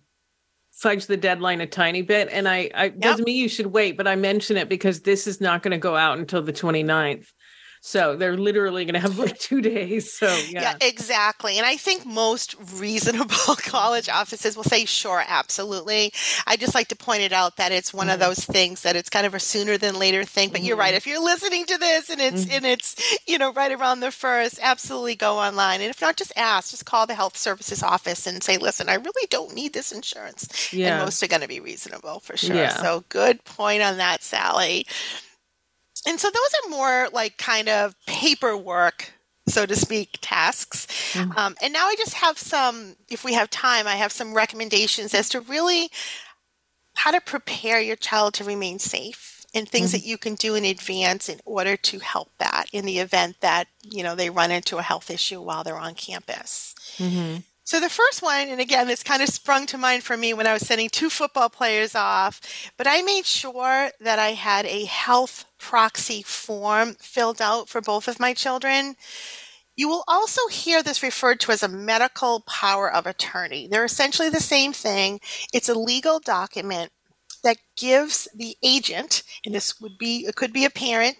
fudge 0.72 1.07
the 1.07 1.16
deadline 1.16 1.61
a 1.61 1.66
tiny 1.66 2.03
bit 2.03 2.28
and 2.32 2.49
I 2.49 2.70
I 2.74 2.89
doesn't 2.89 3.24
mean 3.24 3.37
you 3.37 3.49
should 3.49 3.66
wait, 3.66 3.97
but 3.97 4.09
I 4.09 4.16
mention 4.16 4.57
it 4.57 4.68
because 4.68 5.01
this 5.01 5.26
is 5.26 5.41
not 5.41 5.62
going 5.62 5.72
to 5.72 5.78
go 5.78 5.97
out 5.97 6.18
until 6.18 6.43
the 6.43 6.53
29th. 6.53 7.32
So 7.87 8.16
they're 8.16 8.39
literally 8.39 8.87
going 8.87 8.95
to 8.95 9.01
have 9.01 9.18
like 9.18 9.39
2 9.39 9.61
days. 9.61 10.11
So 10.11 10.26
Yeah. 10.49 10.62
yeah. 10.62 10.76
exactly. 10.80 11.59
And 11.59 11.66
I 11.66 11.76
think 11.76 12.07
most 12.07 12.57
reasonable 12.76 13.37
college 13.59 14.09
offices 14.09 14.57
will 14.57 14.64
say, 14.64 14.87
sure, 14.87 15.22
absolutely. 15.28 16.11
I 16.47 16.57
just 16.57 16.74
like 16.74 16.89
to 16.89 16.97
point 16.97 17.20
it 17.20 17.32
out 17.35 17.59
that 17.59 17.72
it's 17.72 17.93
one 17.93 18.09
of 18.09 18.18
mm-hmm. 18.18 18.30
those 18.30 18.43
things 18.43 18.80
that 18.82 18.97
it's 18.97 19.11
kind 19.11 19.26
of 19.26 19.35
a 19.35 19.39
sooner 19.39 19.76
than 19.76 19.99
later 19.99 20.24
thing. 20.24 20.49
But 20.49 20.62
you're 20.62 20.78
right. 20.78 20.89
Mm-hmm. 20.89 20.97
If 20.97 21.07
you're 21.07 21.22
listening 21.22 21.66
to 21.66 21.76
this 21.76 22.09
and 22.09 22.22
it's 22.22 22.47
mm-hmm. 22.47 22.57
and 22.57 22.64
it's, 22.64 23.18
you 23.28 23.37
know, 23.37 23.53
right 23.53 23.70
around 23.70 24.01
the 24.01 24.11
first, 24.11 24.59
absolutely 24.62 25.14
go 25.14 25.37
online. 25.37 25.82
And 25.82 25.91
if 25.91 26.01
not, 26.01 26.16
just 26.16 26.32
ask, 26.37 26.70
just 26.70 26.87
call 26.87 27.07
the 27.07 27.14
health 27.14 27.37
services 27.37 27.82
office 27.82 28.26
and 28.26 28.43
say, 28.43 28.57
listen, 28.57 28.89
I 28.89 28.95
really 28.95 29.26
don't 29.28 29.55
need 29.55 29.74
this 29.74 29.93
insurance. 29.93 30.72
Yeah. 30.72 30.95
And 30.95 31.05
most 31.05 31.22
are 31.22 31.28
going 31.28 31.43
to 31.43 31.49
be 31.49 31.61
reasonable 31.61 32.20
for 32.20 32.35
sure. 32.39 32.57
Yeah. 32.57 32.80
So 32.80 33.05
good 33.11 33.45
point 33.45 33.82
on 33.82 33.99
that, 33.99 34.22
Sally. 34.22 34.87
And 36.07 36.20
so 36.20 36.28
those 36.28 36.55
are 36.64 36.70
more 36.70 37.09
like 37.12 37.38
kind 37.38 37.68
of 37.68 37.94
paperwork, 38.07 39.12
so 39.46 39.66
to 39.66 39.76
speak, 39.76 40.18
tasks. 40.20 40.86
Mm-hmm. 41.12 41.38
Um, 41.38 41.57
and 41.62 41.72
now 41.72 41.86
I 41.86 41.94
just 41.96 42.14
have 42.14 42.38
some, 42.38 42.96
if 43.11 43.24
we 43.24 43.34
have 43.34 43.50
time, 43.50 43.86
I 43.86 43.96
have 43.96 44.12
some 44.12 44.34
recommendations 44.34 45.14
as 45.14 45.28
to 45.30 45.40
really 45.40 45.90
how 46.96 47.11
to 47.11 47.20
prepare 47.20 47.80
your 47.80 47.96
child 47.96 48.34
to 48.34 48.44
remain 48.44 48.78
safe 48.78 49.44
and 49.55 49.68
things 49.68 49.90
mm-hmm. 49.90 49.98
that 49.98 50.07
you 50.07 50.18
can 50.18 50.34
do 50.34 50.55
in 50.55 50.64
advance 50.64 51.28
in 51.28 51.40
order 51.44 51.76
to 51.76 51.98
help 52.00 52.30
that 52.38 52.66
in 52.72 52.84
the 52.84 52.98
event 52.98 53.36
that, 53.40 53.68
you 53.82 54.02
know, 54.02 54.14
they 54.14 54.30
run 54.30 54.50
into 54.50 54.78
a 54.78 54.82
health 54.82 55.11
issue 55.11 55.40
while 55.40 55.64
they're 55.64 55.76
on 55.76 55.94
campus. 55.94 56.74
Mm-hmm. 56.98 57.40
So 57.66 57.80
the 57.80 57.88
first 57.88 58.22
one, 58.22 58.48
and 58.48 58.60
again, 58.60 58.88
this 58.88 59.02
kind 59.02 59.22
of 59.22 59.28
sprung 59.30 59.64
to 59.66 59.78
mind 59.78 60.02
for 60.04 60.18
me 60.18 60.34
when 60.34 60.46
I 60.46 60.52
was 60.52 60.66
sending 60.66 60.90
two 60.90 61.08
football 61.08 61.48
players 61.48 61.94
off, 61.94 62.42
but 62.76 62.86
I 62.86 63.00
made 63.00 63.24
sure 63.24 63.90
that 64.00 64.18
I 64.18 64.32
had 64.32 64.66
a 64.66 64.84
health 64.84 65.46
proxy 65.58 66.22
form 66.22 66.94
filled 67.00 67.40
out 67.40 67.70
for 67.70 67.80
both 67.80 68.06
of 68.06 68.20
my 68.20 68.34
children. 68.34 68.96
You 69.76 69.88
will 69.88 70.04
also 70.06 70.46
hear 70.48 70.82
this 70.82 71.02
referred 71.02 71.40
to 71.40 71.52
as 71.52 71.62
a 71.62 71.68
medical 71.68 72.40
power 72.40 72.92
of 72.92 73.06
attorney. 73.06 73.66
They're 73.66 73.86
essentially 73.86 74.28
the 74.28 74.40
same 74.40 74.74
thing. 74.74 75.18
It's 75.54 75.70
a 75.70 75.78
legal 75.78 76.20
document 76.20 76.92
that 77.44 77.56
gives 77.78 78.28
the 78.34 78.56
agent, 78.62 79.22
and 79.46 79.54
this 79.54 79.80
would 79.80 79.96
be, 79.98 80.26
it 80.26 80.36
could 80.36 80.52
be 80.52 80.66
a 80.66 80.70
parent, 80.70 81.16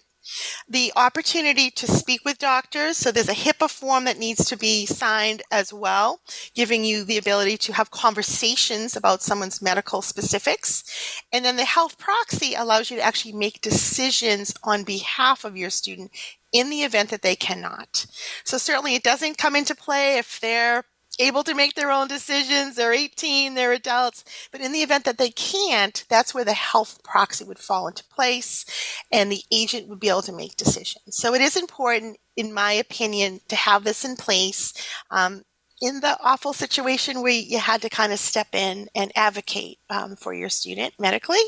the 0.67 0.91
opportunity 0.95 1.69
to 1.71 1.87
speak 1.87 2.21
with 2.25 2.37
doctors. 2.37 2.97
So 2.97 3.11
there's 3.11 3.29
a 3.29 3.33
HIPAA 3.33 3.69
form 3.69 4.05
that 4.05 4.17
needs 4.17 4.45
to 4.45 4.57
be 4.57 4.85
signed 4.85 5.41
as 5.51 5.73
well, 5.73 6.21
giving 6.53 6.83
you 6.83 7.03
the 7.03 7.17
ability 7.17 7.57
to 7.57 7.73
have 7.73 7.91
conversations 7.91 8.95
about 8.95 9.21
someone's 9.21 9.61
medical 9.61 10.01
specifics. 10.01 10.83
And 11.31 11.45
then 11.45 11.55
the 11.55 11.65
health 11.65 11.97
proxy 11.97 12.53
allows 12.55 12.89
you 12.89 12.97
to 12.97 13.03
actually 13.03 13.33
make 13.33 13.61
decisions 13.61 14.53
on 14.63 14.83
behalf 14.83 15.43
of 15.43 15.57
your 15.57 15.69
student 15.69 16.11
in 16.51 16.69
the 16.69 16.83
event 16.83 17.09
that 17.09 17.21
they 17.21 17.35
cannot. 17.35 18.05
So 18.43 18.57
certainly 18.57 18.95
it 18.95 19.03
doesn't 19.03 19.37
come 19.37 19.55
into 19.55 19.75
play 19.75 20.17
if 20.17 20.39
they're 20.39 20.85
able 21.19 21.43
to 21.43 21.53
make 21.53 21.75
their 21.75 21.91
own 21.91 22.07
decisions. 22.07 22.75
They're 22.75 22.93
18, 22.93 23.53
they're 23.53 23.71
adults. 23.71 24.23
But 24.51 24.61
in 24.61 24.71
the 24.71 24.81
event 24.81 25.05
that 25.05 25.17
they 25.17 25.29
can't, 25.29 26.03
that's 26.09 26.33
where 26.33 26.45
the 26.45 26.53
health 26.53 27.03
proxy 27.03 27.43
would 27.45 27.59
fall 27.59 27.87
into 27.87 28.03
place 28.05 28.65
and 29.11 29.31
the 29.31 29.43
agent 29.51 29.87
would 29.87 29.99
be 29.99 30.09
able 30.09 30.21
to 30.23 30.33
make 30.33 30.57
decisions. 30.57 31.17
So 31.17 31.33
it 31.33 31.41
is 31.41 31.55
important, 31.55 32.17
in 32.35 32.53
my 32.53 32.73
opinion, 32.73 33.41
to 33.47 33.55
have 33.55 33.83
this 33.83 34.05
in 34.05 34.15
place. 34.15 34.73
Um, 35.11 35.43
in 35.81 35.99
the 35.99 36.17
awful 36.23 36.53
situation 36.53 37.21
where 37.21 37.33
you 37.33 37.59
had 37.59 37.81
to 37.81 37.89
kind 37.89 38.13
of 38.13 38.19
step 38.19 38.47
in 38.53 38.87
and 38.95 39.11
advocate 39.15 39.77
um, 39.89 40.15
for 40.15 40.33
your 40.33 40.49
student 40.49 40.93
medically. 40.97 41.41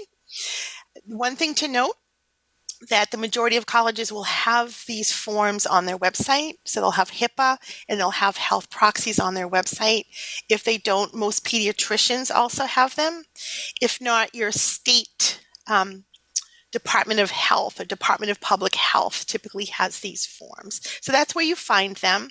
One 1.06 1.38
thing 1.38 1.54
to 1.56 1.68
note 1.68 1.96
that 2.90 3.12
the 3.12 3.18
majority 3.18 3.56
of 3.56 3.66
colleges 3.66 4.12
will 4.12 4.24
have 4.24 4.84
these 4.88 5.12
forms 5.12 5.66
on 5.66 5.86
their 5.86 5.98
website. 5.98 6.54
So 6.66 6.80
they'll 6.80 6.92
have 6.92 7.12
HIPAA 7.12 7.58
and 7.90 8.00
they'll 8.00 8.12
have 8.12 8.38
health 8.38 8.70
proxies 8.70 9.20
on 9.20 9.34
their 9.34 9.50
website. 9.50 10.06
If 10.50 10.64
they 10.64 10.78
don't, 10.78 11.14
most 11.14 11.46
pediatricians 11.46 12.34
also 12.34 12.66
have 12.66 12.96
them. 12.96 13.24
If 13.82 14.00
not, 14.00 14.36
your 14.36 14.52
state 14.52 15.42
um, 15.68 16.06
Department 16.72 17.20
of 17.20 17.32
Health 17.32 17.80
or 17.80 17.86
Department 17.86 18.30
of 18.30 18.42
Public 18.42 18.76
Health 18.76 19.26
typically 19.26 19.66
has 19.66 20.00
these 20.00 20.26
forms. 20.26 20.82
So 21.02 21.12
that's 21.12 21.34
where 21.34 21.46
you 21.46 21.56
find 21.56 21.96
them. 21.98 22.30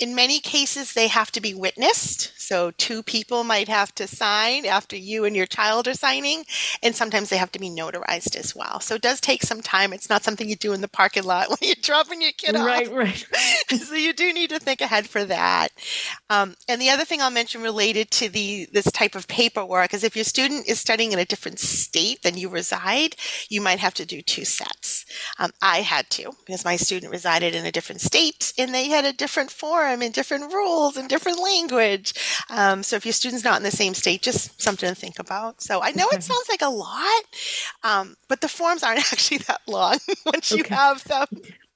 In 0.00 0.14
many 0.14 0.40
cases, 0.40 0.92
they 0.92 1.08
have 1.08 1.30
to 1.32 1.40
be 1.40 1.54
witnessed. 1.54 2.32
So, 2.36 2.70
two 2.72 3.02
people 3.02 3.44
might 3.44 3.68
have 3.68 3.94
to 3.96 4.06
sign 4.06 4.64
after 4.64 4.96
you 4.96 5.24
and 5.24 5.36
your 5.36 5.46
child 5.46 5.86
are 5.88 5.94
signing, 5.94 6.44
and 6.82 6.94
sometimes 6.94 7.28
they 7.30 7.36
have 7.36 7.52
to 7.52 7.58
be 7.58 7.68
notarized 7.70 8.36
as 8.36 8.54
well. 8.54 8.80
So, 8.80 8.94
it 8.96 9.02
does 9.02 9.20
take 9.20 9.42
some 9.42 9.60
time. 9.60 9.92
It's 9.92 10.08
not 10.08 10.22
something 10.24 10.48
you 10.48 10.56
do 10.56 10.72
in 10.72 10.80
the 10.80 10.88
parking 10.88 11.24
lot 11.24 11.48
when 11.50 11.58
you're 11.62 11.76
dropping 11.82 12.22
your 12.22 12.32
kid 12.32 12.54
Right, 12.54 12.86
off. 12.88 12.94
right. 12.94 13.26
right. 13.32 13.80
so, 13.80 13.94
you 13.94 14.12
do 14.12 14.32
need 14.32 14.50
to 14.50 14.58
think 14.58 14.80
ahead 14.80 15.08
for 15.08 15.24
that. 15.24 15.68
Um, 16.30 16.54
and 16.68 16.80
the 16.80 16.90
other 16.90 17.04
thing 17.04 17.20
I'll 17.20 17.30
mention 17.30 17.62
related 17.62 18.10
to 18.12 18.28
the 18.28 18.68
this 18.72 18.90
type 18.92 19.14
of 19.14 19.28
paperwork 19.28 19.94
is 19.94 20.04
if 20.04 20.16
your 20.16 20.24
student 20.24 20.68
is 20.68 20.78
studying 20.80 21.12
in 21.12 21.18
a 21.18 21.24
different 21.24 21.58
state 21.58 22.22
than 22.22 22.36
you 22.36 22.48
reside, 22.48 23.16
you 23.48 23.60
might 23.60 23.78
have 23.78 23.94
to 23.94 24.06
do 24.06 24.22
two 24.22 24.44
sets. 24.44 24.97
Um, 25.38 25.52
I 25.62 25.82
had 25.82 26.10
to 26.10 26.32
because 26.46 26.64
my 26.64 26.76
student 26.76 27.12
resided 27.12 27.54
in 27.54 27.64
a 27.64 27.72
different 27.72 28.00
state 28.00 28.52
and 28.58 28.74
they 28.74 28.88
had 28.88 29.04
a 29.04 29.12
different 29.12 29.50
form 29.50 30.02
and 30.02 30.12
different 30.12 30.52
rules 30.52 30.96
and 30.96 31.08
different 31.08 31.40
language. 31.40 32.14
Um, 32.50 32.82
so 32.82 32.96
if 32.96 33.06
your 33.06 33.12
student's 33.12 33.44
not 33.44 33.56
in 33.56 33.62
the 33.62 33.70
same 33.70 33.94
state, 33.94 34.22
just 34.22 34.60
something 34.60 34.88
to 34.88 34.94
think 34.94 35.18
about. 35.18 35.60
So 35.62 35.80
I 35.82 35.92
know 35.92 36.08
it 36.12 36.22
sounds 36.22 36.48
like 36.48 36.62
a 36.62 36.68
lot, 36.68 37.22
um, 37.84 38.16
but 38.28 38.40
the 38.40 38.48
forms 38.48 38.82
aren't 38.82 38.98
actually 39.12 39.38
that 39.38 39.60
long 39.66 39.98
once 40.26 40.50
you 40.50 40.64
have 40.64 41.04
them. 41.04 41.26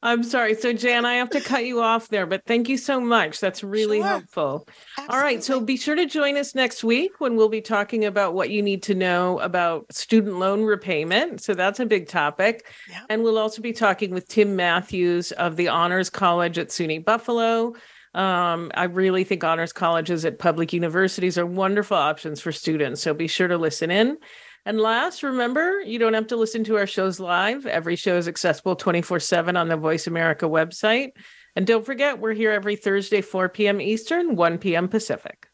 I'm 0.04 0.24
sorry. 0.24 0.54
So 0.54 0.72
Jan, 0.72 1.04
I 1.04 1.14
have 1.14 1.30
to 1.30 1.40
cut 1.40 1.64
you 1.64 1.80
off 1.80 2.08
there, 2.08 2.26
but 2.26 2.44
thank 2.44 2.68
you 2.68 2.76
so 2.76 3.00
much. 3.00 3.38
That's 3.38 3.62
really 3.62 3.98
Sure. 3.98 4.06
helpful. 4.06 4.66
All 5.08 5.20
right. 5.20 5.42
So 5.44 5.60
be 5.60 5.76
sure 5.76 5.94
to 5.94 6.06
join 6.06 6.36
us 6.36 6.54
next 6.56 6.82
week 6.82 7.20
when 7.20 7.36
we'll 7.36 7.48
be 7.48 7.60
talking 7.60 8.04
about 8.04 8.34
what 8.34 8.50
you 8.50 8.62
need 8.62 8.82
to 8.84 8.94
know 8.94 9.38
about 9.38 9.92
student 9.92 10.40
loan 10.40 10.62
repayment. 10.62 11.40
So 11.40 11.54
that's 11.54 11.78
a 11.78 11.86
big 11.86 12.08
topic. 12.08 12.66
Yeah. 12.90 13.02
And 13.08 13.22
we'll 13.22 13.38
also 13.38 13.62
be 13.62 13.72
talking 13.72 14.10
with 14.10 14.26
Tim 14.26 14.56
Matthews 14.56 15.30
of 15.32 15.56
the 15.56 15.68
Honors 15.68 16.10
College 16.10 16.58
at 16.58 16.68
SUNY 16.68 17.04
Buffalo. 17.04 17.74
Um, 18.14 18.70
I 18.74 18.84
really 18.84 19.24
think 19.24 19.42
honors 19.42 19.72
colleges 19.72 20.24
at 20.24 20.38
public 20.38 20.72
universities 20.72 21.38
are 21.38 21.46
wonderful 21.46 21.96
options 21.96 22.40
for 22.40 22.52
students. 22.52 23.00
So 23.00 23.14
be 23.14 23.26
sure 23.26 23.48
to 23.48 23.56
listen 23.56 23.90
in. 23.90 24.18
And 24.64 24.80
last, 24.80 25.22
remember, 25.22 25.80
you 25.80 25.98
don't 25.98 26.14
have 26.14 26.28
to 26.28 26.36
listen 26.36 26.62
to 26.64 26.76
our 26.76 26.86
shows 26.86 27.18
live. 27.18 27.66
Every 27.66 27.96
show 27.96 28.16
is 28.16 28.28
accessible 28.28 28.76
24 28.76 29.20
7 29.20 29.56
on 29.56 29.68
the 29.68 29.76
Voice 29.76 30.06
America 30.06 30.46
website. 30.46 31.10
And 31.56 31.66
don't 31.66 31.84
forget, 31.84 32.18
we're 32.18 32.32
here 32.32 32.52
every 32.52 32.76
Thursday, 32.76 33.20
4 33.20 33.48
p.m. 33.48 33.80
Eastern, 33.80 34.36
1 34.36 34.58
p.m. 34.58 34.88
Pacific. 34.88 35.48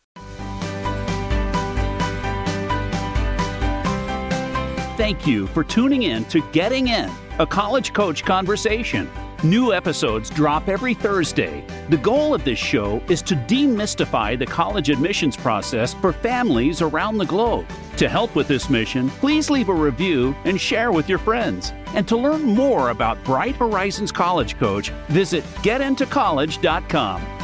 thank 4.98 5.28
you 5.28 5.46
for 5.46 5.62
tuning 5.62 6.02
in 6.02 6.24
to 6.24 6.42
Getting 6.50 6.88
In, 6.88 7.09
a 7.38 7.46
college 7.46 7.92
coach 7.92 8.24
conversation. 8.24 9.09
New 9.45 9.72
episodes 9.72 10.30
drop 10.30 10.68
every 10.68 10.95
Thursday. 10.95 11.64
The 11.91 11.97
goal 11.97 12.34
of 12.34 12.43
this 12.43 12.59
show 12.59 13.01
is 13.09 13.22
to 13.22 13.36
demystify 13.36 14.36
the 14.36 14.47
college 14.47 14.91
admissions 14.91 15.36
process 15.36 15.95
for 15.95 16.12
families 16.12 16.82
around 16.82 17.18
the 17.18 17.24
globe. 17.24 17.64
To 17.99 18.09
help 18.09 18.34
with 18.34 18.49
this 18.49 18.68
mission, 18.68 19.09
please 19.11 19.49
leave 19.49 19.68
a 19.68 19.74
review 19.74 20.34
and 20.45 20.61
share 20.61 20.91
with 20.91 21.09
your 21.09 21.18
friends. 21.18 21.72
And 21.95 22.07
to 22.09 22.16
learn 22.16 22.43
more 22.43 22.91
about 22.91 23.22
Bright 23.22 23.55
Horizons 23.55 24.11
College 24.11 24.59
Coach, 24.59 24.91
visit 25.07 25.45
getintocollege.com. 25.62 27.38